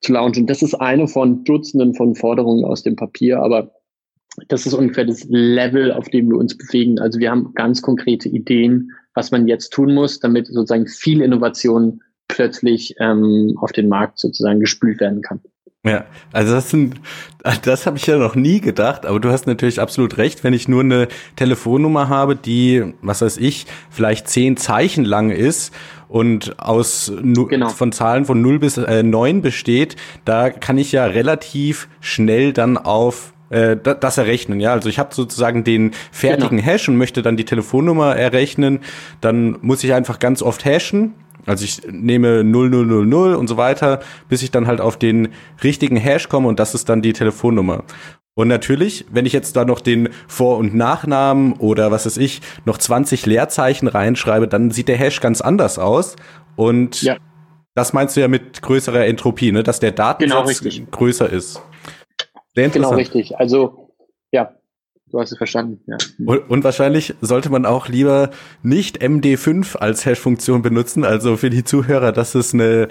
zu 0.00 0.12
launchen. 0.12 0.46
Das 0.46 0.62
ist 0.62 0.74
eine 0.74 1.08
von 1.08 1.44
Dutzenden 1.44 1.94
von 1.94 2.14
Forderungen 2.14 2.64
aus 2.64 2.82
dem 2.82 2.96
Papier, 2.96 3.40
aber 3.40 3.72
das 4.48 4.66
ist 4.66 4.74
ungefähr 4.74 5.04
das 5.04 5.24
Level, 5.28 5.92
auf 5.92 6.08
dem 6.08 6.30
wir 6.30 6.38
uns 6.38 6.56
bewegen. 6.56 6.98
Also 6.98 7.18
wir 7.18 7.30
haben 7.30 7.52
ganz 7.54 7.82
konkrete 7.82 8.28
Ideen, 8.28 8.90
was 9.14 9.30
man 9.30 9.46
jetzt 9.46 9.70
tun 9.70 9.94
muss, 9.94 10.20
damit 10.20 10.46
sozusagen 10.46 10.86
viel 10.86 11.20
Innovation 11.20 12.02
plötzlich 12.28 12.94
ähm, 12.98 13.56
auf 13.60 13.72
den 13.72 13.88
Markt 13.88 14.18
sozusagen 14.18 14.60
gespült 14.60 15.00
werden 15.00 15.20
kann. 15.20 15.40
Ja, 15.84 16.04
also 16.32 16.54
das 16.54 16.70
sind, 16.70 17.00
das 17.64 17.86
habe 17.86 17.96
ich 17.96 18.06
ja 18.06 18.16
noch 18.16 18.36
nie 18.36 18.60
gedacht, 18.60 19.04
aber 19.04 19.18
du 19.18 19.30
hast 19.30 19.48
natürlich 19.48 19.80
absolut 19.80 20.16
recht, 20.16 20.44
wenn 20.44 20.52
ich 20.52 20.68
nur 20.68 20.82
eine 20.82 21.08
Telefonnummer 21.34 22.08
habe, 22.08 22.36
die, 22.36 22.94
was 23.02 23.20
weiß 23.20 23.38
ich, 23.38 23.66
vielleicht 23.90 24.28
zehn 24.28 24.56
Zeichen 24.56 25.04
lang 25.04 25.30
ist 25.30 25.74
und 26.06 26.56
aus 26.60 27.12
genau. 27.26 27.68
von 27.68 27.90
Zahlen 27.90 28.26
von 28.26 28.40
0 28.40 28.60
bis 28.60 28.76
äh, 28.76 29.02
9 29.02 29.42
besteht, 29.42 29.96
da 30.24 30.50
kann 30.50 30.78
ich 30.78 30.92
ja 30.92 31.04
relativ 31.04 31.88
schnell 32.00 32.52
dann 32.52 32.78
auf 32.78 33.32
äh, 33.50 33.76
das 33.76 34.18
errechnen. 34.18 34.60
Ja, 34.60 34.74
also 34.74 34.88
ich 34.88 35.00
habe 35.00 35.12
sozusagen 35.12 35.64
den 35.64 35.90
fertigen 36.12 36.58
genau. 36.58 36.70
Hash 36.70 36.88
und 36.88 36.96
möchte 36.96 37.22
dann 37.22 37.36
die 37.36 37.44
Telefonnummer 37.44 38.14
errechnen. 38.14 38.78
Dann 39.20 39.58
muss 39.62 39.82
ich 39.82 39.92
einfach 39.94 40.20
ganz 40.20 40.42
oft 40.42 40.64
hashen 40.64 41.14
also 41.46 41.64
ich 41.64 41.82
nehme 41.90 42.44
0000 42.44 43.36
und 43.36 43.48
so 43.48 43.56
weiter, 43.56 44.00
bis 44.28 44.42
ich 44.42 44.50
dann 44.50 44.66
halt 44.66 44.80
auf 44.80 44.96
den 44.96 45.28
richtigen 45.62 45.96
Hash 45.96 46.28
komme 46.28 46.48
und 46.48 46.58
das 46.58 46.74
ist 46.74 46.88
dann 46.88 47.02
die 47.02 47.12
Telefonnummer. 47.12 47.84
Und 48.34 48.48
natürlich, 48.48 49.04
wenn 49.10 49.26
ich 49.26 49.32
jetzt 49.34 49.56
da 49.56 49.64
noch 49.64 49.80
den 49.80 50.08
Vor- 50.26 50.56
und 50.56 50.74
Nachnamen 50.74 51.52
oder 51.54 51.90
was 51.90 52.06
weiß 52.06 52.16
ich, 52.16 52.40
noch 52.64 52.78
20 52.78 53.26
Leerzeichen 53.26 53.88
reinschreibe, 53.88 54.48
dann 54.48 54.70
sieht 54.70 54.88
der 54.88 54.96
Hash 54.96 55.20
ganz 55.20 55.42
anders 55.42 55.78
aus. 55.78 56.16
Und 56.56 57.02
ja. 57.02 57.16
das 57.74 57.92
meinst 57.92 58.16
du 58.16 58.20
ja 58.20 58.28
mit 58.28 58.62
größerer 58.62 59.04
Entropie, 59.06 59.52
ne? 59.52 59.62
dass 59.62 59.80
der 59.80 59.92
Datensatz 59.92 60.60
genau 60.60 60.86
größer 60.90 61.28
ist. 61.28 61.60
Sehr 62.54 62.68
genau 62.70 62.94
richtig. 62.94 63.36
Also 63.36 63.90
ja, 64.30 64.54
Du 65.12 65.20
hast 65.20 65.30
es 65.30 65.36
verstanden, 65.36 65.78
ja. 65.86 65.98
Und, 66.24 66.48
und, 66.48 66.64
wahrscheinlich 66.64 67.14
sollte 67.20 67.50
man 67.50 67.66
auch 67.66 67.88
lieber 67.88 68.30
nicht 68.62 69.02
MD5 69.02 69.76
als 69.76 70.06
Hash-Funktion 70.06 70.62
benutzen. 70.62 71.04
Also 71.04 71.36
für 71.36 71.50
die 71.50 71.64
Zuhörer, 71.64 72.12
das 72.12 72.34
ist 72.34 72.54
eine 72.54 72.88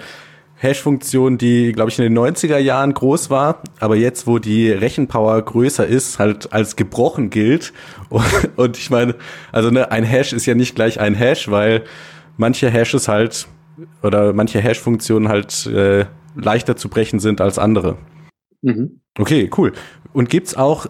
Hash-Funktion, 0.54 1.36
die, 1.36 1.72
glaube 1.72 1.90
ich, 1.90 1.98
in 1.98 2.04
den 2.04 2.16
90er 2.16 2.58
Jahren 2.58 2.94
groß 2.94 3.28
war, 3.30 3.64
aber 3.80 3.96
jetzt, 3.96 4.28
wo 4.28 4.38
die 4.38 4.70
Rechenpower 4.70 5.42
größer 5.42 5.84
ist, 5.84 6.20
halt 6.20 6.52
als 6.52 6.76
gebrochen 6.76 7.30
gilt. 7.30 7.72
Und, 8.08 8.24
und 8.56 8.76
ich 8.76 8.90
meine, 8.90 9.14
also 9.50 9.70
ne, 9.70 9.90
ein 9.90 10.04
Hash 10.04 10.34
ist 10.34 10.44
ja 10.44 10.54
nicht 10.54 10.74
gleich 10.74 11.00
ein 11.00 11.14
Hash, 11.14 11.50
weil 11.50 11.82
manche 12.36 12.68
Hashes 12.68 13.08
halt 13.08 13.48
oder 14.02 14.34
manche 14.34 14.60
Hash-Funktionen 14.60 15.28
halt 15.28 15.66
äh, 15.66 16.04
leichter 16.36 16.76
zu 16.76 16.90
brechen 16.90 17.20
sind 17.20 17.40
als 17.40 17.58
andere. 17.58 17.96
Mhm. 18.60 19.00
Okay, 19.18 19.50
cool. 19.56 19.72
Und 20.12 20.28
gibt's 20.28 20.54
auch 20.54 20.86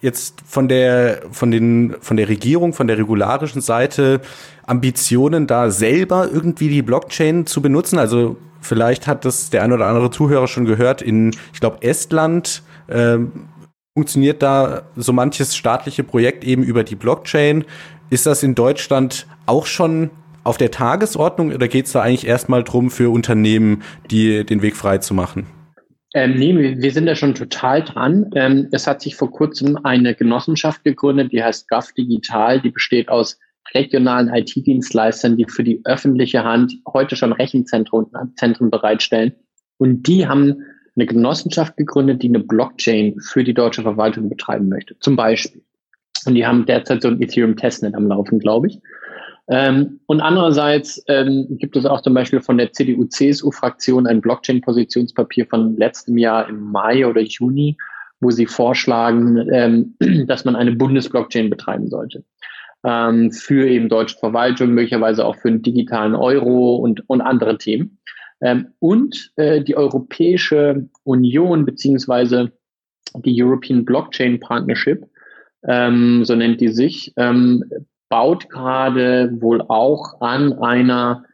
jetzt 0.00 0.42
von 0.46 0.68
der, 0.68 1.22
von 1.30 1.50
den, 1.50 1.96
von 2.00 2.16
der 2.16 2.28
Regierung, 2.28 2.72
von 2.72 2.86
der 2.86 2.98
regularischen 2.98 3.60
Seite 3.60 4.20
Ambitionen, 4.66 5.46
da 5.46 5.70
selber 5.70 6.28
irgendwie 6.32 6.68
die 6.68 6.82
Blockchain 6.82 7.46
zu 7.46 7.62
benutzen? 7.62 7.98
Also 7.98 8.36
vielleicht 8.60 9.06
hat 9.06 9.24
das 9.24 9.50
der 9.50 9.62
ein 9.62 9.72
oder 9.72 9.86
andere 9.86 10.10
Zuhörer 10.10 10.46
schon 10.46 10.64
gehört. 10.64 11.02
In, 11.02 11.34
ich 11.52 11.60
glaube, 11.60 11.82
Estland 11.82 12.62
äh, 12.86 13.18
funktioniert 13.94 14.42
da 14.42 14.82
so 14.96 15.12
manches 15.12 15.56
staatliche 15.56 16.04
Projekt 16.04 16.44
eben 16.44 16.62
über 16.62 16.84
die 16.84 16.96
Blockchain. 16.96 17.64
Ist 18.10 18.26
das 18.26 18.42
in 18.42 18.54
Deutschland 18.54 19.26
auch 19.46 19.66
schon 19.66 20.10
auf 20.44 20.56
der 20.56 20.70
Tagesordnung 20.70 21.52
oder 21.52 21.68
geht 21.68 21.86
es 21.86 21.92
da 21.92 22.02
eigentlich 22.02 22.26
erstmal 22.26 22.64
drum, 22.64 22.90
für 22.90 23.10
Unternehmen 23.10 23.82
die, 24.10 24.44
den 24.44 24.62
Weg 24.62 24.76
frei 24.76 24.98
zu 24.98 25.14
machen? 25.14 25.57
Ähm, 26.14 26.34
nee, 26.34 26.76
wir 26.78 26.92
sind 26.92 27.06
da 27.06 27.14
schon 27.14 27.34
total 27.34 27.84
dran. 27.84 28.30
Ähm, 28.34 28.68
es 28.72 28.86
hat 28.86 29.02
sich 29.02 29.14
vor 29.14 29.30
kurzem 29.30 29.78
eine 29.84 30.14
Genossenschaft 30.14 30.82
gegründet, 30.84 31.32
die 31.32 31.42
heißt 31.42 31.68
GAF 31.68 31.92
Digital. 31.92 32.60
Die 32.60 32.70
besteht 32.70 33.08
aus 33.08 33.38
regionalen 33.74 34.28
IT-Dienstleistern, 34.28 35.36
die 35.36 35.44
für 35.44 35.64
die 35.64 35.80
öffentliche 35.84 36.44
Hand 36.44 36.72
heute 36.90 37.16
schon 37.16 37.32
Rechenzentren 37.32 38.06
Zentren 38.36 38.70
bereitstellen. 38.70 39.34
Und 39.76 40.06
die 40.06 40.26
haben 40.26 40.62
eine 40.96 41.06
Genossenschaft 41.06 41.76
gegründet, 41.76 42.22
die 42.22 42.28
eine 42.28 42.40
Blockchain 42.40 43.20
für 43.20 43.44
die 43.44 43.54
deutsche 43.54 43.82
Verwaltung 43.82 44.28
betreiben 44.28 44.68
möchte, 44.68 44.98
zum 44.98 45.14
Beispiel. 45.16 45.62
Und 46.26 46.34
die 46.34 46.46
haben 46.46 46.66
derzeit 46.66 47.02
so 47.02 47.08
ein 47.08 47.22
Ethereum-Testnet 47.22 47.94
am 47.94 48.08
Laufen, 48.08 48.38
glaube 48.40 48.68
ich. 48.68 48.80
Ähm, 49.50 50.00
und 50.06 50.20
andererseits 50.20 51.02
ähm, 51.08 51.46
gibt 51.58 51.74
es 51.76 51.86
auch 51.86 52.02
zum 52.02 52.12
Beispiel 52.12 52.40
von 52.40 52.58
der 52.58 52.72
CDU-CSU-Fraktion 52.72 54.06
ein 54.06 54.20
Blockchain-Positionspapier 54.20 55.46
von 55.46 55.76
letztem 55.76 56.18
Jahr 56.18 56.48
im 56.48 56.70
Mai 56.70 57.06
oder 57.06 57.22
Juni, 57.22 57.76
wo 58.20 58.30
sie 58.30 58.46
vorschlagen, 58.46 59.48
ähm, 59.52 59.94
dass 60.26 60.44
man 60.44 60.54
eine 60.54 60.72
Bundesblockchain 60.72 61.48
betreiben 61.48 61.88
sollte. 61.88 62.24
Ähm, 62.84 63.32
für 63.32 63.66
eben 63.66 63.88
deutsche 63.88 64.18
Verwaltung, 64.18 64.70
möglicherweise 64.70 65.24
auch 65.24 65.36
für 65.36 65.48
einen 65.48 65.62
digitalen 65.62 66.14
Euro 66.14 66.76
und, 66.76 67.08
und 67.08 67.22
andere 67.22 67.56
Themen. 67.56 67.98
Ähm, 68.40 68.68
und 68.80 69.32
äh, 69.36 69.62
die 69.62 69.76
Europäische 69.76 70.88
Union 71.04 71.64
beziehungsweise 71.64 72.52
die 73.14 73.42
European 73.42 73.84
Blockchain 73.86 74.38
Partnership, 74.38 75.06
ähm, 75.66 76.24
so 76.24 76.34
nennt 76.36 76.60
die 76.60 76.68
sich, 76.68 77.12
baut 78.08 78.48
gerade 78.48 79.30
wohl 79.40 79.62
auch 79.68 80.20
an 80.20 80.52
einer 80.54 81.24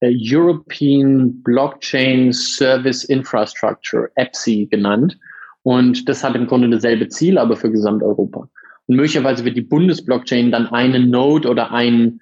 äh, 0.00 0.12
European 0.12 1.42
Blockchain 1.42 2.32
Service 2.32 3.04
Infrastructure, 3.04 4.10
EPSI 4.16 4.66
genannt. 4.70 5.18
Und 5.62 6.08
das 6.08 6.22
hat 6.22 6.34
im 6.34 6.46
Grunde 6.46 6.68
dasselbe 6.68 7.08
Ziel, 7.08 7.38
aber 7.38 7.56
für 7.56 7.70
Gesamteuropa. 7.70 8.48
Und 8.86 8.96
möglicherweise 8.96 9.44
wird 9.44 9.56
die 9.56 9.62
Bundesblockchain 9.62 10.52
dann 10.52 10.66
eine 10.66 11.00
Node 11.00 11.48
oder 11.48 11.72
ein, 11.72 12.20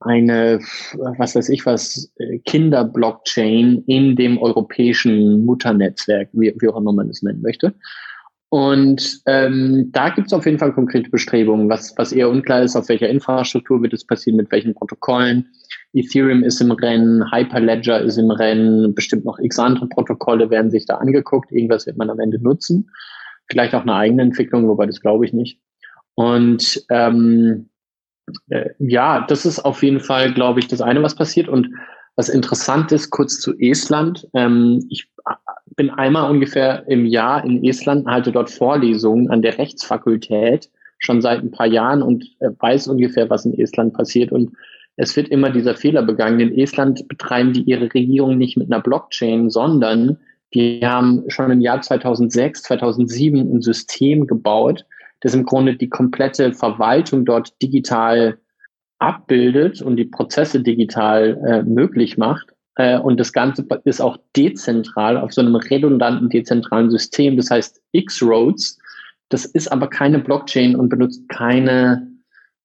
eine, 0.00 0.58
was 1.16 1.34
weiß 1.34 1.48
ich 1.48 1.64
was, 1.64 2.12
äh, 2.18 2.38
Kinderblockchain 2.40 3.84
in 3.86 4.16
dem 4.16 4.36
europäischen 4.38 5.44
Mutternetzwerk, 5.46 6.28
wie, 6.32 6.54
wie 6.58 6.68
auch 6.68 6.76
immer 6.76 6.92
man 6.92 7.08
es 7.08 7.22
nennen 7.22 7.40
möchte. 7.40 7.74
Und 8.52 9.22
ähm, 9.24 9.88
da 9.92 10.10
gibt 10.10 10.26
es 10.26 10.34
auf 10.34 10.44
jeden 10.44 10.58
Fall 10.58 10.74
konkrete 10.74 11.08
Bestrebungen. 11.08 11.70
Was, 11.70 11.94
was 11.96 12.12
eher 12.12 12.28
unklar 12.28 12.60
ist, 12.60 12.76
auf 12.76 12.86
welcher 12.90 13.08
Infrastruktur 13.08 13.80
wird 13.80 13.94
es 13.94 14.06
passieren, 14.06 14.36
mit 14.36 14.52
welchen 14.52 14.74
Protokollen. 14.74 15.48
Ethereum 15.94 16.44
ist 16.44 16.60
im 16.60 16.70
Rennen, 16.70 17.32
Hyperledger 17.32 18.02
ist 18.02 18.18
im 18.18 18.30
Rennen, 18.30 18.94
bestimmt 18.94 19.24
noch 19.24 19.38
x 19.38 19.58
andere 19.58 19.88
Protokolle 19.88 20.50
werden 20.50 20.70
sich 20.70 20.84
da 20.84 20.96
angeguckt. 20.96 21.50
Irgendwas 21.50 21.86
wird 21.86 21.96
man 21.96 22.10
am 22.10 22.20
Ende 22.20 22.42
nutzen. 22.42 22.90
Vielleicht 23.50 23.74
auch 23.74 23.82
eine 23.82 23.94
eigene 23.94 24.20
Entwicklung, 24.20 24.68
wobei 24.68 24.84
das 24.84 25.00
glaube 25.00 25.24
ich 25.24 25.32
nicht. 25.32 25.58
Und 26.14 26.84
ähm, 26.90 27.70
äh, 28.50 28.68
ja, 28.78 29.24
das 29.26 29.46
ist 29.46 29.60
auf 29.60 29.82
jeden 29.82 30.00
Fall, 30.00 30.34
glaube 30.34 30.60
ich, 30.60 30.68
das 30.68 30.82
eine, 30.82 31.02
was 31.02 31.14
passiert. 31.14 31.48
Und 31.48 31.70
was 32.16 32.28
interessant 32.28 32.92
ist, 32.92 33.08
kurz 33.08 33.40
zu 33.40 33.54
Estland. 33.58 34.28
Ähm, 34.34 34.84
ich 34.90 35.08
bin 35.76 35.90
einmal 35.90 36.30
ungefähr 36.30 36.84
im 36.88 37.06
Jahr 37.06 37.44
in 37.44 37.64
Estland, 37.64 38.06
halte 38.06 38.32
dort 38.32 38.50
Vorlesungen 38.50 39.30
an 39.30 39.42
der 39.42 39.58
Rechtsfakultät 39.58 40.70
schon 40.98 41.20
seit 41.20 41.40
ein 41.42 41.50
paar 41.50 41.66
Jahren 41.66 42.02
und 42.02 42.24
äh, 42.40 42.50
weiß 42.58 42.88
ungefähr, 42.88 43.28
was 43.28 43.44
in 43.44 43.58
Estland 43.58 43.92
passiert. 43.94 44.32
Und 44.32 44.52
es 44.96 45.16
wird 45.16 45.28
immer 45.28 45.50
dieser 45.50 45.74
Fehler 45.74 46.02
begangen. 46.02 46.40
In 46.40 46.58
Estland 46.58 47.06
betreiben 47.08 47.52
die 47.52 47.62
ihre 47.62 47.92
Regierung 47.92 48.38
nicht 48.38 48.56
mit 48.56 48.72
einer 48.72 48.82
Blockchain, 48.82 49.50
sondern 49.50 50.18
die 50.54 50.80
haben 50.86 51.24
schon 51.28 51.50
im 51.50 51.60
Jahr 51.60 51.80
2006, 51.80 52.62
2007 52.62 53.40
ein 53.40 53.62
System 53.62 54.26
gebaut, 54.26 54.84
das 55.20 55.34
im 55.34 55.44
Grunde 55.44 55.76
die 55.76 55.88
komplette 55.88 56.52
Verwaltung 56.52 57.24
dort 57.24 57.60
digital 57.62 58.38
abbildet 58.98 59.82
und 59.82 59.96
die 59.96 60.04
Prozesse 60.04 60.60
digital 60.60 61.40
äh, 61.46 61.62
möglich 61.62 62.18
macht. 62.18 62.51
Äh, 62.76 62.98
und 62.98 63.18
das 63.20 63.32
Ganze 63.32 63.64
ist 63.84 64.00
auch 64.00 64.16
dezentral 64.36 65.16
auf 65.16 65.32
so 65.32 65.40
einem 65.40 65.56
redundanten, 65.56 66.28
dezentralen 66.28 66.90
System. 66.90 67.36
Das 67.36 67.50
heißt 67.50 67.80
X-Roads. 67.92 68.78
Das 69.28 69.44
ist 69.44 69.70
aber 69.72 69.88
keine 69.88 70.18
Blockchain 70.18 70.74
und 70.76 70.88
benutzt 70.88 71.28
keine 71.28 72.08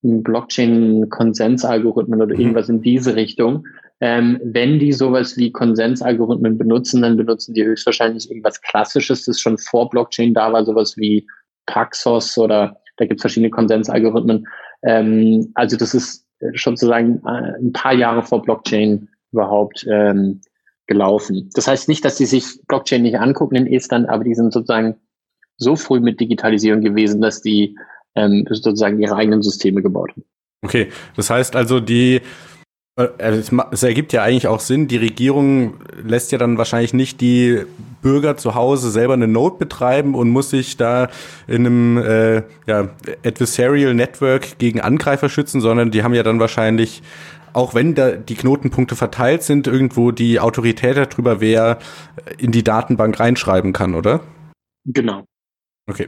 Blockchain-Konsensalgorithmen 0.02 2.22
oder 2.22 2.36
mhm. 2.36 2.42
irgendwas 2.42 2.70
in 2.70 2.82
diese 2.82 3.16
Richtung. 3.16 3.66
Ähm, 4.00 4.40
wenn 4.44 4.78
die 4.78 4.94
sowas 4.94 5.38
wie 5.38 5.52
Konsensalgorithmen 5.52 6.56
benutzen, 6.58 7.02
dann 7.02 7.18
benutzen 7.18 7.56
die 7.56 7.66
höchstwahrscheinlich 7.66 8.30
irgendwas 8.30 8.62
Klassisches, 8.62 9.26
das 9.26 9.40
schon 9.40 9.58
vor 9.58 9.90
Blockchain 9.90 10.36
da 10.36 10.54
war, 10.54 10.64
sowas 10.66 10.96
wie 10.98 11.26
Paxos 11.66 12.38
oder 12.38 12.78
da 12.98 13.06
gibt 13.06 13.20
es 13.20 13.24
verschiedene 13.24 13.50
Konsensalgorithmen. 13.50 14.48
Ähm, 14.84 15.52
also 15.56 15.78
das 15.78 15.96
ist 15.96 16.28
schon 16.54 16.78
sozusagen 16.78 17.24
äh, 17.26 17.58
ein 17.60 17.74
paar 17.74 17.94
Jahre 17.94 18.22
vor 18.22 18.44
Blockchain 18.44 19.10
überhaupt 19.38 19.86
ähm, 19.90 20.42
gelaufen. 20.88 21.50
Das 21.54 21.68
heißt 21.68 21.88
nicht, 21.88 22.04
dass 22.04 22.16
die 22.16 22.26
sich 22.26 22.60
Blockchain 22.68 23.04
nicht 23.04 23.20
angucken 23.20 23.56
in 23.56 23.68
Estland, 23.68 24.10
aber 24.10 24.24
die 24.24 24.36
sind 24.36 24.52
sozusagen 24.52 24.96
so 25.58 25.76
früh 25.76 26.00
mit 26.00 26.20
Digitalisierung 26.20 26.82
gewesen, 26.82 27.22
dass 27.22 27.42
die 27.42 27.78
ähm, 28.16 28.46
sozusagen 28.50 29.00
ihre 29.00 29.16
eigenen 29.16 29.42
Systeme 29.42 29.82
gebaut 29.82 30.12
haben. 30.12 30.24
Okay, 30.64 30.90
das 31.16 31.30
heißt 31.30 31.56
also, 31.56 31.80
die 31.80 32.22
äh, 32.98 33.42
es 33.72 33.84
ergibt 33.84 34.12
ja 34.12 34.24
eigentlich 34.24 34.48
auch 34.48 34.60
Sinn, 34.60 34.88
die 34.88 34.98
Regierung 34.98 35.76
lässt 36.04 36.32
ja 36.32 36.38
dann 36.38 36.58
wahrscheinlich 36.58 36.94
nicht 36.94 37.22
die 37.22 37.64
Bürger 38.02 38.38
zu 38.38 38.56
Hause 38.56 38.90
selber 38.90 39.14
eine 39.14 39.28
Note 39.28 39.58
betreiben 39.58 40.16
und 40.16 40.30
muss 40.30 40.50
sich 40.50 40.78
da 40.78 41.10
in 41.48 41.66
einem 41.66 41.98
äh, 41.98 42.44
ja, 42.66 42.90
Adversarial 43.24 43.94
Network 43.94 44.58
gegen 44.58 44.82
Angreifer 44.82 45.30
schützen, 45.30 45.62
sondern 45.62 45.92
die 45.92 46.04
haben 46.04 46.16
ja 46.16 46.24
dann 46.24 46.40
wahrscheinlich, 46.40 47.04
auch 47.58 47.74
wenn 47.74 47.96
da 47.96 48.12
die 48.12 48.36
Knotenpunkte 48.36 48.96
verteilt 48.96 49.42
sind, 49.42 49.66
irgendwo 49.66 50.12
die 50.12 50.40
Autorität 50.40 50.96
darüber, 50.96 51.42
wer 51.42 51.80
in 52.38 52.52
die 52.52 52.64
Datenbank 52.64 53.20
reinschreiben 53.20 53.74
kann, 53.74 53.96
oder? 53.96 54.22
Genau. 54.86 55.26
Okay. 55.90 56.08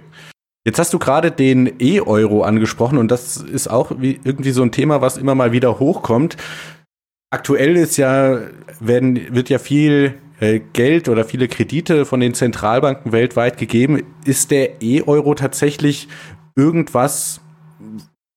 Jetzt 0.63 0.77
hast 0.77 0.93
du 0.93 0.99
gerade 0.99 1.31
den 1.31 1.79
E-Euro 1.79 2.43
angesprochen 2.43 2.99
und 2.99 3.09
das 3.09 3.37
ist 3.37 3.67
auch 3.67 3.93
wie, 3.97 4.19
irgendwie 4.23 4.51
so 4.51 4.61
ein 4.61 4.71
Thema, 4.71 5.01
was 5.01 5.17
immer 5.17 5.33
mal 5.33 5.51
wieder 5.51 5.79
hochkommt. 5.79 6.37
Aktuell 7.31 7.75
ist 7.77 7.97
ja, 7.97 8.41
werden, 8.79 9.33
wird 9.33 9.49
ja 9.49 9.57
viel 9.57 10.19
äh, 10.39 10.59
Geld 10.73 11.09
oder 11.09 11.25
viele 11.25 11.47
Kredite 11.47 12.05
von 12.05 12.19
den 12.19 12.35
Zentralbanken 12.35 13.11
weltweit 13.11 13.57
gegeben. 13.57 14.03
Ist 14.23 14.51
der 14.51 14.83
E-Euro 14.83 15.33
tatsächlich 15.33 16.09
irgendwas, 16.55 17.41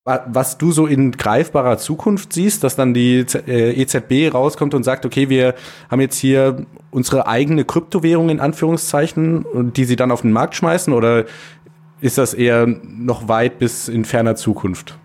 was 0.05 0.59
du 0.59 0.73
so 0.73 0.87
in 0.87 1.13
greifbarer 1.13 1.79
Zukunft 1.79 2.33
siehst, 2.33 2.65
dass 2.65 2.75
dann 2.75 2.93
die 2.93 3.19
EZB 3.19 4.11
äh, 4.11 4.27
e 4.27 4.29
rauskommt 4.29 4.75
und 4.75 4.83
sagt, 4.83 5.07
okay, 5.07 5.29
wir 5.29 5.55
haben 5.91 6.01
jetzt 6.01 6.19
hier 6.19 6.67
unsere 6.91 7.29
eigene 7.29 7.65
Kryptowährung 7.65 8.29
in 8.29 8.41
Anführungszeichen 8.41 9.73
die 9.73 9.85
sie 9.85 9.97
dann 9.97 10.11
auf 10.11 10.23
den 10.23 10.33
Markt 10.33 10.57
schmeißen 10.57 10.93
oder 10.93 11.25
ist 12.01 12.19
das 12.19 12.35
eher 12.35 12.67
noch 12.67 13.29
weit 13.29 13.61
bis 13.61 13.89
in 13.89 14.05
ferner 14.05 14.35
Zukunft? 14.35 14.99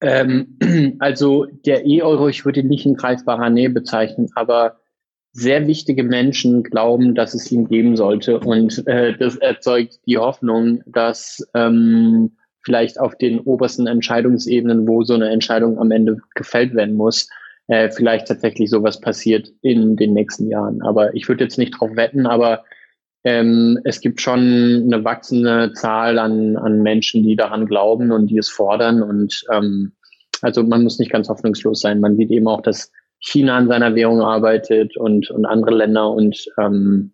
Ähm, 0.00 0.58
also 1.00 1.46
der 1.64 1.84
E-Euro, 1.84 2.28
ich 2.28 2.44
würde 2.44 2.60
ihn 2.60 2.68
nicht 2.68 2.86
in 2.86 2.94
greifbarer 2.94 3.50
Nähe 3.50 3.70
bezeichnen, 3.70 4.28
aber 4.36 4.76
sehr 5.32 5.66
wichtige 5.66 6.02
Menschen 6.02 6.62
glauben, 6.62 7.14
dass 7.14 7.34
es 7.34 7.50
ihn 7.50 7.68
geben 7.68 7.96
sollte. 7.96 8.40
Und 8.40 8.86
äh, 8.86 9.16
das 9.18 9.36
erzeugt 9.36 9.98
die 10.06 10.18
Hoffnung, 10.18 10.82
dass 10.86 11.46
ähm, 11.52 12.36
vielleicht 12.66 12.98
auf 12.98 13.16
den 13.16 13.38
obersten 13.38 13.86
Entscheidungsebenen, 13.86 14.88
wo 14.88 15.04
so 15.04 15.14
eine 15.14 15.30
Entscheidung 15.30 15.78
am 15.78 15.92
Ende 15.92 16.16
gefällt 16.34 16.74
werden 16.74 16.96
muss, 16.96 17.28
äh, 17.68 17.90
vielleicht 17.90 18.26
tatsächlich 18.26 18.70
sowas 18.70 19.00
passiert 19.00 19.52
in 19.62 19.94
den 19.94 20.12
nächsten 20.12 20.48
Jahren. 20.48 20.82
Aber 20.82 21.14
ich 21.14 21.28
würde 21.28 21.44
jetzt 21.44 21.58
nicht 21.58 21.78
drauf 21.78 21.94
wetten, 21.94 22.26
aber 22.26 22.64
ähm, 23.22 23.78
es 23.84 24.00
gibt 24.00 24.20
schon 24.20 24.40
eine 24.84 25.04
wachsende 25.04 25.72
Zahl 25.74 26.18
an, 26.18 26.56
an 26.56 26.82
Menschen, 26.82 27.22
die 27.22 27.36
daran 27.36 27.66
glauben 27.66 28.10
und 28.10 28.26
die 28.26 28.38
es 28.38 28.48
fordern. 28.48 29.00
Und 29.00 29.44
ähm, 29.52 29.92
also 30.42 30.64
man 30.64 30.82
muss 30.82 30.98
nicht 30.98 31.12
ganz 31.12 31.28
hoffnungslos 31.28 31.80
sein. 31.80 32.00
Man 32.00 32.16
sieht 32.16 32.32
eben 32.32 32.48
auch, 32.48 32.62
dass 32.62 32.90
China 33.20 33.58
an 33.58 33.68
seiner 33.68 33.94
Währung 33.94 34.22
arbeitet 34.22 34.96
und, 34.96 35.30
und 35.30 35.46
andere 35.46 35.76
Länder 35.76 36.10
und 36.10 36.44
ähm, 36.58 37.12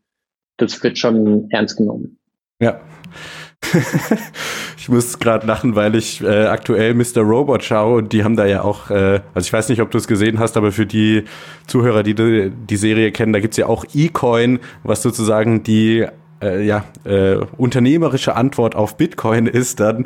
das 0.57 0.82
wird 0.82 0.96
schon 0.96 1.50
ernst 1.50 1.76
genommen. 1.76 2.18
Ja. 2.59 2.80
ich 4.82 4.88
muss 4.88 5.20
gerade 5.20 5.46
lachen, 5.46 5.76
weil 5.76 5.94
ich 5.94 6.24
äh, 6.24 6.46
aktuell 6.46 6.94
Mr. 6.94 7.20
Robot 7.20 7.62
schaue 7.62 7.98
und 7.98 8.12
die 8.12 8.24
haben 8.24 8.34
da 8.34 8.46
ja 8.46 8.62
auch, 8.62 8.90
äh, 8.90 9.20
also 9.32 9.46
ich 9.46 9.52
weiß 9.52 9.68
nicht, 9.68 9.80
ob 9.80 9.92
du 9.92 9.98
es 9.98 10.08
gesehen 10.08 10.40
hast, 10.40 10.56
aber 10.56 10.72
für 10.72 10.86
die 10.86 11.22
Zuhörer, 11.68 12.02
die 12.02 12.16
die, 12.16 12.50
die 12.50 12.76
Serie 12.76 13.12
kennen, 13.12 13.32
da 13.32 13.38
gibt's 13.38 13.56
ja 13.56 13.66
auch 13.66 13.84
E-Coin, 13.94 14.58
was 14.82 15.00
sozusagen 15.00 15.62
die 15.62 16.04
äh, 16.42 16.66
ja, 16.66 16.82
äh, 17.04 17.36
unternehmerische 17.56 18.34
Antwort 18.34 18.74
auf 18.74 18.96
Bitcoin 18.96 19.46
ist 19.46 19.78
dann. 19.78 20.04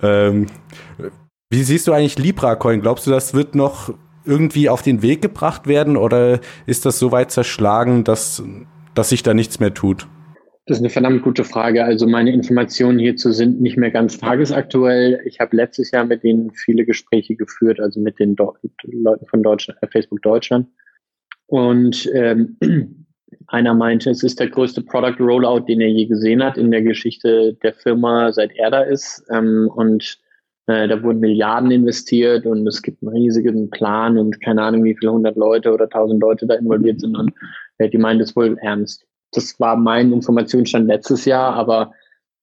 Ähm, 0.00 0.46
wie 1.50 1.64
siehst 1.64 1.88
du 1.88 1.92
eigentlich 1.92 2.16
Libra 2.16 2.54
Coin? 2.54 2.80
Glaubst 2.80 3.08
du, 3.08 3.10
das 3.10 3.34
wird 3.34 3.56
noch 3.56 3.92
irgendwie 4.24 4.68
auf 4.68 4.82
den 4.82 5.02
Weg 5.02 5.20
gebracht 5.20 5.66
werden 5.66 5.96
oder 5.96 6.38
ist 6.66 6.86
das 6.86 7.00
so 7.00 7.10
weit 7.10 7.32
zerschlagen, 7.32 8.04
dass, 8.04 8.40
dass 8.94 9.08
sich 9.08 9.24
da 9.24 9.34
nichts 9.34 9.58
mehr 9.58 9.74
tut? 9.74 10.06
Das 10.66 10.76
ist 10.76 10.82
eine 10.82 10.90
verdammt 10.90 11.22
gute 11.22 11.42
Frage. 11.42 11.84
Also 11.84 12.06
meine 12.06 12.32
Informationen 12.32 13.00
hierzu 13.00 13.32
sind 13.32 13.60
nicht 13.60 13.76
mehr 13.76 13.90
ganz 13.90 14.18
tagesaktuell. 14.18 15.20
Ich 15.24 15.40
habe 15.40 15.56
letztes 15.56 15.90
Jahr 15.90 16.04
mit 16.04 16.22
denen 16.22 16.52
viele 16.52 16.84
Gespräche 16.84 17.34
geführt, 17.34 17.80
also 17.80 17.98
mit 17.98 18.20
den 18.20 18.36
Do 18.36 18.56
Leuten 18.84 19.26
von 19.26 19.42
Deutschland, 19.42 19.82
äh, 19.82 19.88
Facebook 19.88 20.22
Deutschland. 20.22 20.68
Und 21.46 22.08
ähm, 22.14 22.58
einer 23.48 23.74
meinte, 23.74 24.10
es 24.10 24.22
ist 24.22 24.38
der 24.38 24.50
größte 24.50 24.82
Product 24.82 25.18
Rollout, 25.18 25.64
den 25.66 25.80
er 25.80 25.88
je 25.88 26.06
gesehen 26.06 26.44
hat 26.44 26.56
in 26.56 26.70
der 26.70 26.82
Geschichte 26.82 27.54
der 27.64 27.74
Firma, 27.74 28.32
seit 28.32 28.54
er 28.54 28.70
da 28.70 28.82
ist. 28.82 29.24
Ähm, 29.30 29.68
und 29.74 30.16
äh, 30.68 30.86
da 30.86 31.02
wurden 31.02 31.18
Milliarden 31.18 31.72
investiert 31.72 32.46
und 32.46 32.68
es 32.68 32.82
gibt 32.82 33.02
einen 33.02 33.16
riesigen 33.16 33.68
Plan 33.68 34.16
und 34.16 34.40
keine 34.40 34.62
Ahnung, 34.62 34.84
wie 34.84 34.96
viele 34.96 35.10
hundert 35.10 35.36
Leute 35.36 35.72
oder 35.72 35.88
tausend 35.88 36.22
Leute 36.22 36.46
da 36.46 36.54
involviert 36.54 37.00
sind. 37.00 37.16
Und 37.16 37.32
äh, 37.78 37.88
die 37.88 37.98
meint 37.98 38.20
es 38.20 38.36
wohl 38.36 38.56
ernst 38.60 39.04
das 39.32 39.58
war 39.58 39.76
mein 39.76 40.12
Informationsstand 40.12 40.86
letztes 40.86 41.24
Jahr, 41.24 41.54
aber 41.54 41.92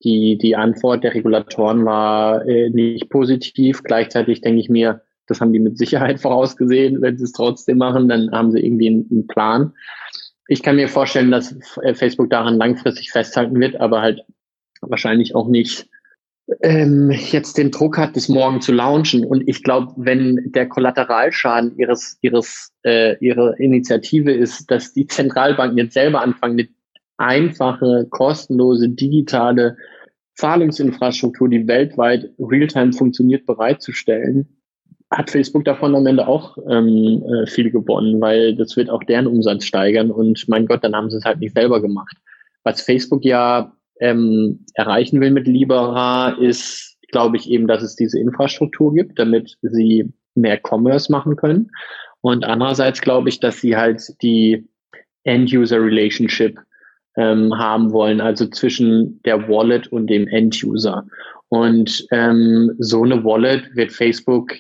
die, 0.04 0.38
die 0.38 0.56
Antwort 0.56 1.04
der 1.04 1.14
Regulatoren 1.14 1.86
war 1.86 2.46
äh, 2.48 2.70
nicht 2.70 3.10
positiv. 3.10 3.84
Gleichzeitig 3.84 4.42
denke 4.42 4.60
ich 4.60 4.70
mir, 4.70 5.02
das 5.28 5.42
haben 5.42 5.54
die 5.54 5.60
mit 5.60 5.78
Sicherheit 5.78 6.20
vorausgesehen. 6.22 7.02
Wenn 7.02 7.18
sie 7.18 7.26
es 7.26 7.32
trotzdem 7.32 7.78
machen, 7.78 8.10
dann 8.10 8.32
haben 8.32 8.52
sie 8.52 8.60
irgendwie 8.60 8.88
einen, 8.88 9.08
einen 9.12 9.28
Plan. 9.28 9.74
Ich 10.48 10.64
kann 10.64 10.78
mir 10.78 10.88
vorstellen, 10.88 11.32
dass 11.32 11.56
äh, 11.84 11.94
Facebook 11.94 12.30
daran 12.30 12.58
langfristig 12.58 13.12
festhalten 13.12 13.60
wird, 13.60 13.80
aber 13.80 14.02
halt 14.02 14.24
wahrscheinlich 14.82 15.36
auch 15.36 15.48
nicht 15.48 15.88
ähm, 16.62 17.12
jetzt 17.12 17.58
den 17.58 17.72
Druck 17.72 17.98
hat, 17.98 18.14
bis 18.14 18.30
morgen 18.30 18.62
zu 18.62 18.72
launchen. 18.72 19.26
Und 19.26 19.48
ich 19.48 19.64
glaube, 19.64 19.94
wenn 19.98 20.52
der 20.52 20.68
Kollateralschaden 20.68 21.78
ihres, 21.78 22.18
ihres, 22.22 22.72
äh, 22.84 23.18
ihrer 23.20 23.60
Initiative 23.60 24.32
ist, 24.32 24.72
dass 24.72 24.94
die 24.94 25.06
Zentralbanken 25.06 25.78
jetzt 25.78 25.94
selber 25.94 26.22
anfangen, 26.22 26.56
mit 26.56 26.70
einfache, 27.20 28.08
kostenlose, 28.10 28.90
digitale 28.90 29.78
Zahlungsinfrastruktur, 30.36 31.50
die 31.50 31.68
weltweit 31.68 32.32
realtime 32.40 32.94
funktioniert, 32.94 33.46
bereitzustellen, 33.46 34.48
hat 35.12 35.30
Facebook 35.30 35.66
davon 35.66 35.96
am 35.96 36.06
Ende 36.06 36.28
auch 36.28 36.58
ähm, 36.70 37.24
äh, 37.24 37.48
viel 37.48 37.72
gewonnen, 37.72 38.22
weil 38.22 38.56
das 38.56 38.78
wird 38.78 38.90
auch 38.90 39.04
deren 39.04 39.28
Umsatz 39.28 39.66
steigern 39.66 40.12
und 40.12 40.48
mein 40.48 40.66
Gott, 40.66 40.84
dann 40.84 40.96
haben 40.96 41.10
sie 41.10 41.18
es 41.18 41.26
halt 41.26 41.40
nicht 41.40 41.56
selber 41.56 41.82
gemacht. 41.82 42.16
Was 42.64 42.82
Facebook 42.82 43.26
ja 43.26 43.74
ähm, 44.00 44.66
erreichen 44.76 45.20
will 45.20 45.32
mit 45.32 45.48
Libera, 45.48 46.30
ist, 46.40 46.98
glaube 47.12 47.38
ich, 47.38 47.50
eben, 47.50 47.68
dass 47.68 47.84
es 47.84 47.96
diese 47.96 48.20
Infrastruktur 48.20 48.94
gibt, 48.94 49.20
damit 49.20 49.58
sie 49.62 50.14
mehr 50.36 50.60
Commerce 50.64 51.12
machen 51.12 51.36
können. 51.36 51.72
Und 52.22 52.46
andererseits 52.46 53.02
glaube 53.02 53.30
ich, 53.30 53.40
dass 53.40 53.60
sie 53.60 53.76
halt 53.76 54.02
die 54.22 54.70
End-User-Relationship 55.24 56.60
ähm, 57.20 57.54
haben 57.58 57.92
wollen, 57.92 58.22
also 58.22 58.48
zwischen 58.48 59.22
der 59.24 59.50
Wallet 59.50 59.88
und 59.88 60.08
dem 60.08 60.28
End-User. 60.28 61.06
Und 61.50 62.08
ähm, 62.12 62.72
so 62.80 63.04
eine 63.04 63.24
Wallet 63.26 63.76
wird 63.76 63.92
Facebook 63.92 64.54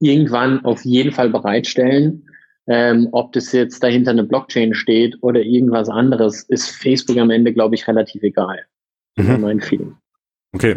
irgendwann 0.00 0.64
auf 0.64 0.84
jeden 0.84 1.12
Fall 1.12 1.28
bereitstellen. 1.28 2.24
Ähm, 2.66 3.08
ob 3.12 3.32
das 3.32 3.52
jetzt 3.52 3.82
dahinter 3.82 4.12
eine 4.12 4.24
Blockchain 4.24 4.74
steht 4.74 5.16
oder 5.20 5.40
irgendwas 5.40 5.88
anderes, 5.88 6.44
ist 6.44 6.70
Facebook 6.70 7.18
am 7.18 7.30
Ende, 7.30 7.52
glaube 7.52 7.74
ich, 7.74 7.86
relativ 7.86 8.22
egal. 8.22 8.64
Mhm. 9.16 9.40
Mein 9.40 9.60
Feeling. 9.60 9.94
Okay. 10.54 10.76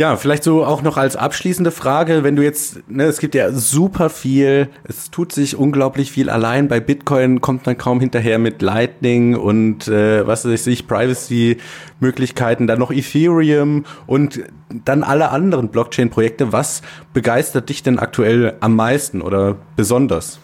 Ja, 0.00 0.16
vielleicht 0.16 0.44
so 0.44 0.64
auch 0.64 0.82
noch 0.82 0.96
als 0.96 1.16
abschließende 1.16 1.72
Frage, 1.72 2.22
wenn 2.22 2.36
du 2.36 2.44
jetzt, 2.44 2.88
ne, 2.88 3.06
es 3.06 3.18
gibt 3.18 3.34
ja 3.34 3.50
super 3.50 4.10
viel, 4.10 4.68
es 4.84 5.10
tut 5.10 5.32
sich 5.32 5.56
unglaublich 5.56 6.12
viel 6.12 6.30
allein. 6.30 6.68
Bei 6.68 6.78
Bitcoin 6.78 7.40
kommt 7.40 7.66
man 7.66 7.76
kaum 7.76 7.98
hinterher 7.98 8.38
mit 8.38 8.62
Lightning 8.62 9.34
und 9.34 9.88
äh, 9.88 10.24
was 10.24 10.44
weiß 10.44 10.68
ich, 10.68 10.86
Privacy-Möglichkeiten, 10.86 12.68
dann 12.68 12.78
noch 12.78 12.92
Ethereum 12.92 13.86
und 14.06 14.40
dann 14.84 15.02
alle 15.02 15.30
anderen 15.30 15.68
Blockchain-Projekte. 15.70 16.52
Was 16.52 16.82
begeistert 17.12 17.68
dich 17.68 17.82
denn 17.82 17.98
aktuell 17.98 18.54
am 18.60 18.76
meisten 18.76 19.20
oder 19.20 19.56
besonders? 19.74 20.38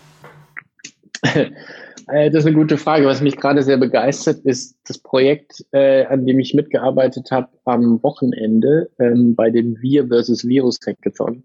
Äh, 2.09 2.31
das 2.31 2.41
ist 2.41 2.47
eine 2.47 2.57
gute 2.57 2.77
Frage. 2.77 3.07
Was 3.07 3.21
mich 3.21 3.37
gerade 3.37 3.63
sehr 3.63 3.77
begeistert, 3.77 4.45
ist 4.45 4.77
das 4.87 4.99
Projekt, 4.99 5.65
äh, 5.73 6.05
an 6.07 6.27
dem 6.27 6.39
ich 6.39 6.55
mitgearbeitet 6.55 7.31
habe 7.31 7.49
am 7.65 8.03
Wochenende 8.03 8.91
ähm, 8.99 9.35
bei 9.35 9.51
dem 9.51 9.81
Wir 9.81 10.09
versus 10.09 10.47
Virus 10.47 10.79
Hackathon. 10.87 11.45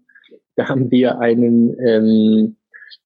Da 0.56 0.68
haben 0.68 0.90
wir 0.90 1.18
einen, 1.18 1.78
ähm, 1.80 2.56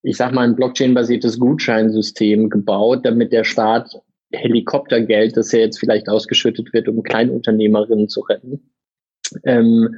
ich 0.01 0.17
sag 0.17 0.33
mal, 0.33 0.47
ein 0.47 0.55
Blockchain-basiertes 0.55 1.39
Gutscheinsystem 1.39 2.49
gebaut, 2.49 3.05
damit 3.05 3.31
der 3.31 3.43
Staat 3.43 4.01
Helikoptergeld, 4.31 5.37
das 5.37 5.51
ja 5.51 5.59
jetzt 5.59 5.79
vielleicht 5.79 6.09
ausgeschüttet 6.09 6.73
wird, 6.73 6.89
um 6.89 7.03
Kleinunternehmerinnen 7.03 8.09
zu 8.09 8.21
retten, 8.21 8.71
ähm, 9.43 9.95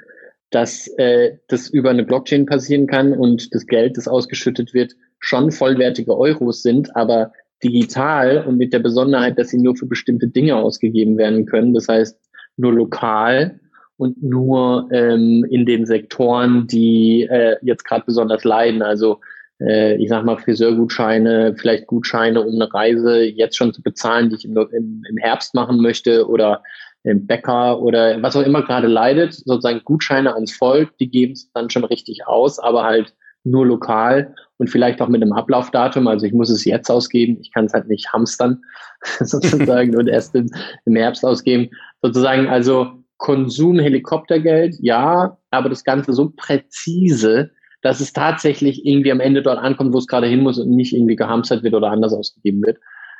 dass 0.52 0.88
äh, 0.98 1.38
das 1.48 1.70
über 1.70 1.90
eine 1.90 2.04
Blockchain 2.04 2.46
passieren 2.46 2.88
kann 2.88 3.14
und 3.14 3.54
das 3.54 3.66
Geld, 3.66 3.98
das 3.98 4.08
ausgeschüttet 4.08 4.74
wird, 4.74 4.94
schon 5.20 5.52
vollwertige 5.52 6.16
Euros 6.16 6.62
sind, 6.62 6.96
aber 6.96 7.32
digital 7.64 8.46
und 8.48 8.58
mit 8.58 8.74
der 8.74 8.80
Besonderheit, 8.80 9.38
dass 9.38 9.50
sie 9.50 9.60
nur 9.60 9.76
für 9.76 9.88
bestimmte 9.88 10.28
Dinge 10.28 10.56
ausgegeben 10.56 11.18
werden 11.18 11.46
können. 11.46 11.74
Das 11.74 11.88
heißt, 11.88 12.20
nur 12.58 12.74
lokal 12.74 13.60
und 13.98 14.22
nur 14.22 14.90
ähm, 14.92 15.46
in 15.50 15.66
den 15.66 15.86
Sektoren, 15.86 16.68
die 16.68 17.24
äh, 17.24 17.58
jetzt 17.62 17.84
gerade 17.84 18.04
besonders 18.06 18.44
leiden. 18.44 18.82
Also 18.82 19.20
äh, 19.60 19.96
ich 19.96 20.10
sag 20.10 20.24
mal 20.24 20.38
Friseurgutscheine, 20.38 21.56
vielleicht 21.58 21.88
Gutscheine, 21.88 22.42
um 22.42 22.56
eine 22.56 22.72
Reise 22.72 23.24
jetzt 23.24 23.58
schon 23.58 23.74
zu 23.74 23.82
bezahlen, 23.82 24.30
die 24.30 24.36
ich 24.36 24.46
im, 24.46 24.56
im, 24.56 25.04
im 25.10 25.18
Herbst 25.18 25.56
machen 25.56 25.82
möchte 25.82 26.28
oder 26.28 26.64
im 27.04 27.26
Bäcker 27.26 27.82
oder 27.82 28.22
was 28.22 28.36
auch 28.36 28.44
immer 28.44 28.64
gerade 28.64 28.88
leidet, 28.88 29.34
sozusagen 29.34 29.82
Gutscheine 29.84 30.34
ans 30.34 30.52
Volk, 30.52 30.98
die 30.98 31.10
geben 31.10 31.34
es 31.34 31.52
dann 31.54 31.70
schon 31.70 31.86
richtig 31.86 32.28
aus, 32.28 32.60
aber 32.60 32.84
halt 32.84 33.14
nur 33.50 33.66
lokal 33.66 34.34
und 34.58 34.70
vielleicht 34.70 35.02
auch 35.02 35.08
mit 35.08 35.22
einem 35.22 35.34
Ablaufdatum. 35.34 36.08
Also 36.08 36.26
ich 36.26 36.34
muss 36.34 36.50
es 36.50 36.66
jetzt 36.66 36.90
ausgeben, 36.90 37.38
ich 37.42 37.52
kann 37.54 37.66
es 37.66 37.74
halt 37.74 37.88
nicht 37.88 38.12
hamstern 38.12 38.62
sozusagen 39.20 39.96
und 39.96 40.08
erst 40.08 40.36
im, 40.36 40.50
im 40.86 40.96
Herbst 40.96 41.26
ausgeben. 41.26 41.70
Sozusagen 42.02 42.48
also 42.48 42.92
Konsum 43.18 43.80
Helikoptergeld, 43.80 44.76
ja, 44.80 45.38
aber 45.50 45.70
das 45.70 45.84
Ganze 45.84 46.14
so 46.14 46.32
präzise, 46.36 47.52
dass 47.82 48.00
es 48.00 48.14
tatsächlich 48.14 48.86
irgendwie 48.86 49.12
am 49.12 49.20
Ende 49.20 49.42
dort 49.42 49.60
ankommt, 49.60 49.94
wo 49.94 49.98
es 49.98 50.08
gerade 50.08 50.28
hin 50.28 50.42
muss 50.42 50.60
und 50.60 50.70
nicht 50.70 50.94
irgendwie 50.94 51.16
gehamstert 51.16 51.64
wird 51.64 51.74
oder 51.74 51.90
anders 51.90 52.14
ausgegeben 52.14 52.62
wird. 52.64 52.78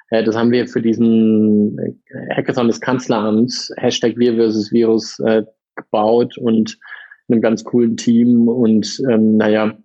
Äh, 0.10 0.24
das 0.24 0.36
haben 0.36 0.52
wir 0.52 0.68
für 0.68 0.82
diesen 0.82 1.78
äh, 1.80 2.36
Hackathon 2.36 2.68
des 2.68 2.82
Kanzleramts, 2.82 3.72
Hashtag 3.78 4.18
Wir 4.18 4.36
versus 4.36 4.72
Virus, 4.72 5.20
äh, 5.20 5.44
gebaut 5.76 6.38
und 6.38 6.78
einem 7.30 7.42
ganz 7.42 7.64
coolen 7.64 7.98
Team 7.98 8.48
und 8.48 9.00
ähm, 9.10 9.38
naja, 9.38 9.78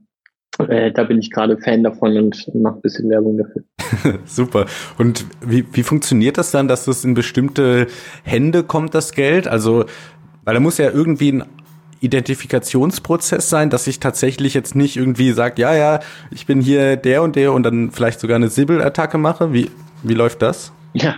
äh, 0.59 0.93
da 0.93 1.05
bin 1.05 1.19
ich 1.19 1.31
gerade 1.31 1.57
Fan 1.59 1.83
davon 1.83 2.17
und 2.17 2.55
mache 2.55 2.77
ein 2.77 2.83
bisschen 2.83 3.11
Werbung 3.11 3.39
dafür. 3.39 4.19
Super. 4.25 4.67
Und 4.99 5.25
wie, 5.45 5.65
wie 5.73 5.83
funktioniert 5.83 6.39
das 6.39 6.51
dann, 6.51 6.69
dass 6.69 6.85
das 6.85 7.05
in 7.05 7.15
bestimmte 7.15 7.87
Hände 8.23 8.63
kommt, 8.63 8.95
das 8.95 9.13
Geld? 9.13 9.49
Also, 9.49 9.85
weil 10.45 10.55
da 10.55 10.61
muss 10.61 10.79
ja 10.79 10.91
irgendwie 10.91 11.33
ein 11.33 11.45
Identifikationsprozess 12.01 13.49
sein, 13.49 13.71
dass 13.71 13.87
ich 13.87 14.01
tatsächlich 14.01 14.55
jetzt 14.55 14.75
nicht 14.75 14.97
irgendwie 14.97 15.31
sagt, 15.31 15.59
ja, 15.59 15.75
ja, 15.75 16.01
ich 16.31 16.47
bin 16.47 16.61
hier 16.61 16.97
der 16.97 17.23
und 17.23 17.37
der 17.37 17.53
und 17.53 17.63
dann 17.63 17.91
vielleicht 17.91 18.21
sogar 18.21 18.37
eine 18.37 18.49
Sibyl-Attacke 18.49 19.19
mache. 19.19 19.53
Wie, 19.53 19.71
wie 20.03 20.15
läuft 20.15 20.43
das? 20.43 20.73
Ja, 20.95 21.17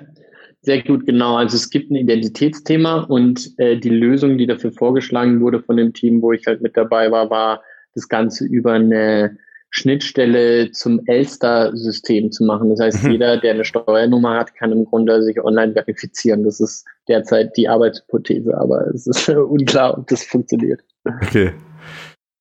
sehr 0.60 0.82
gut, 0.82 1.06
genau. 1.06 1.36
Also 1.36 1.56
es 1.56 1.70
gibt 1.70 1.90
ein 1.90 1.96
Identitätsthema 1.96 3.00
und 3.00 3.50
äh, 3.58 3.78
die 3.78 3.90
Lösung, 3.90 4.38
die 4.38 4.46
dafür 4.46 4.72
vorgeschlagen 4.72 5.40
wurde 5.40 5.60
von 5.60 5.76
dem 5.76 5.92
Team, 5.92 6.22
wo 6.22 6.32
ich 6.32 6.46
halt 6.46 6.60
mit 6.60 6.76
dabei 6.76 7.10
war, 7.10 7.30
war 7.30 7.62
das 7.94 8.08
Ganze 8.08 8.44
über 8.44 8.72
eine 8.72 9.36
Schnittstelle 9.70 10.70
zum 10.70 11.00
Elster-System 11.06 12.30
zu 12.30 12.44
machen. 12.44 12.70
Das 12.70 12.78
heißt, 12.80 13.02
mhm. 13.02 13.10
jeder, 13.10 13.36
der 13.38 13.54
eine 13.54 13.64
Steuernummer 13.64 14.38
hat, 14.38 14.54
kann 14.54 14.70
im 14.70 14.84
Grunde 14.84 15.20
sich 15.22 15.42
online 15.42 15.72
verifizieren. 15.72 16.44
Das 16.44 16.60
ist 16.60 16.86
derzeit 17.08 17.56
die 17.56 17.68
Arbeitshypothese, 17.68 18.56
aber 18.56 18.86
es 18.94 19.06
ist 19.08 19.28
unklar, 19.48 19.98
ob 19.98 20.06
das 20.06 20.22
funktioniert. 20.24 20.80
Okay. 21.22 21.52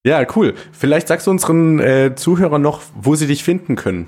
Ja, 0.06 0.26
cool. 0.36 0.54
Vielleicht 0.74 1.08
sagst 1.08 1.26
du 1.26 1.32
unseren 1.32 1.80
äh, 1.80 2.14
Zuhörern 2.16 2.62
noch, 2.62 2.82
wo 3.02 3.16
sie 3.16 3.26
dich 3.26 3.44
finden 3.44 3.76
können. 3.76 4.08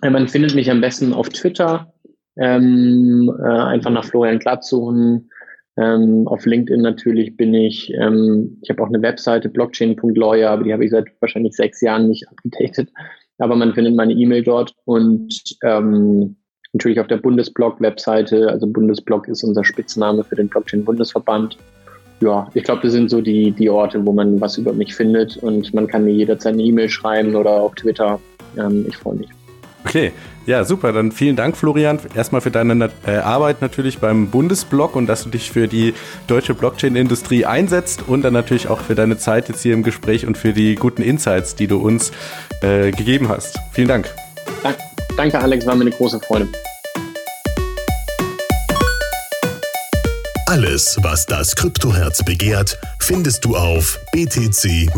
Man 0.00 0.28
findet 0.28 0.54
mich 0.54 0.70
am 0.70 0.80
besten 0.80 1.12
auf 1.12 1.28
Twitter. 1.28 1.92
Ähm, 2.36 3.30
äh, 3.44 3.48
einfach 3.48 3.90
nach 3.90 4.04
Florian 4.04 4.38
Glatt 4.38 4.64
suchen. 4.64 5.30
Ähm, 5.76 6.28
auf 6.28 6.46
LinkedIn 6.46 6.82
natürlich 6.82 7.36
bin 7.36 7.52
ich, 7.52 7.92
ähm, 7.94 8.58
ich 8.62 8.70
habe 8.70 8.82
auch 8.82 8.88
eine 8.88 9.02
Webseite, 9.02 9.48
blockchain.lawyer, 9.48 10.50
aber 10.50 10.64
die 10.64 10.72
habe 10.72 10.84
ich 10.84 10.90
seit 10.92 11.06
wahrscheinlich 11.20 11.56
sechs 11.56 11.80
Jahren 11.80 12.08
nicht 12.08 12.28
abgedatet. 12.30 12.90
Aber 13.38 13.56
man 13.56 13.74
findet 13.74 13.96
meine 13.96 14.12
E-Mail 14.12 14.44
dort 14.44 14.74
und 14.84 15.56
ähm, 15.64 16.36
natürlich 16.72 17.00
auf 17.00 17.08
der 17.08 17.16
Bundesblog-Webseite. 17.16 18.48
Also 18.48 18.66
Bundesblog 18.68 19.26
ist 19.28 19.42
unser 19.42 19.64
Spitzname 19.64 20.22
für 20.22 20.36
den 20.36 20.48
Blockchain-Bundesverband. 20.48 21.58
Ja, 22.20 22.48
ich 22.54 22.62
glaube, 22.62 22.82
das 22.82 22.92
sind 22.92 23.10
so 23.10 23.20
die, 23.20 23.50
die 23.50 23.68
Orte, 23.68 24.04
wo 24.06 24.12
man 24.12 24.40
was 24.40 24.56
über 24.56 24.72
mich 24.72 24.94
findet 24.94 25.36
und 25.38 25.74
man 25.74 25.88
kann 25.88 26.04
mir 26.04 26.12
jederzeit 26.12 26.52
eine 26.52 26.62
E-Mail 26.62 26.88
schreiben 26.88 27.34
oder 27.34 27.50
auf 27.50 27.74
Twitter. 27.74 28.20
Ähm, 28.56 28.86
ich 28.88 28.96
freue 28.96 29.16
mich. 29.16 29.28
Okay, 29.84 30.12
ja, 30.46 30.64
super. 30.64 30.92
Dann 30.92 31.12
vielen 31.12 31.36
Dank, 31.36 31.56
Florian, 31.56 31.98
erstmal 32.14 32.40
für 32.40 32.50
deine 32.50 32.90
äh, 33.06 33.16
Arbeit 33.16 33.60
natürlich 33.60 33.98
beim 33.98 34.28
Bundesblock 34.28 34.96
und 34.96 35.06
dass 35.06 35.24
du 35.24 35.30
dich 35.30 35.50
für 35.50 35.68
die 35.68 35.94
deutsche 36.26 36.54
Blockchain-Industrie 36.54 37.44
einsetzt 37.44 38.04
und 38.06 38.22
dann 38.22 38.32
natürlich 38.32 38.68
auch 38.68 38.80
für 38.80 38.94
deine 38.94 39.18
Zeit 39.18 39.48
jetzt 39.48 39.62
hier 39.62 39.74
im 39.74 39.82
Gespräch 39.82 40.26
und 40.26 40.38
für 40.38 40.52
die 40.52 40.74
guten 40.74 41.02
Insights, 41.02 41.54
die 41.54 41.66
du 41.66 41.78
uns 41.78 42.12
äh, 42.62 42.90
gegeben 42.90 43.28
hast. 43.28 43.58
Vielen 43.72 43.88
Dank. 43.88 44.12
Dank, 44.62 44.76
danke, 45.16 45.38
Alex, 45.38 45.66
war 45.66 45.74
mir 45.74 45.82
eine 45.82 45.90
große 45.90 46.20
Freude. 46.20 46.48
Alles, 50.46 50.96
was 51.02 51.26
das 51.26 51.56
Kryptoherz 51.56 52.22
begehrt, 52.22 52.78
findest 53.00 53.44
du 53.44 53.56
auf 53.56 53.98
btc-echo.de. 54.12 54.92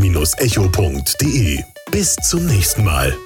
Bis 1.91 2.17
zum 2.17 2.45
nächsten 2.47 2.85
Mal. 2.85 3.17